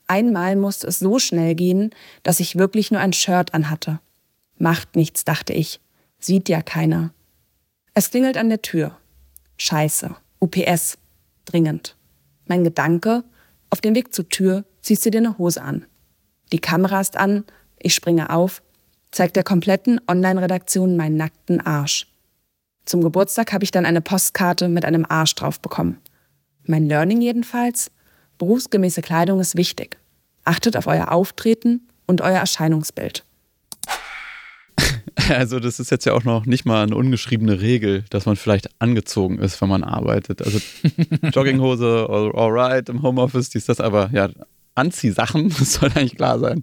Einmal 0.07 0.57
musste 0.57 0.87
es 0.87 0.99
so 0.99 1.19
schnell 1.19 1.55
gehen, 1.55 1.91
dass 2.23 2.41
ich 2.41 2.57
wirklich 2.57 2.91
nur 2.91 2.99
ein 2.99 3.13
Shirt 3.13 3.53
anhatte. 3.53 4.01
Macht 4.57 4.97
nichts, 4.97 5.23
dachte 5.23 5.53
ich. 5.53 5.79
Sieht 6.19 6.49
ja 6.49 6.61
keiner. 6.61 7.13
Es 7.93 8.11
klingelt 8.11 8.35
an 8.35 8.49
der 8.49 8.61
Tür. 8.61 8.97
Scheiße. 9.55 10.13
UPS. 10.41 10.97
Dringend. 11.45 11.95
Mein 12.45 12.65
Gedanke, 12.65 13.23
auf 13.69 13.79
dem 13.79 13.95
Weg 13.95 14.13
zur 14.13 14.27
Tür 14.27 14.65
ziehst 14.81 15.05
du 15.05 15.11
dir 15.11 15.19
eine 15.19 15.37
Hose 15.37 15.61
an. 15.61 15.85
Die 16.51 16.59
Kamera 16.59 17.01
ist 17.01 17.17
an, 17.17 17.43
ich 17.79 17.93
springe 17.93 18.29
auf, 18.29 18.61
zeigt 19.11 19.35
der 19.35 19.43
kompletten 19.43 19.99
Online-Redaktion 20.07 20.95
meinen 20.95 21.17
nackten 21.17 21.61
Arsch. 21.61 22.07
Zum 22.85 23.01
Geburtstag 23.01 23.51
habe 23.51 23.63
ich 23.63 23.71
dann 23.71 23.85
eine 23.85 24.01
Postkarte 24.01 24.69
mit 24.69 24.85
einem 24.85 25.05
Arsch 25.07 25.35
drauf 25.35 25.59
bekommen. 25.59 25.97
Mein 26.65 26.87
Learning 26.87 27.21
jedenfalls, 27.21 27.91
berufsgemäße 28.37 29.01
Kleidung 29.01 29.39
ist 29.39 29.57
wichtig. 29.57 29.97
Achtet 30.45 30.77
auf 30.77 30.87
euer 30.87 31.11
Auftreten 31.11 31.87
und 32.05 32.21
euer 32.21 32.39
Erscheinungsbild. 32.39 33.23
Also 35.29 35.59
das 35.59 35.79
ist 35.79 35.89
jetzt 35.89 36.05
ja 36.05 36.13
auch 36.13 36.23
noch 36.23 36.45
nicht 36.45 36.63
mal 36.63 36.83
eine 36.83 36.95
ungeschriebene 36.95 37.59
Regel, 37.59 38.05
dass 38.11 38.27
man 38.27 38.35
vielleicht 38.35 38.69
angezogen 38.79 39.39
ist, 39.39 39.59
wenn 39.59 39.67
man 39.67 39.83
arbeitet. 39.83 40.41
Also 40.41 40.59
Jogginghose, 41.33 42.05
all, 42.07 42.31
all 42.33 42.51
right, 42.51 42.87
im 42.87 43.01
Homeoffice, 43.01 43.49
dies, 43.49 43.65
das, 43.65 43.81
aber 43.81 44.09
ja, 44.13 44.29
Anziehsachen, 44.77 45.49
das 45.59 45.73
soll 45.73 45.89
eigentlich 45.95 46.15
klar 46.15 46.39
sein. 46.39 46.61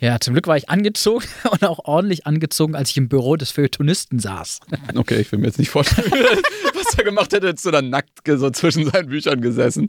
Ja, 0.00 0.20
zum 0.20 0.34
Glück 0.34 0.46
war 0.46 0.56
ich 0.56 0.68
angezogen 0.68 1.26
und 1.50 1.64
auch 1.64 1.80
ordentlich 1.84 2.26
angezogen, 2.26 2.74
als 2.74 2.90
ich 2.90 2.96
im 2.96 3.08
Büro 3.08 3.36
des 3.36 3.50
Feuilletonisten 3.50 4.18
saß. 4.18 4.60
Okay, 4.94 5.20
ich 5.20 5.30
will 5.32 5.38
mir 5.38 5.46
jetzt 5.46 5.58
nicht 5.58 5.70
vorstellen, 5.70 6.10
was 6.84 6.98
er 6.98 7.04
gemacht 7.04 7.32
hätte, 7.32 7.46
jetzt 7.46 7.62
so 7.62 7.70
dann 7.70 7.90
nackt 7.90 8.10
so 8.26 8.50
zwischen 8.50 8.90
seinen 8.90 9.08
Büchern 9.08 9.40
gesessen. 9.40 9.88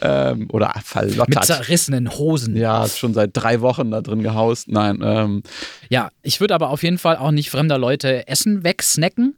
Ähm, 0.00 0.48
oder 0.50 0.72
verlottert. 0.84 1.28
Mit 1.28 1.44
zerrissenen 1.44 2.10
Hosen. 2.10 2.56
Ja, 2.56 2.86
schon 2.88 3.14
seit 3.14 3.30
drei 3.32 3.60
Wochen 3.60 3.90
da 3.90 4.00
drin 4.00 4.22
gehaust. 4.22 4.68
Nein. 4.68 5.00
Ähm. 5.02 5.42
Ja, 5.88 6.10
ich 6.22 6.40
würde 6.40 6.54
aber 6.54 6.70
auf 6.70 6.82
jeden 6.82 6.98
Fall 6.98 7.16
auch 7.16 7.30
nicht 7.30 7.50
fremder 7.50 7.78
Leute 7.78 8.28
Essen 8.28 8.64
wegsnacken. 8.64 9.36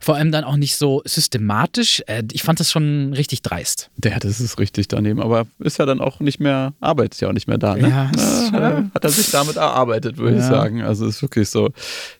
Vor 0.00 0.16
allem 0.16 0.32
dann 0.32 0.44
auch 0.44 0.56
nicht 0.56 0.76
so 0.76 1.02
systematisch. 1.04 2.02
Äh, 2.06 2.24
ich 2.32 2.42
fand 2.42 2.60
das 2.60 2.70
schon 2.70 3.12
richtig 3.14 3.42
dreist. 3.42 3.90
Ja, 4.04 4.18
das 4.18 4.40
ist 4.40 4.58
richtig 4.58 4.88
daneben. 4.88 5.20
Aber 5.20 5.46
ist 5.58 5.78
ja 5.78 5.86
dann 5.86 6.00
auch 6.00 6.20
nicht 6.20 6.40
mehr 6.40 6.74
Arbeit 6.80 7.14
ist 7.14 7.20
ja 7.20 7.28
auch 7.28 7.32
nicht 7.32 7.48
mehr 7.48 7.58
da. 7.58 7.76
Ne? 7.76 7.88
Ja, 7.88 8.10
äh, 8.58 8.84
hat 8.94 9.04
er 9.04 9.10
sich 9.10 9.30
damit 9.30 9.56
erarbeitet, 9.56 10.18
würde 10.18 10.36
ja. 10.36 10.42
ich 10.42 10.46
sagen. 10.46 10.82
Also 10.82 11.06
ist 11.06 11.22
wirklich 11.22 11.48
so, 11.48 11.70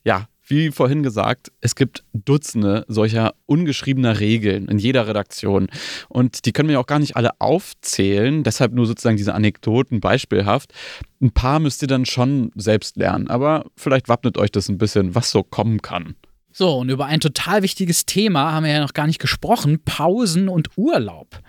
ja, 0.04 0.26
wie 0.48 0.70
vorhin 0.70 1.02
gesagt, 1.02 1.52
es 1.60 1.74
gibt 1.74 2.04
Dutzende 2.12 2.84
solcher 2.88 3.34
ungeschriebener 3.46 4.20
Regeln 4.20 4.68
in 4.68 4.78
jeder 4.78 5.06
Redaktion. 5.06 5.68
Und 6.08 6.46
die 6.46 6.52
können 6.52 6.68
wir 6.68 6.80
auch 6.80 6.86
gar 6.86 6.98
nicht 6.98 7.16
alle 7.16 7.40
aufzählen, 7.40 8.42
deshalb 8.42 8.72
nur 8.72 8.86
sozusagen 8.86 9.16
diese 9.16 9.34
Anekdoten 9.34 10.00
beispielhaft. 10.00 10.72
Ein 11.20 11.32
paar 11.32 11.60
müsst 11.60 11.82
ihr 11.82 11.88
dann 11.88 12.06
schon 12.06 12.50
selbst 12.54 12.96
lernen, 12.96 13.28
aber 13.28 13.66
vielleicht 13.76 14.08
wappnet 14.08 14.38
euch 14.38 14.50
das 14.50 14.68
ein 14.68 14.78
bisschen, 14.78 15.14
was 15.14 15.30
so 15.30 15.42
kommen 15.42 15.82
kann. 15.82 16.14
So, 16.50 16.78
und 16.78 16.88
über 16.88 17.06
ein 17.06 17.20
total 17.20 17.62
wichtiges 17.62 18.04
Thema 18.04 18.52
haben 18.52 18.64
wir 18.64 18.72
ja 18.72 18.80
noch 18.80 18.94
gar 18.94 19.06
nicht 19.06 19.20
gesprochen: 19.20 19.80
Pausen 19.84 20.48
und 20.48 20.70
Urlaub. 20.76 21.40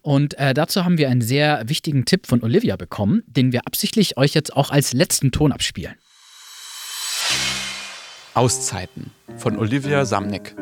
Und 0.00 0.38
äh, 0.38 0.54
dazu 0.54 0.84
haben 0.84 0.98
wir 0.98 1.10
einen 1.10 1.20
sehr 1.20 1.68
wichtigen 1.68 2.06
Tipp 2.06 2.26
von 2.26 2.42
Olivia 2.42 2.76
bekommen, 2.76 3.22
den 3.26 3.52
wir 3.52 3.66
absichtlich 3.66 4.16
euch 4.16 4.34
jetzt 4.34 4.56
auch 4.56 4.70
als 4.70 4.92
letzten 4.94 5.32
Ton 5.32 5.52
abspielen. 5.52 5.94
Auszeiten 8.38 9.10
von 9.36 9.58
Olivia 9.58 10.04
Samnick. 10.04 10.54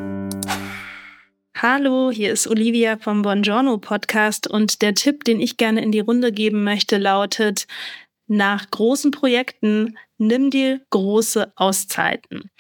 Hallo, 1.59 2.11
hier 2.11 2.33
ist 2.33 2.47
Olivia 2.47 2.97
vom 2.97 3.21
Buongiorno 3.21 3.77
Podcast 3.77 4.47
und 4.47 4.81
der 4.81 4.95
Tipp, 4.95 5.25
den 5.25 5.41
ich 5.41 5.59
gerne 5.59 5.83
in 5.83 5.93
die 5.93 6.01
Runde 6.01 6.33
geben 6.33 6.65
möchte, 6.65 6.97
lautet, 6.97 7.67
nach 8.29 8.71
großen 8.71 9.11
Projekten 9.11 9.99
nimm 10.17 10.49
dir 10.49 10.81
große 10.89 11.53
Auszeiten. 11.55 12.51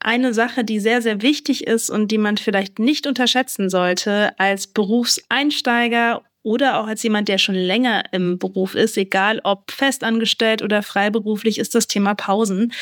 Eine 0.00 0.32
Sache, 0.32 0.64
die 0.64 0.80
sehr, 0.80 1.02
sehr 1.02 1.20
wichtig 1.20 1.66
ist 1.66 1.90
und 1.90 2.10
die 2.10 2.16
man 2.16 2.38
vielleicht 2.38 2.78
nicht 2.78 3.06
unterschätzen 3.06 3.68
sollte 3.68 4.32
als 4.38 4.66
Berufseinsteiger 4.66 6.22
oder 6.42 6.78
auch 6.78 6.86
als 6.86 7.02
jemand, 7.02 7.28
der 7.28 7.38
schon 7.38 7.54
länger 7.54 8.04
im 8.12 8.38
Beruf 8.38 8.74
ist, 8.74 8.96
egal 8.96 9.40
ob 9.44 9.70
festangestellt 9.70 10.62
oder 10.62 10.82
freiberuflich, 10.82 11.58
ist 11.58 11.74
das 11.74 11.86
Thema 11.86 12.14
Pausen. 12.14 12.72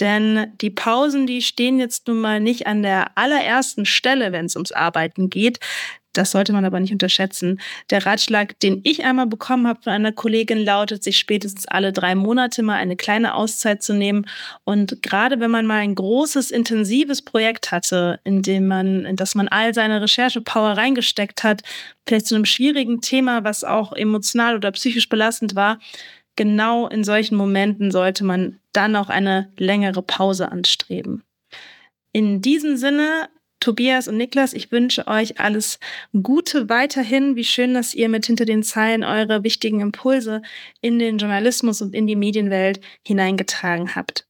Denn 0.00 0.52
die 0.60 0.70
Pausen, 0.70 1.26
die 1.26 1.42
stehen 1.42 1.78
jetzt 1.78 2.08
nun 2.08 2.20
mal 2.20 2.40
nicht 2.40 2.66
an 2.66 2.82
der 2.82 3.16
allerersten 3.16 3.86
Stelle, 3.86 4.32
wenn 4.32 4.46
es 4.46 4.56
ums 4.56 4.72
Arbeiten 4.72 5.30
geht. 5.30 5.60
Das 6.14 6.30
sollte 6.30 6.52
man 6.52 6.64
aber 6.64 6.78
nicht 6.80 6.92
unterschätzen. 6.92 7.60
Der 7.90 8.06
Ratschlag, 8.06 8.58
den 8.60 8.80
ich 8.84 9.04
einmal 9.04 9.26
bekommen 9.26 9.66
habe 9.66 9.82
von 9.82 9.92
einer 9.92 10.12
Kollegin, 10.12 10.64
lautet, 10.64 11.02
sich 11.02 11.18
spätestens 11.18 11.66
alle 11.66 11.92
drei 11.92 12.14
Monate 12.14 12.62
mal 12.62 12.76
eine 12.76 12.96
kleine 12.96 13.34
Auszeit 13.34 13.82
zu 13.82 13.94
nehmen. 13.94 14.26
Und 14.62 15.02
gerade 15.02 15.40
wenn 15.40 15.50
man 15.50 15.66
mal 15.66 15.80
ein 15.80 15.96
großes, 15.96 16.52
intensives 16.52 17.22
Projekt 17.22 17.72
hatte, 17.72 18.20
in 18.22 18.42
dem 18.42 18.68
man, 18.68 19.04
in 19.04 19.16
das 19.16 19.34
man 19.34 19.48
all 19.48 19.74
seine 19.74 20.00
Recherchepower 20.00 20.76
reingesteckt 20.76 21.42
hat, 21.42 21.62
vielleicht 22.06 22.26
zu 22.26 22.36
einem 22.36 22.44
schwierigen 22.44 23.00
Thema, 23.00 23.42
was 23.42 23.64
auch 23.64 23.92
emotional 23.92 24.54
oder 24.54 24.70
psychisch 24.70 25.08
belastend 25.08 25.56
war, 25.56 25.80
genau 26.36 26.86
in 26.86 27.02
solchen 27.02 27.36
Momenten 27.36 27.90
sollte 27.90 28.24
man 28.24 28.60
dann 28.76 28.96
auch 28.96 29.08
eine 29.08 29.50
längere 29.56 30.02
Pause 30.02 30.52
anstreben. 30.52 31.22
In 32.12 32.40
diesem 32.40 32.76
Sinne 32.76 33.28
Tobias 33.64 34.08
und 34.08 34.18
Niklas, 34.18 34.52
ich 34.52 34.70
wünsche 34.72 35.06
euch 35.06 35.40
alles 35.40 35.78
Gute 36.22 36.68
weiterhin. 36.68 37.34
Wie 37.34 37.44
schön, 37.44 37.72
dass 37.72 37.94
ihr 37.94 38.10
mit 38.10 38.26
hinter 38.26 38.44
den 38.44 38.62
Zeilen 38.62 39.02
eure 39.02 39.42
wichtigen 39.42 39.80
Impulse 39.80 40.42
in 40.82 40.98
den 40.98 41.16
Journalismus 41.16 41.80
und 41.80 41.94
in 41.94 42.06
die 42.06 42.14
Medienwelt 42.14 42.80
hineingetragen 43.06 43.94
habt. 43.94 44.26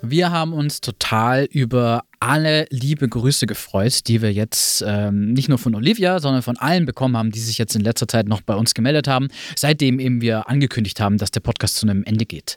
Wir 0.00 0.30
haben 0.30 0.54
uns 0.54 0.80
total 0.80 1.44
über 1.44 2.04
alle 2.24 2.66
liebe 2.70 3.08
Grüße 3.08 3.46
gefreut, 3.46 4.06
die 4.08 4.22
wir 4.22 4.32
jetzt 4.32 4.82
ähm, 4.86 5.32
nicht 5.32 5.48
nur 5.48 5.58
von 5.58 5.74
Olivia, 5.74 6.20
sondern 6.20 6.42
von 6.42 6.56
allen 6.56 6.86
bekommen 6.86 7.16
haben, 7.16 7.30
die 7.30 7.40
sich 7.40 7.58
jetzt 7.58 7.76
in 7.76 7.82
letzter 7.82 8.08
Zeit 8.08 8.28
noch 8.28 8.40
bei 8.40 8.54
uns 8.54 8.74
gemeldet 8.74 9.08
haben, 9.08 9.28
seitdem 9.56 10.00
eben 10.00 10.20
wir 10.20 10.48
angekündigt 10.48 11.00
haben, 11.00 11.18
dass 11.18 11.30
der 11.30 11.40
Podcast 11.40 11.76
zu 11.76 11.86
einem 11.86 12.02
Ende 12.04 12.24
geht. 12.24 12.56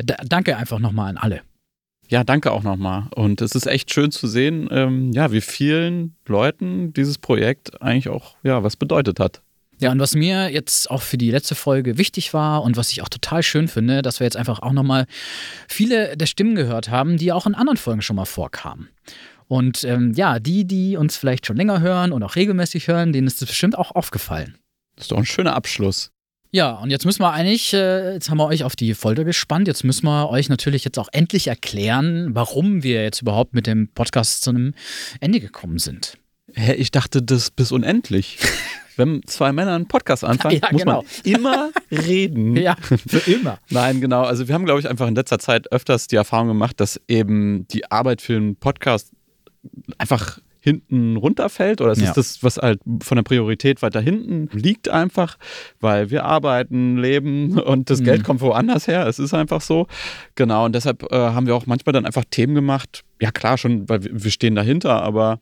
D 0.00 0.14
danke 0.26 0.56
einfach 0.56 0.78
nochmal 0.78 1.10
an 1.10 1.16
alle. 1.16 1.40
Ja, 2.08 2.22
danke 2.22 2.52
auch 2.52 2.62
nochmal. 2.62 3.04
Und 3.14 3.40
es 3.40 3.54
ist 3.54 3.66
echt 3.66 3.92
schön 3.92 4.10
zu 4.10 4.28
sehen, 4.28 4.68
ähm, 4.70 5.12
ja, 5.12 5.32
wie 5.32 5.40
vielen 5.40 6.14
Leuten 6.26 6.92
dieses 6.92 7.18
Projekt 7.18 7.82
eigentlich 7.82 8.08
auch 8.08 8.36
ja, 8.42 8.62
was 8.62 8.76
bedeutet 8.76 9.18
hat. 9.18 9.42
Ja, 9.78 9.92
und 9.92 9.98
was 10.00 10.14
mir 10.14 10.50
jetzt 10.50 10.90
auch 10.90 11.02
für 11.02 11.18
die 11.18 11.30
letzte 11.30 11.54
Folge 11.54 11.98
wichtig 11.98 12.32
war 12.32 12.62
und 12.62 12.76
was 12.76 12.90
ich 12.92 13.02
auch 13.02 13.10
total 13.10 13.42
schön 13.42 13.68
finde, 13.68 14.00
dass 14.00 14.20
wir 14.20 14.24
jetzt 14.24 14.36
einfach 14.36 14.60
auch 14.60 14.72
nochmal 14.72 15.06
viele 15.68 16.16
der 16.16 16.26
Stimmen 16.26 16.54
gehört 16.54 16.88
haben, 16.88 17.18
die 17.18 17.30
auch 17.32 17.46
in 17.46 17.54
anderen 17.54 17.76
Folgen 17.76 18.00
schon 18.00 18.16
mal 18.16 18.24
vorkamen. 18.24 18.88
Und 19.48 19.84
ähm, 19.84 20.12
ja, 20.14 20.38
die, 20.38 20.64
die 20.66 20.96
uns 20.96 21.16
vielleicht 21.16 21.46
schon 21.46 21.56
länger 21.56 21.80
hören 21.80 22.12
und 22.12 22.22
auch 22.22 22.36
regelmäßig 22.36 22.88
hören, 22.88 23.12
denen 23.12 23.26
ist 23.26 23.42
das 23.42 23.48
bestimmt 23.48 23.76
auch 23.76 23.92
aufgefallen. 23.92 24.56
Das 24.96 25.04
ist 25.04 25.12
doch 25.12 25.18
ein 25.18 25.26
schöner 25.26 25.54
Abschluss. 25.54 26.10
Ja, 26.50 26.72
und 26.76 26.90
jetzt 26.90 27.04
müssen 27.04 27.20
wir 27.20 27.32
eigentlich, 27.32 27.74
äh, 27.74 28.14
jetzt 28.14 28.30
haben 28.30 28.38
wir 28.38 28.46
euch 28.46 28.64
auf 28.64 28.76
die 28.76 28.94
Folter 28.94 29.24
gespannt, 29.24 29.68
jetzt 29.68 29.84
müssen 29.84 30.06
wir 30.06 30.30
euch 30.30 30.48
natürlich 30.48 30.84
jetzt 30.84 30.98
auch 30.98 31.08
endlich 31.12 31.48
erklären, 31.48 32.34
warum 32.34 32.82
wir 32.82 33.02
jetzt 33.02 33.20
überhaupt 33.20 33.52
mit 33.52 33.66
dem 33.66 33.88
Podcast 33.88 34.42
zu 34.42 34.50
einem 34.50 34.74
Ende 35.20 35.40
gekommen 35.40 35.78
sind. 35.78 36.16
Hä, 36.56 36.72
ich 36.74 36.90
dachte 36.90 37.22
das 37.22 37.50
bis 37.50 37.70
unendlich. 37.70 38.38
wenn 38.96 39.22
zwei 39.26 39.52
Männer 39.52 39.74
einen 39.74 39.88
Podcast 39.88 40.24
anfangen, 40.24 40.60
ja, 40.62 40.68
muss 40.72 40.82
genau. 40.82 41.02
man 41.02 41.06
immer 41.24 41.70
reden. 41.90 42.56
Ja, 42.56 42.76
für 42.80 43.30
immer. 43.30 43.58
Nein, 43.70 44.00
genau. 44.00 44.22
Also 44.22 44.48
wir 44.48 44.54
haben, 44.54 44.64
glaube 44.64 44.80
ich, 44.80 44.88
einfach 44.88 45.06
in 45.06 45.14
letzter 45.14 45.38
Zeit 45.38 45.70
öfters 45.70 46.06
die 46.06 46.16
Erfahrung 46.16 46.48
gemacht, 46.48 46.80
dass 46.80 47.00
eben 47.08 47.68
die 47.68 47.90
Arbeit 47.90 48.22
für 48.22 48.36
einen 48.36 48.56
Podcast 48.56 49.12
einfach 49.98 50.38
hinten 50.60 51.16
runterfällt 51.16 51.80
oder 51.80 51.92
es 51.92 52.00
ja. 52.00 52.08
ist 52.08 52.16
das, 52.16 52.42
was 52.42 52.56
halt 52.56 52.80
von 53.00 53.16
der 53.16 53.22
Priorität 53.22 53.82
weiter 53.82 54.00
hinten 54.00 54.48
liegt 54.52 54.88
einfach, 54.88 55.36
weil 55.78 56.10
wir 56.10 56.24
arbeiten, 56.24 56.96
leben 56.96 57.60
und 57.60 57.88
das 57.88 58.00
mhm. 58.00 58.04
Geld 58.04 58.24
kommt 58.24 58.40
woanders 58.40 58.88
her. 58.88 59.06
Es 59.06 59.20
ist 59.20 59.32
einfach 59.32 59.60
so. 59.60 59.86
Genau, 60.34 60.64
und 60.64 60.74
deshalb 60.74 61.04
äh, 61.12 61.16
haben 61.16 61.46
wir 61.46 61.54
auch 61.54 61.66
manchmal 61.66 61.92
dann 61.92 62.04
einfach 62.04 62.24
Themen 62.28 62.56
gemacht. 62.56 63.04
Ja, 63.20 63.30
klar, 63.30 63.58
schon, 63.58 63.88
weil 63.88 64.00
wir 64.02 64.30
stehen 64.32 64.56
dahinter, 64.56 65.02
aber 65.02 65.38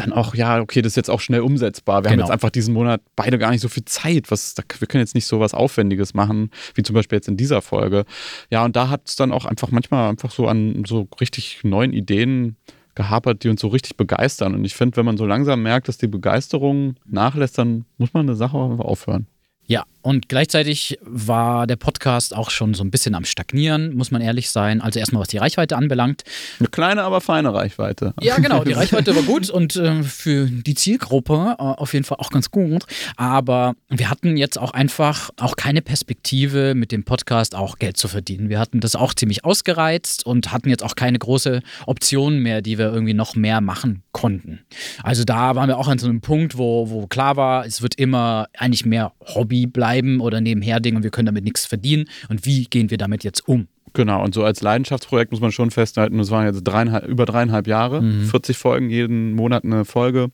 dann 0.00 0.12
auch, 0.12 0.34
ja, 0.34 0.60
okay, 0.60 0.82
das 0.82 0.92
ist 0.92 0.96
jetzt 0.96 1.10
auch 1.10 1.20
schnell 1.20 1.40
umsetzbar. 1.40 1.98
Wir 1.98 2.10
genau. 2.10 2.12
haben 2.12 2.18
jetzt 2.20 2.30
einfach 2.32 2.50
diesen 2.50 2.74
Monat 2.74 3.02
beide 3.16 3.38
gar 3.38 3.50
nicht 3.50 3.60
so 3.60 3.68
viel 3.68 3.84
Zeit. 3.84 4.30
Was, 4.30 4.54
wir 4.56 4.88
können 4.88 5.02
jetzt 5.02 5.14
nicht 5.14 5.26
so 5.26 5.40
was 5.40 5.54
Aufwendiges 5.54 6.14
machen, 6.14 6.50
wie 6.74 6.82
zum 6.82 6.94
Beispiel 6.94 7.16
jetzt 7.16 7.28
in 7.28 7.36
dieser 7.36 7.62
Folge. 7.62 8.04
Ja, 8.50 8.64
und 8.64 8.76
da 8.76 8.88
hat 8.88 9.02
es 9.06 9.16
dann 9.16 9.32
auch 9.32 9.44
einfach 9.44 9.70
manchmal 9.70 10.08
einfach 10.10 10.30
so 10.30 10.46
an 10.48 10.84
so 10.86 11.08
richtig 11.20 11.60
neuen 11.62 11.92
Ideen 11.92 12.56
gehapert, 12.94 13.44
die 13.44 13.48
uns 13.48 13.60
so 13.60 13.68
richtig 13.68 13.96
begeistern. 13.96 14.54
Und 14.54 14.64
ich 14.64 14.74
finde, 14.74 14.96
wenn 14.96 15.06
man 15.06 15.16
so 15.16 15.26
langsam 15.26 15.62
merkt, 15.62 15.88
dass 15.88 15.98
die 15.98 16.08
Begeisterung 16.08 16.96
nachlässt, 17.06 17.58
dann 17.58 17.84
muss 17.98 18.12
man 18.12 18.26
eine 18.26 18.36
Sache 18.36 18.56
auch 18.56 18.70
einfach 18.70 18.84
aufhören. 18.84 19.26
Ja, 19.66 19.84
und 20.02 20.28
gleichzeitig 20.28 20.98
war 21.02 21.66
der 21.66 21.76
Podcast 21.76 22.34
auch 22.34 22.50
schon 22.50 22.72
so 22.72 22.82
ein 22.82 22.90
bisschen 22.90 23.14
am 23.14 23.24
Stagnieren, 23.24 23.94
muss 23.94 24.10
man 24.10 24.22
ehrlich 24.22 24.50
sein. 24.50 24.80
Also 24.80 24.98
erstmal, 24.98 25.20
was 25.20 25.28
die 25.28 25.36
Reichweite 25.36 25.76
anbelangt. 25.76 26.22
Eine 26.58 26.68
kleine, 26.68 27.02
aber 27.02 27.20
feine 27.20 27.52
Reichweite. 27.52 28.14
Ja, 28.20 28.36
genau. 28.36 28.64
Die 28.64 28.72
Reichweite 28.80 29.14
war 29.14 29.22
gut 29.22 29.50
und 29.50 29.76
äh, 29.76 30.02
für 30.02 30.46
die 30.46 30.74
Zielgruppe 30.74 31.56
äh, 31.58 31.62
auf 31.62 31.92
jeden 31.92 32.04
Fall 32.04 32.16
auch 32.18 32.30
ganz 32.30 32.50
gut. 32.50 32.84
Aber 33.16 33.74
wir 33.88 34.08
hatten 34.08 34.38
jetzt 34.38 34.58
auch 34.58 34.72
einfach 34.72 35.30
auch 35.38 35.56
keine 35.56 35.82
Perspektive, 35.82 36.74
mit 36.74 36.92
dem 36.92 37.04
Podcast 37.04 37.54
auch 37.54 37.78
Geld 37.78 37.98
zu 37.98 38.08
verdienen. 38.08 38.48
Wir 38.48 38.58
hatten 38.58 38.80
das 38.80 38.96
auch 38.96 39.12
ziemlich 39.12 39.44
ausgereizt 39.44 40.24
und 40.24 40.50
hatten 40.50 40.70
jetzt 40.70 40.82
auch 40.82 40.96
keine 40.96 41.18
große 41.18 41.60
Option 41.86 42.38
mehr, 42.38 42.62
die 42.62 42.78
wir 42.78 42.90
irgendwie 42.90 43.14
noch 43.14 43.36
mehr 43.36 43.60
machen 43.60 44.02
konnten. 44.12 44.60
Also 45.02 45.24
da 45.24 45.56
waren 45.56 45.68
wir 45.68 45.76
auch 45.76 45.88
an 45.88 45.98
so 45.98 46.08
einem 46.08 46.22
Punkt, 46.22 46.56
wo, 46.56 46.88
wo 46.88 47.06
klar 47.06 47.36
war, 47.36 47.66
es 47.66 47.82
wird 47.82 47.96
immer 47.96 48.48
eigentlich 48.56 48.86
mehr 48.86 49.12
Hobby 49.34 49.66
bleiben 49.66 49.89
bleiben 49.90 50.20
oder 50.20 50.40
nebenher 50.40 50.80
Ding 50.80 50.96
und 50.96 51.02
wir 51.02 51.10
können 51.10 51.26
damit 51.26 51.44
nichts 51.44 51.66
verdienen. 51.66 52.06
Und 52.28 52.46
wie 52.46 52.64
gehen 52.64 52.90
wir 52.90 52.98
damit 52.98 53.24
jetzt 53.24 53.46
um? 53.48 53.66
Genau, 53.92 54.22
und 54.22 54.34
so 54.34 54.44
als 54.44 54.62
Leidenschaftsprojekt 54.62 55.32
muss 55.32 55.40
man 55.40 55.50
schon 55.50 55.72
festhalten, 55.72 56.18
das 56.18 56.30
waren 56.30 56.46
jetzt 56.46 56.62
dreieinhalb, 56.62 57.08
über 57.08 57.26
dreieinhalb 57.26 57.66
Jahre, 57.66 58.00
mhm. 58.02 58.26
40 58.26 58.56
Folgen, 58.56 58.88
jeden 58.88 59.32
Monat 59.32 59.64
eine 59.64 59.84
Folge. 59.84 60.30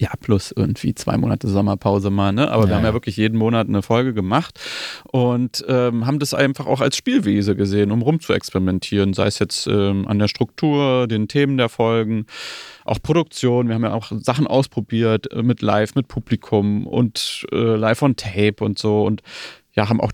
Ja, 0.00 0.10
plus 0.20 0.52
irgendwie 0.54 0.92
zwei 0.94 1.16
Monate 1.16 1.46
Sommerpause 1.46 2.10
mal, 2.10 2.32
ne? 2.32 2.50
Aber 2.50 2.64
ja, 2.64 2.70
wir 2.70 2.76
haben 2.76 2.84
ja 2.84 2.92
wirklich 2.94 3.16
jeden 3.16 3.38
Monat 3.38 3.68
eine 3.68 3.80
Folge 3.80 4.12
gemacht 4.12 4.58
und 5.12 5.64
ähm, 5.68 6.04
haben 6.04 6.18
das 6.18 6.34
einfach 6.34 6.66
auch 6.66 6.80
als 6.80 6.96
Spielwiese 6.96 7.54
gesehen, 7.54 7.92
um 7.92 8.02
rumzuexperimentieren, 8.02 9.14
sei 9.14 9.26
es 9.26 9.38
jetzt 9.38 9.68
ähm, 9.68 10.08
an 10.08 10.18
der 10.18 10.26
Struktur, 10.26 11.06
den 11.06 11.28
Themen 11.28 11.58
der 11.58 11.68
Folgen, 11.68 12.26
auch 12.84 13.00
Produktion. 13.00 13.68
Wir 13.68 13.76
haben 13.76 13.84
ja 13.84 13.94
auch 13.94 14.10
Sachen 14.20 14.48
ausprobiert 14.48 15.32
äh, 15.32 15.44
mit 15.44 15.62
Live, 15.62 15.94
mit 15.94 16.08
Publikum 16.08 16.88
und 16.88 17.46
äh, 17.52 17.76
Live 17.76 18.02
on 18.02 18.16
Tape 18.16 18.64
und 18.64 18.78
so 18.80 19.04
und 19.04 19.22
ja, 19.74 19.88
haben 19.88 20.00
auch 20.00 20.12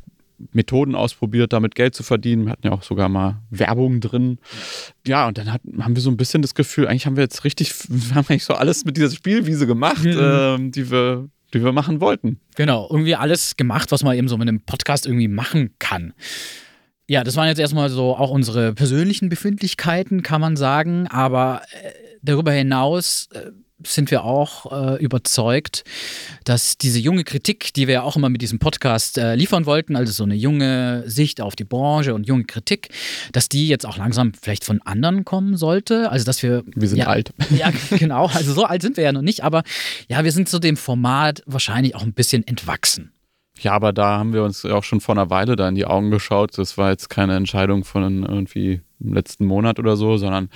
Methoden 0.52 0.94
ausprobiert, 0.94 1.52
damit 1.52 1.74
Geld 1.74 1.94
zu 1.94 2.02
verdienen. 2.02 2.46
Wir 2.46 2.52
hatten 2.52 2.66
ja 2.66 2.72
auch 2.72 2.82
sogar 2.82 3.08
mal 3.08 3.42
Werbung 3.50 4.00
drin. 4.00 4.38
Ja, 5.06 5.28
und 5.28 5.38
dann 5.38 5.52
hat, 5.52 5.62
haben 5.80 5.94
wir 5.94 6.02
so 6.02 6.10
ein 6.10 6.16
bisschen 6.16 6.42
das 6.42 6.54
Gefühl, 6.54 6.88
eigentlich 6.88 7.06
haben 7.06 7.16
wir 7.16 7.22
jetzt 7.22 7.44
richtig, 7.44 7.74
wir 7.88 8.14
haben 8.14 8.26
eigentlich 8.28 8.44
so 8.44 8.54
alles 8.54 8.84
mit 8.84 8.96
dieser 8.96 9.10
Spielwiese 9.10 9.66
gemacht, 9.66 10.04
mhm. 10.04 10.18
äh, 10.18 10.70
die 10.70 10.90
wir 10.90 11.28
die 11.52 11.64
wir 11.64 11.72
machen 11.72 12.00
wollten. 12.00 12.38
Genau, 12.54 12.86
irgendwie 12.88 13.16
alles 13.16 13.56
gemacht, 13.56 13.90
was 13.92 14.04
man 14.04 14.16
eben 14.16 14.28
so 14.28 14.36
mit 14.36 14.48
einem 14.48 14.60
Podcast 14.60 15.06
irgendwie 15.06 15.28
machen 15.28 15.74
kann. 15.78 16.12
Ja, 17.08 17.24
das 17.24 17.34
waren 17.34 17.48
jetzt 17.48 17.58
erstmal 17.58 17.90
so 17.90 18.16
auch 18.16 18.30
unsere 18.30 18.72
persönlichen 18.72 19.28
Befindlichkeiten, 19.28 20.22
kann 20.22 20.40
man 20.40 20.56
sagen. 20.56 21.08
Aber 21.08 21.62
äh, 21.72 21.90
darüber 22.22 22.52
hinaus 22.52 23.28
äh, 23.32 23.50
sind 23.84 24.10
wir 24.10 24.24
auch 24.24 24.70
äh, 24.72 25.02
überzeugt, 25.02 25.84
dass 26.44 26.78
diese 26.78 26.98
junge 26.98 27.24
Kritik, 27.24 27.72
die 27.74 27.86
wir 27.86 27.94
ja 27.94 28.02
auch 28.02 28.16
immer 28.16 28.28
mit 28.28 28.42
diesem 28.42 28.58
Podcast 28.58 29.18
äh, 29.18 29.34
liefern 29.34 29.66
wollten, 29.66 29.96
also 29.96 30.12
so 30.12 30.24
eine 30.24 30.34
junge 30.34 31.04
Sicht 31.06 31.40
auf 31.40 31.56
die 31.56 31.64
Branche 31.64 32.14
und 32.14 32.26
junge 32.26 32.44
Kritik, 32.44 32.90
dass 33.32 33.48
die 33.48 33.68
jetzt 33.68 33.86
auch 33.86 33.96
langsam 33.96 34.32
vielleicht 34.34 34.64
von 34.64 34.82
anderen 34.82 35.24
kommen 35.24 35.56
sollte. 35.56 36.10
Also 36.10 36.24
dass 36.24 36.42
wir. 36.42 36.62
Wir 36.74 36.88
sind 36.88 36.98
ja, 36.98 37.06
alt. 37.06 37.32
Ja, 37.50 37.72
genau. 37.98 38.26
Also 38.26 38.52
so 38.52 38.64
alt 38.64 38.80
sind 38.80 38.96
wir 38.96 39.04
ja 39.04 39.12
noch 39.12 39.22
nicht, 39.22 39.42
aber 39.42 39.64
ja, 40.08 40.24
wir 40.24 40.32
sind 40.32 40.48
zu 40.48 40.58
dem 40.58 40.76
Format 40.76 41.42
wahrscheinlich 41.46 41.94
auch 41.94 42.02
ein 42.02 42.12
bisschen 42.12 42.46
entwachsen. 42.46 43.12
Ja, 43.58 43.72
aber 43.72 43.92
da 43.92 44.18
haben 44.18 44.32
wir 44.32 44.42
uns 44.42 44.64
auch 44.64 44.84
schon 44.84 45.00
vor 45.00 45.14
einer 45.14 45.28
Weile 45.28 45.54
da 45.56 45.68
in 45.68 45.74
die 45.74 45.84
Augen 45.84 46.10
geschaut. 46.10 46.56
Das 46.56 46.78
war 46.78 46.90
jetzt 46.90 47.10
keine 47.10 47.36
Entscheidung 47.36 47.84
von 47.84 48.22
irgendwie 48.22 48.80
im 49.00 49.12
letzten 49.12 49.44
Monat 49.44 49.78
oder 49.78 49.96
so, 49.96 50.16
sondern 50.16 50.48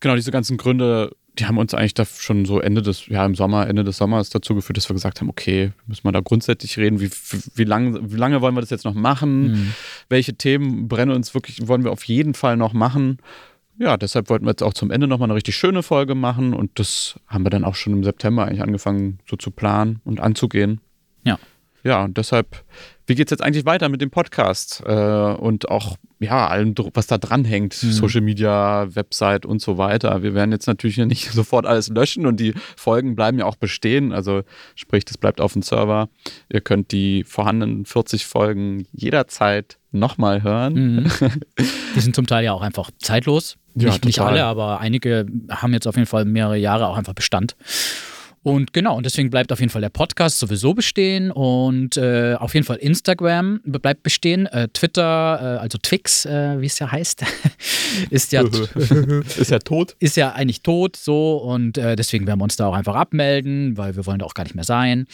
genau 0.00 0.16
diese 0.16 0.32
ganzen 0.32 0.56
Gründe 0.56 1.14
die 1.40 1.46
haben 1.46 1.58
uns 1.58 1.74
eigentlich 1.74 1.94
da 1.94 2.04
schon 2.04 2.44
so 2.44 2.60
Ende 2.60 2.82
des, 2.82 3.06
ja, 3.06 3.24
im 3.24 3.34
Sommer, 3.34 3.66
Ende 3.66 3.82
des 3.82 3.96
Sommers 3.96 4.30
dazu 4.30 4.54
geführt, 4.54 4.76
dass 4.76 4.88
wir 4.88 4.94
gesagt 4.94 5.20
haben, 5.20 5.28
okay, 5.28 5.72
müssen 5.86 6.04
wir 6.04 6.12
da 6.12 6.20
grundsätzlich 6.20 6.78
reden, 6.78 7.00
wie, 7.00 7.10
wie, 7.54 7.64
lang, 7.64 8.12
wie 8.12 8.16
lange 8.16 8.40
wollen 8.40 8.54
wir 8.54 8.60
das 8.60 8.70
jetzt 8.70 8.84
noch 8.84 8.94
machen? 8.94 9.50
Mhm. 9.50 9.72
Welche 10.08 10.34
Themen 10.34 10.86
brennen 10.88 11.14
uns 11.14 11.34
wirklich, 11.34 11.66
wollen 11.66 11.82
wir 11.82 11.92
auf 11.92 12.04
jeden 12.04 12.34
Fall 12.34 12.56
noch 12.56 12.72
machen? 12.72 13.18
ja, 13.80 13.96
deshalb 13.96 14.28
wollten 14.28 14.44
wir 14.44 14.50
jetzt 14.50 14.62
auch 14.62 14.74
zum 14.74 14.90
Ende 14.90 15.06
nochmal 15.06 15.28
eine 15.28 15.34
richtig 15.34 15.56
schöne 15.56 15.82
Folge 15.82 16.14
machen 16.14 16.52
und 16.52 16.78
das 16.78 17.18
haben 17.26 17.46
wir 17.46 17.50
dann 17.50 17.64
auch 17.64 17.74
schon 17.74 17.94
im 17.94 18.04
September 18.04 18.44
eigentlich 18.44 18.62
angefangen 18.62 19.20
so 19.26 19.36
zu 19.36 19.50
planen 19.50 20.00
und 20.04 20.20
anzugehen. 20.20 20.82
Ja. 21.24 21.38
Ja, 21.82 22.04
und 22.04 22.16
deshalb, 22.16 22.64
wie 23.06 23.14
geht 23.14 23.28
es 23.28 23.30
jetzt 23.30 23.42
eigentlich 23.42 23.64
weiter 23.64 23.88
mit 23.88 24.00
dem 24.00 24.10
Podcast 24.10 24.82
äh, 24.86 24.92
und 24.92 25.70
auch, 25.70 25.96
ja, 26.18 26.48
allem, 26.48 26.74
was 26.94 27.06
da 27.06 27.16
dranhängt, 27.16 27.82
mhm. 27.82 27.92
Social 27.92 28.20
Media, 28.20 28.94
Website 28.94 29.46
und 29.46 29.62
so 29.62 29.78
weiter. 29.78 30.22
Wir 30.22 30.34
werden 30.34 30.52
jetzt 30.52 30.66
natürlich 30.66 30.98
nicht 30.98 31.30
sofort 31.32 31.66
alles 31.66 31.88
löschen 31.88 32.26
und 32.26 32.38
die 32.38 32.54
Folgen 32.76 33.16
bleiben 33.16 33.38
ja 33.38 33.46
auch 33.46 33.56
bestehen. 33.56 34.12
Also 34.12 34.42
sprich, 34.74 35.04
das 35.04 35.16
bleibt 35.16 35.40
auf 35.40 35.54
dem 35.54 35.62
Server. 35.62 36.08
Ihr 36.52 36.60
könnt 36.60 36.92
die 36.92 37.24
vorhandenen 37.24 37.86
40 37.86 38.26
Folgen 38.26 38.86
jederzeit 38.92 39.78
nochmal 39.92 40.42
hören. 40.42 40.74
Mhm. 40.74 41.10
Die 41.96 42.00
sind 42.00 42.14
zum 42.14 42.26
Teil 42.26 42.44
ja 42.44 42.52
auch 42.52 42.62
einfach 42.62 42.90
zeitlos. 42.98 43.56
Ja, 43.74 43.90
nicht, 43.90 44.04
nicht 44.04 44.20
alle, 44.20 44.44
aber 44.44 44.80
einige 44.80 45.26
haben 45.48 45.72
jetzt 45.72 45.86
auf 45.86 45.96
jeden 45.96 46.06
Fall 46.06 46.24
mehrere 46.24 46.56
Jahre 46.56 46.88
auch 46.88 46.96
einfach 46.96 47.14
Bestand. 47.14 47.56
Und 48.42 48.72
genau, 48.72 48.96
und 48.96 49.04
deswegen 49.04 49.28
bleibt 49.28 49.52
auf 49.52 49.60
jeden 49.60 49.68
Fall 49.68 49.82
der 49.82 49.90
Podcast 49.90 50.38
sowieso 50.38 50.72
bestehen 50.72 51.30
und 51.30 51.98
äh, 51.98 52.36
auf 52.38 52.54
jeden 52.54 52.64
Fall 52.64 52.76
Instagram 52.76 53.60
bleibt 53.64 54.02
bestehen. 54.02 54.46
Äh, 54.46 54.68
Twitter, 54.68 55.56
äh, 55.58 55.58
also 55.58 55.76
Twix, 55.76 56.24
äh, 56.24 56.58
wie 56.58 56.64
es 56.64 56.78
ja 56.78 56.90
heißt, 56.90 57.22
ist 58.10 58.32
ja 58.32 58.42
ist 59.38 59.50
ja 59.50 59.58
tot. 59.58 59.94
Ist 59.98 60.16
ja 60.16 60.32
eigentlich 60.32 60.62
tot 60.62 60.96
so 60.96 61.36
und 61.36 61.76
äh, 61.76 61.96
deswegen 61.96 62.26
werden 62.26 62.40
wir 62.40 62.44
uns 62.44 62.56
da 62.56 62.66
auch 62.66 62.74
einfach 62.74 62.94
abmelden, 62.94 63.76
weil 63.76 63.94
wir 63.96 64.06
wollen 64.06 64.20
da 64.20 64.24
auch 64.24 64.32
gar 64.32 64.44
nicht 64.44 64.54
mehr 64.54 64.64
sein. 64.64 65.06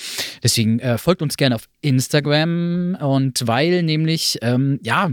Deswegen 0.45 0.79
äh, 0.79 0.97
folgt 0.97 1.21
uns 1.21 1.37
gerne 1.37 1.57
auf 1.57 1.69
Instagram 1.81 2.97
und 3.01 3.45
weil 3.45 3.83
nämlich, 3.83 4.39
ähm, 4.43 4.79
ja, 4.85 5.11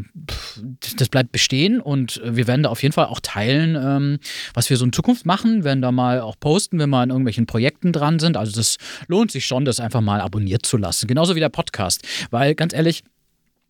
das 0.98 1.10
bleibt 1.10 1.32
bestehen 1.32 1.82
und 1.82 2.22
wir 2.24 2.46
werden 2.46 2.62
da 2.62 2.70
auf 2.70 2.84
jeden 2.84 2.94
Fall 2.94 3.08
auch 3.08 3.22
teilen, 3.22 3.76
ähm, 3.76 4.20
was 4.54 4.70
wir 4.70 4.78
so 4.78 4.86
in 4.86 4.94
Zukunft 4.94 5.26
machen, 5.26 5.64
werden 5.64 5.82
da 5.82 5.92
mal 5.92 6.22
auch 6.22 6.36
posten, 6.40 6.78
wenn 6.78 6.92
wir 6.92 7.00
an 7.00 7.10
irgendwelchen 7.10 7.48
Projekten 7.48 7.92
dran 7.92 8.03
dran 8.04 8.20
sind. 8.20 8.38
Also 8.38 8.54
das 8.54 8.78
lohnt 9.08 9.32
sich 9.32 9.46
schon, 9.46 9.66
das 9.66 9.80
einfach 9.80 10.02
mal 10.02 10.22
abonniert 10.22 10.66
zu 10.66 10.78
lassen. 10.78 11.08
Genauso 11.08 11.36
wie 11.36 11.40
der 11.40 11.50
Podcast. 11.50 12.02
Weil 12.32 12.56
ganz 12.56 12.74
ehrlich, 12.74 13.04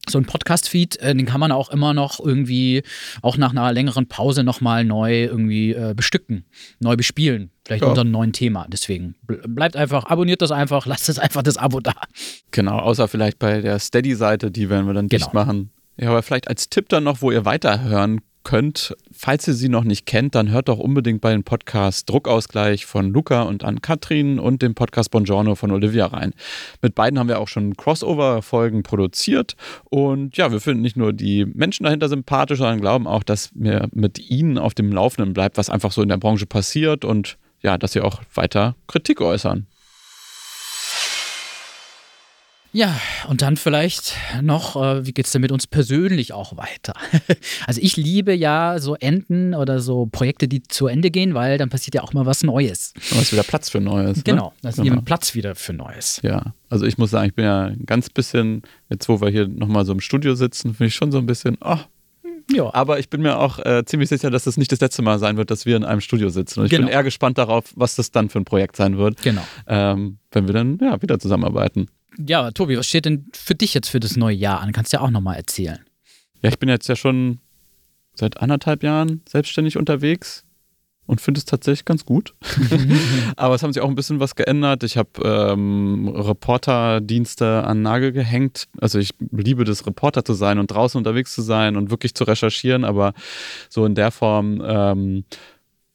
so 0.09 0.17
ein 0.17 0.25
Podcast-Feed, 0.25 0.97
äh, 0.97 1.15
den 1.15 1.25
kann 1.25 1.39
man 1.39 1.51
auch 1.51 1.69
immer 1.69 1.93
noch 1.93 2.19
irgendwie, 2.19 2.84
auch 3.21 3.38
nach 3.38 3.51
einer 3.51 3.71
längeren 3.71 4.07
Pause 4.07 4.43
nochmal 4.43 4.84
neu 4.84 5.23
irgendwie 5.23 5.71
äh, 5.71 5.93
bestücken, 5.95 6.45
neu 6.79 6.97
bespielen. 6.97 7.51
Vielleicht 7.65 7.84
ja. 7.84 7.89
unter 7.89 8.01
einem 8.01 8.11
neuen 8.11 8.34
Thema. 8.34 8.65
Deswegen 8.67 9.15
bleibt 9.25 9.77
einfach, 9.77 10.05
abonniert 10.05 10.41
das 10.41 10.51
einfach, 10.51 10.86
lasst 10.86 11.07
es 11.07 11.19
einfach 11.19 11.41
das 11.41 11.55
Abo 11.55 11.79
da. 11.79 11.93
Genau, 12.51 12.79
außer 12.79 13.07
vielleicht 13.07 13.39
bei 13.39 13.61
der 13.61 13.79
Steady-Seite, 13.79 14.51
die 14.51 14.69
werden 14.69 14.88
wir 14.88 14.93
dann 14.93 15.07
genau. 15.07 15.25
dicht 15.25 15.34
machen. 15.34 15.71
Ja, 15.95 16.09
aber 16.09 16.23
vielleicht 16.23 16.49
als 16.49 16.69
Tipp 16.69 16.89
dann 16.89 17.05
noch, 17.05 17.21
wo 17.21 17.31
ihr 17.31 17.45
weiterhören 17.45 18.19
könnt. 18.43 18.95
Falls 19.11 19.47
ihr 19.47 19.53
sie 19.53 19.69
noch 19.69 19.83
nicht 19.83 20.05
kennt, 20.05 20.35
dann 20.35 20.49
hört 20.49 20.69
doch 20.69 20.79
unbedingt 20.79 21.21
bei 21.21 21.31
dem 21.31 21.43
Podcast 21.43 22.09
Druckausgleich 22.09 22.85
von 22.85 23.11
Luca 23.11 23.43
und 23.43 23.63
an 23.63 23.81
Katrin 23.81 24.39
und 24.39 24.61
dem 24.61 24.75
Podcast 24.75 25.11
Bongiorno 25.11 25.55
von 25.55 25.71
Olivia 25.71 26.07
rein. 26.07 26.33
Mit 26.81 26.95
beiden 26.95 27.19
haben 27.19 27.27
wir 27.29 27.39
auch 27.39 27.47
schon 27.47 27.77
Crossover-Folgen 27.77 28.83
produziert 28.83 29.55
und 29.85 30.37
ja, 30.37 30.51
wir 30.51 30.59
finden 30.59 30.81
nicht 30.81 30.97
nur 30.97 31.13
die 31.13 31.45
Menschen 31.45 31.83
dahinter 31.83 32.09
sympathisch, 32.09 32.59
sondern 32.59 32.81
glauben 32.81 33.07
auch, 33.07 33.23
dass 33.23 33.53
mir 33.55 33.87
mit 33.91 34.19
ihnen 34.29 34.57
auf 34.57 34.73
dem 34.73 34.91
Laufenden 34.91 35.33
bleibt, 35.33 35.57
was 35.57 35.69
einfach 35.69 35.91
so 35.91 36.01
in 36.01 36.09
der 36.09 36.17
Branche 36.17 36.45
passiert 36.45 37.05
und 37.05 37.37
ja, 37.61 37.77
dass 37.77 37.93
sie 37.93 38.01
auch 38.01 38.21
weiter 38.33 38.75
Kritik 38.87 39.21
äußern. 39.21 39.67
Ja, 42.76 42.99
und 43.30 43.43
dann 43.43 43.55
vielleicht 43.55 44.15
noch, 44.41 44.76
äh, 44.76 45.05
wie 45.05 45.13
geht 45.13 45.28
es 45.28 45.32
denn 45.32 45.41
mit 45.41 45.51
uns 45.51 45.67
persönlich 45.67 46.34
auch 46.34 46.57
weiter? 46.57 46.93
also 47.67 47.80
ich 47.80 47.97
liebe 47.97 48.34
ja 48.34 48.80
so 48.80 48.95
Enden 48.95 49.53
oder 49.53 49.80
so 49.80 50.07
Projekte, 50.07 50.47
die 50.47 50.63
zu 50.63 50.88
Ende 50.88 51.11
gehen, 51.11 51.36
weil 51.36 51.59
dann 51.59 51.69
passiert 51.69 51.93
ja 51.93 52.01
auch 52.01 52.13
mal 52.13 52.26
was 52.26 52.41
Neues. 52.41 52.93
Da 53.11 53.21
ist 53.21 53.32
wieder 53.32 53.43
Platz 53.43 53.69
für 53.69 53.80
Neues. 53.80 54.17
Ne? 54.17 54.24
Genau, 54.24 54.53
da 54.63 54.69
ist 54.69 54.78
genau. 54.78 54.88
eben 54.88 55.05
Platz 55.05 55.36
wieder 55.36 55.53
für 55.53 55.74
Neues. 55.74 56.19
Ja, 56.24 56.53
also 56.69 56.88
ich 56.88 56.97
muss 56.97 57.11
sagen, 57.11 57.28
ich 57.28 57.36
bin 57.36 57.45
ja 57.45 57.65
ein 57.65 57.86
ganz 57.86 58.09
bisschen, 58.09 58.63
jetzt 58.89 59.07
wo 59.07 59.21
wir 59.21 59.30
hier 59.30 59.47
nochmal 59.47 59.86
so 59.86 59.93
im 59.93 60.01
Studio 60.01 60.34
sitzen, 60.34 60.74
finde 60.74 60.88
ich 60.88 60.95
schon 60.95 61.11
so 61.11 61.19
ein 61.19 61.28
bisschen, 61.28 61.57
oh, 61.61 61.78
ja. 62.51 62.74
Aber 62.74 62.99
ich 62.99 63.09
bin 63.09 63.21
mir 63.21 63.38
auch 63.38 63.59
äh, 63.59 63.86
ziemlich 63.86 64.09
sicher, 64.09 64.30
dass 64.30 64.43
das 64.43 64.57
nicht 64.57 64.71
das 64.71 64.82
letzte 64.82 65.01
Mal 65.01 65.19
sein 65.19 65.38
wird, 65.38 65.51
dass 65.51 65.65
wir 65.65 65.78
in 65.78 65.86
einem 65.86 66.01
Studio 66.01 66.30
sitzen. 66.30 66.59
Und 66.59 66.65
ich 66.65 66.71
genau. 66.71 66.88
bin 66.88 66.93
eher 66.93 67.03
gespannt 67.03 67.38
darauf, 67.38 67.65
was 67.76 67.95
das 67.95 68.11
dann 68.11 68.30
für 68.30 68.39
ein 68.39 68.45
Projekt 68.45 68.76
sein 68.76 68.97
wird. 68.97 69.21
Genau. 69.21 69.45
Ähm, 69.67 70.17
wenn 70.32 70.47
wir 70.47 70.53
dann 70.53 70.78
ja, 70.82 71.01
wieder 71.01 71.19
zusammenarbeiten. 71.19 71.88
Ja, 72.18 72.51
Tobi, 72.51 72.78
was 72.78 72.88
steht 72.88 73.05
denn 73.05 73.28
für 73.34 73.55
dich 73.55 73.74
jetzt 73.74 73.89
für 73.89 73.99
das 73.99 74.16
neue 74.16 74.36
Jahr 74.36 74.61
an? 74.61 74.72
Kannst 74.72 74.93
du 74.93 74.97
ja 74.97 75.01
auch 75.01 75.09
nochmal 75.09 75.38
erzählen. 75.38 75.80
Ja, 76.41 76.49
ich 76.49 76.59
bin 76.59 76.70
jetzt 76.70 76.88
ja 76.88 76.95
schon 76.95 77.39
seit 78.16 78.39
anderthalb 78.39 78.84
Jahren 78.84 79.22
selbstständig 79.28 79.78
unterwegs 79.78 80.45
und 81.05 81.20
finde 81.20 81.39
es 81.39 81.45
tatsächlich 81.45 81.86
ganz 81.86 82.05
gut. 82.05 82.34
Aber 83.36 83.55
es 83.55 83.64
haben 83.64 83.74
sich 83.74 83.82
auch 83.82 83.89
ein 83.89 83.95
bisschen 83.95 84.20
was 84.20 84.36
geändert. 84.36 84.84
Ich 84.84 84.97
habe 84.97 85.09
ähm, 85.24 86.07
Reporterdienste 86.07 87.64
an 87.66 87.82
Nagel 87.82 88.11
gehängt. 88.11 88.68
Also 88.80 88.99
ich 88.99 89.14
liebe 89.32 89.64
das, 89.64 89.86
Reporter 89.86 90.24
zu 90.24 90.34
sein 90.34 90.59
und 90.59 90.68
draußen 90.68 90.97
unterwegs 90.97 91.34
zu 91.34 91.41
sein 91.41 91.76
und 91.76 91.91
wirklich 91.91 92.16
zu 92.16 92.24
recherchieren, 92.24 92.86
aber 92.86 93.14
so 93.70 93.86
in 93.86 93.95
der 93.95 94.11
Form 94.11 94.61
ähm, 94.66 95.26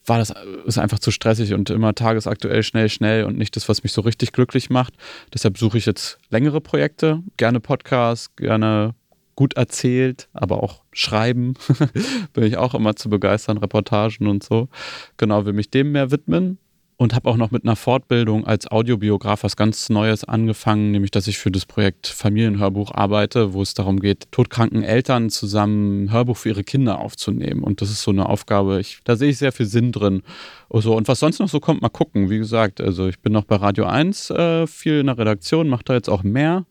war 0.09 0.18
das 0.18 0.32
ist 0.66 0.78
einfach 0.78 0.98
zu 0.98 1.11
stressig 1.11 1.54
und 1.54 1.70
immer 1.70 1.94
tagesaktuell 1.94 2.62
schnell, 2.62 2.88
schnell 2.88 3.24
und 3.24 3.38
nicht 3.38 3.56
das, 3.56 3.68
was 3.68 3.82
mich 3.82 3.92
so 3.92 4.00
richtig 4.00 4.32
glücklich 4.32 4.70
macht. 4.70 4.94
Deshalb 5.34 5.59
suche 5.59 5.78
ich 5.78 5.86
jetzt 5.86 6.18
längere 6.30 6.61
Projekte, 6.61 7.22
gerne 7.36 7.61
Podcasts, 7.61 8.34
gerne 8.36 8.94
gut 9.36 9.54
erzählt, 9.54 10.28
aber 10.32 10.62
auch 10.62 10.82
schreiben. 10.92 11.54
Bin 12.32 12.44
ich 12.44 12.56
auch 12.56 12.74
immer 12.74 12.96
zu 12.96 13.09
begeistern, 13.09 13.59
Reportagen 13.59 14.26
und 14.26 14.42
so. 14.42 14.68
Genau, 15.16 15.46
will 15.46 15.52
mich 15.52 15.70
dem 15.70 15.92
mehr 15.92 16.11
widmen 16.11 16.59
und 16.99 17.14
habe 17.14 17.30
auch 17.30 17.36
noch 17.36 17.53
mit 17.53 17.64
einer 17.64 17.76
Fortbildung 17.76 18.44
als 18.44 18.68
Audiobiograf 18.68 19.44
was 19.44 19.55
ganz 19.55 19.88
Neues 19.88 20.24
angefangen, 20.24 20.90
nämlich 20.90 21.12
dass 21.12 21.28
ich 21.28 21.38
für 21.38 21.53
das 21.53 21.64
Projekt 21.64 22.09
Familienhörbuch 22.09 22.90
arbeite, 22.92 23.55
wo 23.55 23.62
es 23.62 23.72
darum 23.72 24.01
geht, 24.01 24.30
todkranken 24.32 24.82
Eltern 24.82 25.30
zusammen 25.30 26.05
ein 26.05 26.12
Hörbuch 26.12 26.36
für 26.36 26.49
ihre 26.49 26.64
Kinder 26.64 26.99
aufzunehmen. 26.99 27.62
Und 27.62 27.80
das 27.80 27.90
ist 27.90 28.03
so 28.03 28.11
eine 28.11 28.28
Aufgabe, 28.28 28.80
ich, 28.80 28.99
da 29.05 29.14
sehe 29.14 29.30
ich 29.30 29.38
sehr 29.38 29.53
viel 29.53 29.66
Sinn 29.66 29.92
drin. 29.92 30.22
Also, 30.68 30.96
und 30.96 31.07
was 31.07 31.20
sonst 31.20 31.38
noch 31.38 31.49
so 31.49 31.61
kommt, 31.61 31.82
mal 31.82 31.88
gucken. 31.88 32.30
Wie 32.30 32.38
gesagt, 32.38 32.80
also 32.80 33.07
ich 33.07 33.20
bin 33.20 33.32
noch 33.32 33.44
bei 33.44 33.57
Radio 33.57 33.84
1 33.84 34.30
äh, 34.30 34.66
viel 34.66 34.99
in 34.99 35.07
der 35.07 35.18
Redaktion, 35.18 35.68
mache 35.68 35.84
da 35.84 35.94
jetzt 35.94 36.11
auch 36.11 36.24
mehr. 36.24 36.66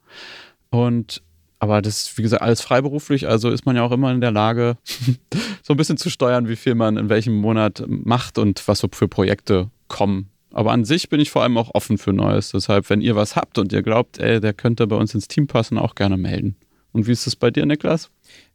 Und 0.69 1.23
aber 1.59 1.81
das, 1.81 2.17
wie 2.17 2.21
gesagt, 2.21 2.43
alles 2.43 2.61
freiberuflich, 2.61 3.27
also 3.27 3.49
ist 3.49 3.65
man 3.65 3.77
ja 3.77 3.83
auch 3.83 3.91
immer 3.91 4.11
in 4.11 4.21
der 4.21 4.31
Lage, 4.31 4.77
so 5.63 5.73
ein 5.73 5.77
bisschen 5.77 5.97
zu 5.97 6.09
steuern, 6.09 6.49
wie 6.49 6.57
viel 6.57 6.75
man 6.75 6.97
in 6.97 7.09
welchem 7.09 7.35
Monat 7.35 7.83
macht 7.87 8.37
und 8.37 8.67
was 8.67 8.79
so 8.79 8.89
für 8.91 9.07
Projekte 9.07 9.71
kommen. 9.87 10.29
Aber 10.53 10.71
an 10.71 10.85
sich 10.85 11.09
bin 11.09 11.19
ich 11.19 11.29
vor 11.29 11.43
allem 11.43 11.57
auch 11.57 11.75
offen 11.75 11.97
für 11.97 12.13
Neues. 12.13 12.51
Deshalb, 12.51 12.89
wenn 12.89 13.01
ihr 13.01 13.15
was 13.15 13.35
habt 13.35 13.57
und 13.57 13.73
ihr 13.73 13.83
glaubt, 13.83 14.17
ey, 14.17 14.39
der 14.39 14.53
könnte 14.53 14.87
bei 14.87 14.95
uns 14.95 15.13
ins 15.13 15.27
Team 15.27 15.47
passen, 15.47 15.77
auch 15.77 15.95
gerne 15.95 16.17
melden. 16.17 16.55
Und 16.93 17.05
wie 17.05 17.11
ist 17.11 17.27
es 17.27 17.35
bei 17.35 17.51
dir, 17.51 17.65
Niklas? 17.65 18.09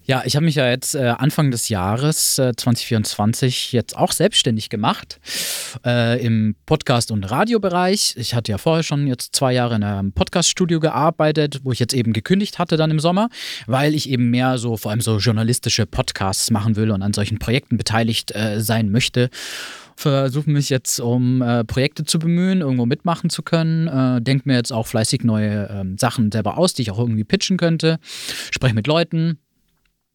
Ja, 0.04 0.22
ich 0.24 0.34
habe 0.34 0.44
mich 0.44 0.56
ja 0.56 0.68
jetzt 0.68 0.96
äh, 0.96 1.14
Anfang 1.16 1.52
des 1.52 1.68
Jahres 1.68 2.36
äh, 2.38 2.52
2024 2.56 3.70
jetzt 3.70 3.96
auch 3.96 4.10
selbstständig 4.10 4.68
gemacht 4.68 5.20
äh, 5.86 6.20
im 6.24 6.56
Podcast- 6.66 7.12
und 7.12 7.22
Radiobereich. 7.22 8.14
Ich 8.16 8.34
hatte 8.34 8.50
ja 8.50 8.58
vorher 8.58 8.82
schon 8.82 9.06
jetzt 9.06 9.36
zwei 9.36 9.52
Jahre 9.52 9.76
in 9.76 9.84
einem 9.84 10.12
Podcaststudio 10.12 10.80
gearbeitet, 10.80 11.60
wo 11.62 11.70
ich 11.70 11.78
jetzt 11.78 11.94
eben 11.94 12.12
gekündigt 12.12 12.58
hatte 12.58 12.76
dann 12.76 12.90
im 12.90 12.98
Sommer, 12.98 13.28
weil 13.68 13.94
ich 13.94 14.10
eben 14.10 14.30
mehr 14.30 14.58
so 14.58 14.76
vor 14.76 14.90
allem 14.90 15.00
so 15.00 15.18
journalistische 15.18 15.86
Podcasts 15.86 16.50
machen 16.50 16.74
will 16.74 16.90
und 16.90 17.02
an 17.02 17.12
solchen 17.12 17.38
Projekten 17.38 17.76
beteiligt 17.76 18.34
äh, 18.34 18.60
sein 18.60 18.90
möchte 18.90 19.30
versuche 19.96 20.50
mich 20.50 20.70
jetzt 20.70 21.00
um 21.00 21.42
äh, 21.42 21.64
Projekte 21.64 22.04
zu 22.04 22.18
bemühen, 22.18 22.60
irgendwo 22.60 22.86
mitmachen 22.86 23.30
zu 23.30 23.42
können. 23.42 23.88
Äh, 23.88 24.22
Denke 24.22 24.48
mir 24.48 24.56
jetzt 24.56 24.72
auch 24.72 24.86
fleißig 24.86 25.24
neue 25.24 25.68
äh, 25.68 25.84
Sachen 25.98 26.32
selber 26.32 26.58
aus, 26.58 26.74
die 26.74 26.82
ich 26.82 26.90
auch 26.90 26.98
irgendwie 26.98 27.24
pitchen 27.24 27.56
könnte. 27.56 27.98
Spreche 28.50 28.74
mit 28.74 28.86
Leuten, 28.86 29.38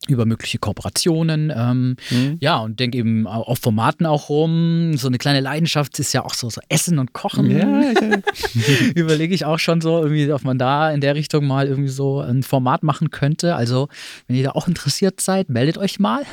über 0.07 0.25
mögliche 0.25 0.59
Kooperationen. 0.59 1.51
Ähm, 1.55 1.95
mhm. 2.11 2.37
Ja, 2.39 2.59
und 2.59 2.79
denke 2.79 2.97
eben 2.97 3.27
auf 3.27 3.59
Formaten 3.59 4.05
auch 4.05 4.29
rum. 4.29 4.93
So 4.95 5.07
eine 5.07 5.17
kleine 5.17 5.41
Leidenschaft 5.41 5.99
ist 5.99 6.13
ja 6.13 6.23
auch 6.23 6.33
so, 6.33 6.49
so 6.49 6.61
Essen 6.69 6.99
und 6.99 7.13
Kochen. 7.13 7.49
Ja, 7.49 7.81
ja. 7.81 7.93
Überlege 8.95 9.33
ich 9.33 9.45
auch 9.45 9.59
schon 9.59 9.81
so, 9.81 9.97
irgendwie, 9.99 10.31
ob 10.31 10.43
man 10.43 10.57
da 10.57 10.91
in 10.91 11.01
der 11.01 11.15
Richtung 11.15 11.47
mal 11.47 11.67
irgendwie 11.67 11.89
so 11.89 12.19
ein 12.19 12.43
Format 12.43 12.83
machen 12.83 13.09
könnte. 13.11 13.55
Also, 13.55 13.89
wenn 14.27 14.35
ihr 14.35 14.43
da 14.43 14.51
auch 14.51 14.67
interessiert 14.67 15.19
seid, 15.19 15.49
meldet 15.49 15.77
euch 15.77 15.99
mal. 15.99 16.23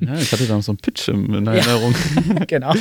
ja, 0.00 0.14
ich 0.14 0.32
hatte 0.32 0.46
da 0.46 0.54
noch 0.56 0.62
so 0.62 0.72
einen 0.72 0.78
Pitch 0.78 1.08
in 1.08 1.46
Erinnerung. 1.46 1.94
genau. 2.46 2.74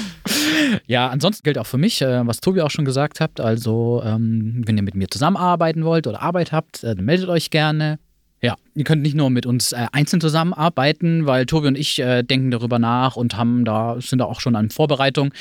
Ja, 0.87 1.09
ansonsten 1.09 1.43
gilt 1.43 1.57
auch 1.57 1.67
für 1.67 1.77
mich, 1.77 2.01
äh, 2.01 2.27
was 2.27 2.41
Tobi 2.41 2.61
auch 2.61 2.71
schon 2.71 2.85
gesagt 2.85 3.19
hat. 3.19 3.39
Also, 3.39 4.03
ähm, 4.05 4.61
wenn 4.65 4.77
ihr 4.77 4.83
mit 4.83 4.95
mir 4.95 5.07
zusammenarbeiten 5.09 5.83
wollt 5.83 6.05
oder 6.05 6.21
Arbeit 6.21 6.51
habt, 6.51 6.83
äh, 6.83 6.95
meldet 6.95 7.29
euch 7.29 7.49
gerne 7.49 7.97
Ja, 8.43 8.57
ihr 8.75 8.83
könnt 8.83 9.01
nicht 9.01 9.15
nur 9.15 9.29
mit 9.29 9.45
uns 9.45 9.71
äh, 9.71 9.87
einzeln 9.93 10.19
zusammenarbeiten, 10.19 11.25
weil 11.25 11.45
Tobi 11.45 11.69
und 11.69 11.77
ich 11.77 11.99
äh, 11.99 12.23
denken 12.23 12.51
darüber 12.51 12.77
nach 12.77 13.15
und 13.15 13.37
haben 13.37 13.63
da, 13.63 13.95
sind 14.01 14.19
da 14.19 14.25
auch 14.25 14.41
schon 14.41 14.57
an 14.57 14.69
Vorbereitung. 14.69 15.33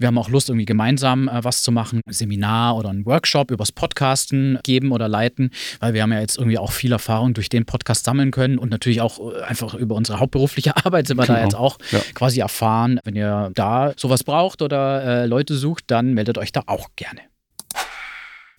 Wir 0.00 0.08
haben 0.08 0.18
auch 0.18 0.28
Lust, 0.28 0.48
irgendwie 0.48 0.64
gemeinsam 0.64 1.28
äh, 1.28 1.44
was 1.44 1.62
zu 1.62 1.70
machen, 1.70 2.00
ein 2.04 2.12
Seminar 2.12 2.76
oder 2.76 2.88
ein 2.88 3.06
Workshop 3.06 3.52
übers 3.52 3.70
Podcasten 3.70 4.58
geben 4.64 4.90
oder 4.90 5.06
leiten, 5.06 5.52
weil 5.78 5.94
wir 5.94 6.02
haben 6.02 6.10
ja 6.10 6.18
jetzt 6.18 6.36
irgendwie 6.36 6.58
auch 6.58 6.72
viel 6.72 6.90
Erfahrung 6.90 7.32
durch 7.32 7.48
den 7.48 7.64
Podcast 7.64 8.04
sammeln 8.04 8.32
können 8.32 8.58
und 8.58 8.72
natürlich 8.72 9.02
auch 9.02 9.20
äh, 9.20 9.40
einfach 9.42 9.74
über 9.74 9.94
unsere 9.94 10.18
hauptberufliche 10.18 10.76
Arbeit 10.84 11.06
sind 11.06 11.16
wir 11.16 11.26
genau. 11.26 11.38
da 11.38 11.44
jetzt 11.44 11.54
auch 11.54 11.78
ja. 11.92 12.00
quasi 12.14 12.40
erfahren. 12.40 12.98
Wenn 13.04 13.14
ihr 13.14 13.52
da 13.54 13.92
sowas 13.96 14.24
braucht 14.24 14.62
oder 14.62 15.04
äh, 15.04 15.26
Leute 15.26 15.54
sucht, 15.54 15.84
dann 15.86 16.12
meldet 16.12 16.38
euch 16.38 16.50
da 16.50 16.64
auch 16.66 16.88
gerne. 16.96 17.20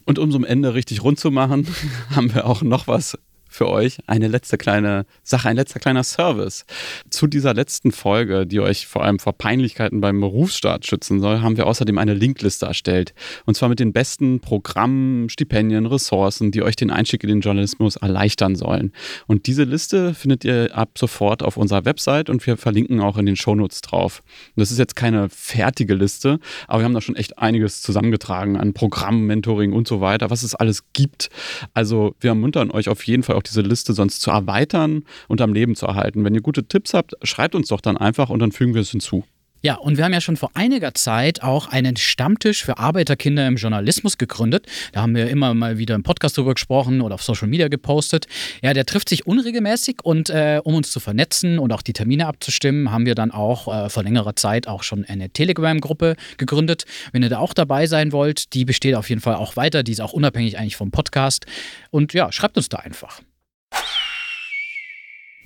Und 0.06 0.20
um 0.20 0.32
zum 0.32 0.46
Ende 0.46 0.74
richtig 0.74 1.04
rund 1.04 1.20
zu 1.20 1.32
machen, 1.32 1.68
haben 2.16 2.34
wir 2.34 2.48
auch 2.48 2.62
noch 2.62 2.88
was 2.88 3.18
für 3.60 3.70
euch 3.70 3.98
eine 4.08 4.30
letzte 4.30 4.58
kleine 4.58 5.06
Sache, 5.22 5.50
ein 5.50 5.58
letzter 5.58 5.82
kleiner 5.82 6.06
Service. 6.06 6.66
Zu 7.10 7.28
dieser 7.28 7.54
letzten 7.54 7.92
Folge, 7.92 8.48
die 8.48 8.62
euch 8.62 8.88
vor 8.88 9.04
allem 9.04 9.20
vor 9.20 9.34
Peinlichkeiten 9.34 10.00
beim 10.00 10.22
Berufsstart 10.22 10.88
schützen 10.88 11.20
soll, 11.20 11.42
haben 11.42 11.58
wir 11.58 11.68
außerdem 11.68 11.98
eine 11.98 12.14
Linkliste 12.14 12.68
erstellt. 12.68 13.14
Und 13.46 13.56
zwar 13.56 13.68
mit 13.68 13.82
den 13.82 13.92
besten 13.92 14.40
Programmen, 14.40 15.28
Stipendien, 15.28 15.88
Ressourcen, 15.88 16.52
die 16.52 16.62
euch 16.64 16.78
den 16.78 16.90
Einstieg 16.90 17.22
in 17.24 17.28
den 17.28 17.42
Journalismus 17.42 17.98
erleichtern 17.98 18.56
sollen. 18.56 18.94
Und 19.28 19.46
diese 19.46 19.66
Liste 19.66 20.14
findet 20.14 20.46
ihr 20.46 20.70
ab 20.74 20.92
sofort 20.98 21.44
auf 21.44 21.58
unserer 21.58 21.84
Website 21.84 22.30
und 22.30 22.48
wir 22.48 22.56
verlinken 22.56 23.02
auch 23.02 23.18
in 23.18 23.26
den 23.26 23.36
Shownotes 23.36 23.82
drauf. 23.82 24.24
Und 24.56 24.62
das 24.62 24.72
ist 24.72 24.78
jetzt 24.78 24.96
keine 24.96 25.28
fertige 25.28 25.96
Liste, 25.96 26.40
aber 26.70 26.80
wir 26.80 26.86
haben 26.86 26.94
da 26.94 27.02
schon 27.02 27.18
echt 27.18 27.38
einiges 27.40 27.82
zusammengetragen 27.82 28.56
an 28.56 28.74
Programmen, 28.74 29.26
Mentoring 29.26 29.74
und 29.74 29.86
so 29.86 30.00
weiter, 30.00 30.30
was 30.30 30.44
es 30.44 30.56
alles 30.56 30.86
gibt. 30.94 31.30
Also 31.74 32.16
wir 32.22 32.30
ermuntern 32.30 32.72
euch 32.72 32.88
auf 32.88 33.04
jeden 33.04 33.24
Fall 33.24 33.36
auch 33.36 33.49
diese 33.50 33.62
Liste 33.62 33.94
sonst 33.94 34.22
zu 34.22 34.32
erweitern 34.32 35.04
und 35.28 35.42
am 35.42 35.54
Leben 35.54 35.76
zu 35.76 35.86
erhalten. 35.86 36.24
Wenn 36.24 36.36
ihr 36.36 36.42
gute 36.42 36.68
Tipps 36.68 36.94
habt, 36.94 37.14
schreibt 37.24 37.56
uns 37.56 37.68
doch 37.68 37.82
dann 37.82 37.98
einfach 37.98 38.30
und 38.30 38.40
dann 38.40 38.52
fügen 38.52 38.74
wir 38.74 38.82
es 38.82 38.92
hinzu. 38.92 39.26
Ja, 39.62 39.76
und 39.76 39.98
wir 39.98 40.06
haben 40.06 40.14
ja 40.14 40.22
schon 40.22 40.38
vor 40.38 40.52
einiger 40.54 40.94
Zeit 40.94 41.44
auch 41.44 41.68
einen 41.68 41.98
Stammtisch 41.98 42.64
für 42.64 42.78
Arbeiterkinder 42.78 43.46
im 43.46 43.58
Journalismus 43.58 44.18
gegründet. 44.18 44.66
Da 44.94 45.02
haben 45.02 45.16
wir 45.16 45.30
immer 45.30 45.54
mal 45.54 45.78
wieder 45.78 45.96
im 45.96 46.04
Podcast 46.04 46.38
drüber 46.38 46.54
gesprochen 46.54 47.02
oder 47.02 47.16
auf 47.16 47.24
Social 47.24 47.50
Media 47.50 47.68
gepostet. 47.68 48.28
Ja, 48.64 48.74
der 48.74 48.86
trifft 48.86 49.10
sich 49.10 49.28
unregelmäßig 49.28 49.98
und 50.04 50.30
äh, 50.30 50.62
um 50.64 50.76
uns 50.76 50.92
zu 50.92 51.02
vernetzen 51.02 51.60
und 51.60 51.74
auch 51.74 51.82
die 51.82 51.92
Termine 51.92 52.28
abzustimmen, 52.28 52.90
haben 52.90 53.06
wir 53.06 53.16
dann 53.16 53.32
auch 53.32 53.68
äh, 53.68 53.90
vor 53.90 54.04
längerer 54.04 54.38
Zeit 54.38 54.66
auch 54.68 54.84
schon 54.84 55.04
eine 55.04 55.30
Telegram-Gruppe 55.30 56.16
gegründet. 56.38 56.86
Wenn 57.12 57.24
ihr 57.24 57.30
da 57.30 57.40
auch 57.40 57.54
dabei 57.54 57.86
sein 57.86 58.14
wollt, 58.14 58.54
die 58.54 58.64
besteht 58.64 58.96
auf 58.96 59.10
jeden 59.10 59.22
Fall 59.22 59.36
auch 59.36 59.58
weiter. 59.58 59.84
Die 59.84 59.92
ist 59.92 60.00
auch 60.00 60.14
unabhängig 60.14 60.58
eigentlich 60.58 60.78
vom 60.78 60.92
Podcast. 60.92 61.46
Und 61.92 62.14
ja, 62.14 62.32
schreibt 62.32 62.56
uns 62.56 62.70
da 62.70 62.78
einfach. 62.78 63.20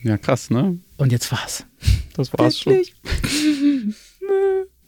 Ja, 0.04 0.18
krass, 0.18 0.50
ne? 0.50 0.80
Und 0.98 1.12
jetzt 1.12 1.32
war's. 1.32 1.66
Das 2.16 2.34
war's 2.34 2.66
Wirklich? 2.66 2.94
schon. 3.04 3.96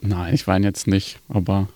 Nein, 0.00 0.34
ich 0.34 0.46
weine 0.46 0.66
jetzt 0.66 0.86
nicht, 0.86 1.18
aber 1.28 1.68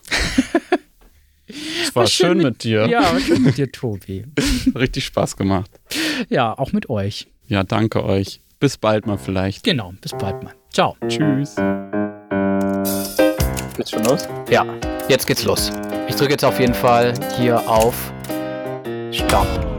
es 1.48 1.94
war, 1.94 2.02
war 2.02 2.06
schön, 2.06 2.38
mit, 2.38 2.46
mit 2.46 2.64
dir. 2.64 2.86
Ja, 2.86 3.12
war 3.12 3.20
schön 3.20 3.42
mit 3.42 3.56
dir, 3.56 3.72
Tobi. 3.72 4.26
Richtig 4.74 5.06
Spaß 5.06 5.36
gemacht. 5.36 5.70
Ja, 6.28 6.56
auch 6.56 6.72
mit 6.72 6.90
euch. 6.90 7.28
Ja, 7.46 7.64
danke 7.64 8.04
euch. 8.04 8.40
Bis 8.61 8.76
bald 8.76 9.06
mal 9.06 9.18
vielleicht. 9.18 9.64
Genau, 9.64 9.92
bis 10.00 10.12
bald 10.12 10.42
mal. 10.42 10.54
Ciao. 10.70 10.96
Tschüss. 11.08 11.56
Geht's 13.76 13.90
schon 13.90 14.04
los? 14.04 14.28
Ja, 14.50 14.66
jetzt 15.08 15.26
geht's 15.26 15.44
los. 15.44 15.72
Ich 16.08 16.14
drücke 16.14 16.32
jetzt 16.32 16.44
auf 16.44 16.61
jeden 16.61 16.74
Fall 16.74 17.14
hier 17.38 17.58
auf 17.68 18.12
Stopp. 19.11 19.70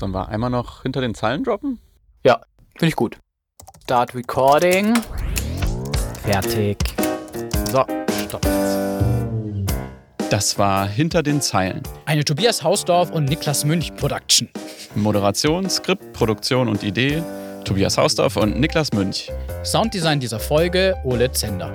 Sollen 0.00 0.14
wir 0.14 0.30
einmal 0.30 0.48
noch 0.48 0.80
hinter 0.80 1.02
den 1.02 1.14
Zeilen 1.14 1.44
droppen? 1.44 1.78
Ja, 2.24 2.40
finde 2.78 2.88
ich 2.88 2.96
gut. 2.96 3.18
Start 3.82 4.14
Recording. 4.14 4.94
Fertig. 6.22 6.78
So, 7.70 7.84
stopp 8.24 8.40
Das 10.30 10.58
war 10.58 10.88
Hinter 10.88 11.22
den 11.22 11.42
Zeilen. 11.42 11.82
Eine 12.06 12.24
Tobias 12.24 12.62
Hausdorf 12.62 13.10
und 13.10 13.26
Niklas 13.26 13.66
Münch 13.66 13.94
Production. 13.96 14.48
Moderation, 14.94 15.68
Skript, 15.68 16.14
Produktion 16.14 16.68
und 16.68 16.82
Idee 16.82 17.22
Tobias 17.66 17.98
Hausdorf 17.98 18.36
und 18.36 18.58
Niklas 18.58 18.94
Münch. 18.94 19.30
Sounddesign 19.64 20.18
dieser 20.18 20.40
Folge 20.40 20.96
Ole 21.04 21.30
Zender. 21.30 21.70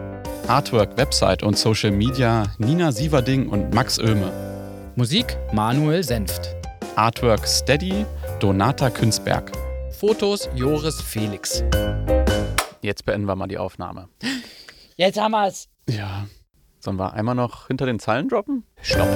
Artwork, 0.48 0.98
Website 0.98 1.44
und 1.44 1.60
Social 1.60 1.92
Media 1.92 2.52
Nina 2.58 2.92
Sieverding 2.92 3.50
und 3.50 3.72
Max 3.72 4.00
Oehme. 4.00 4.32
Musik 4.96 5.38
Manuel 5.54 6.04
Senft. 6.04 6.65
Artwork 6.96 7.46
Steady, 7.46 8.06
Donata 8.40 8.90
Künzberg. 8.90 9.52
Fotos 10.00 10.50
Joris 10.56 11.02
Felix. 11.02 11.62
Jetzt 12.82 13.06
beenden 13.06 13.28
wir 13.28 13.36
mal 13.36 13.48
die 13.48 13.58
Aufnahme. 13.58 14.08
Jetzt 14.96 15.20
haben 15.20 15.32
wir 15.32 15.48
es. 15.48 15.68
Ja. 15.90 16.26
Sollen 16.80 16.98
wir 16.98 17.14
einmal 17.14 17.36
noch 17.36 17.68
hinter 17.68 17.86
den 17.86 18.00
Zeilen 18.00 18.30
droppen? 18.30 18.64
Stopp. 18.82 19.10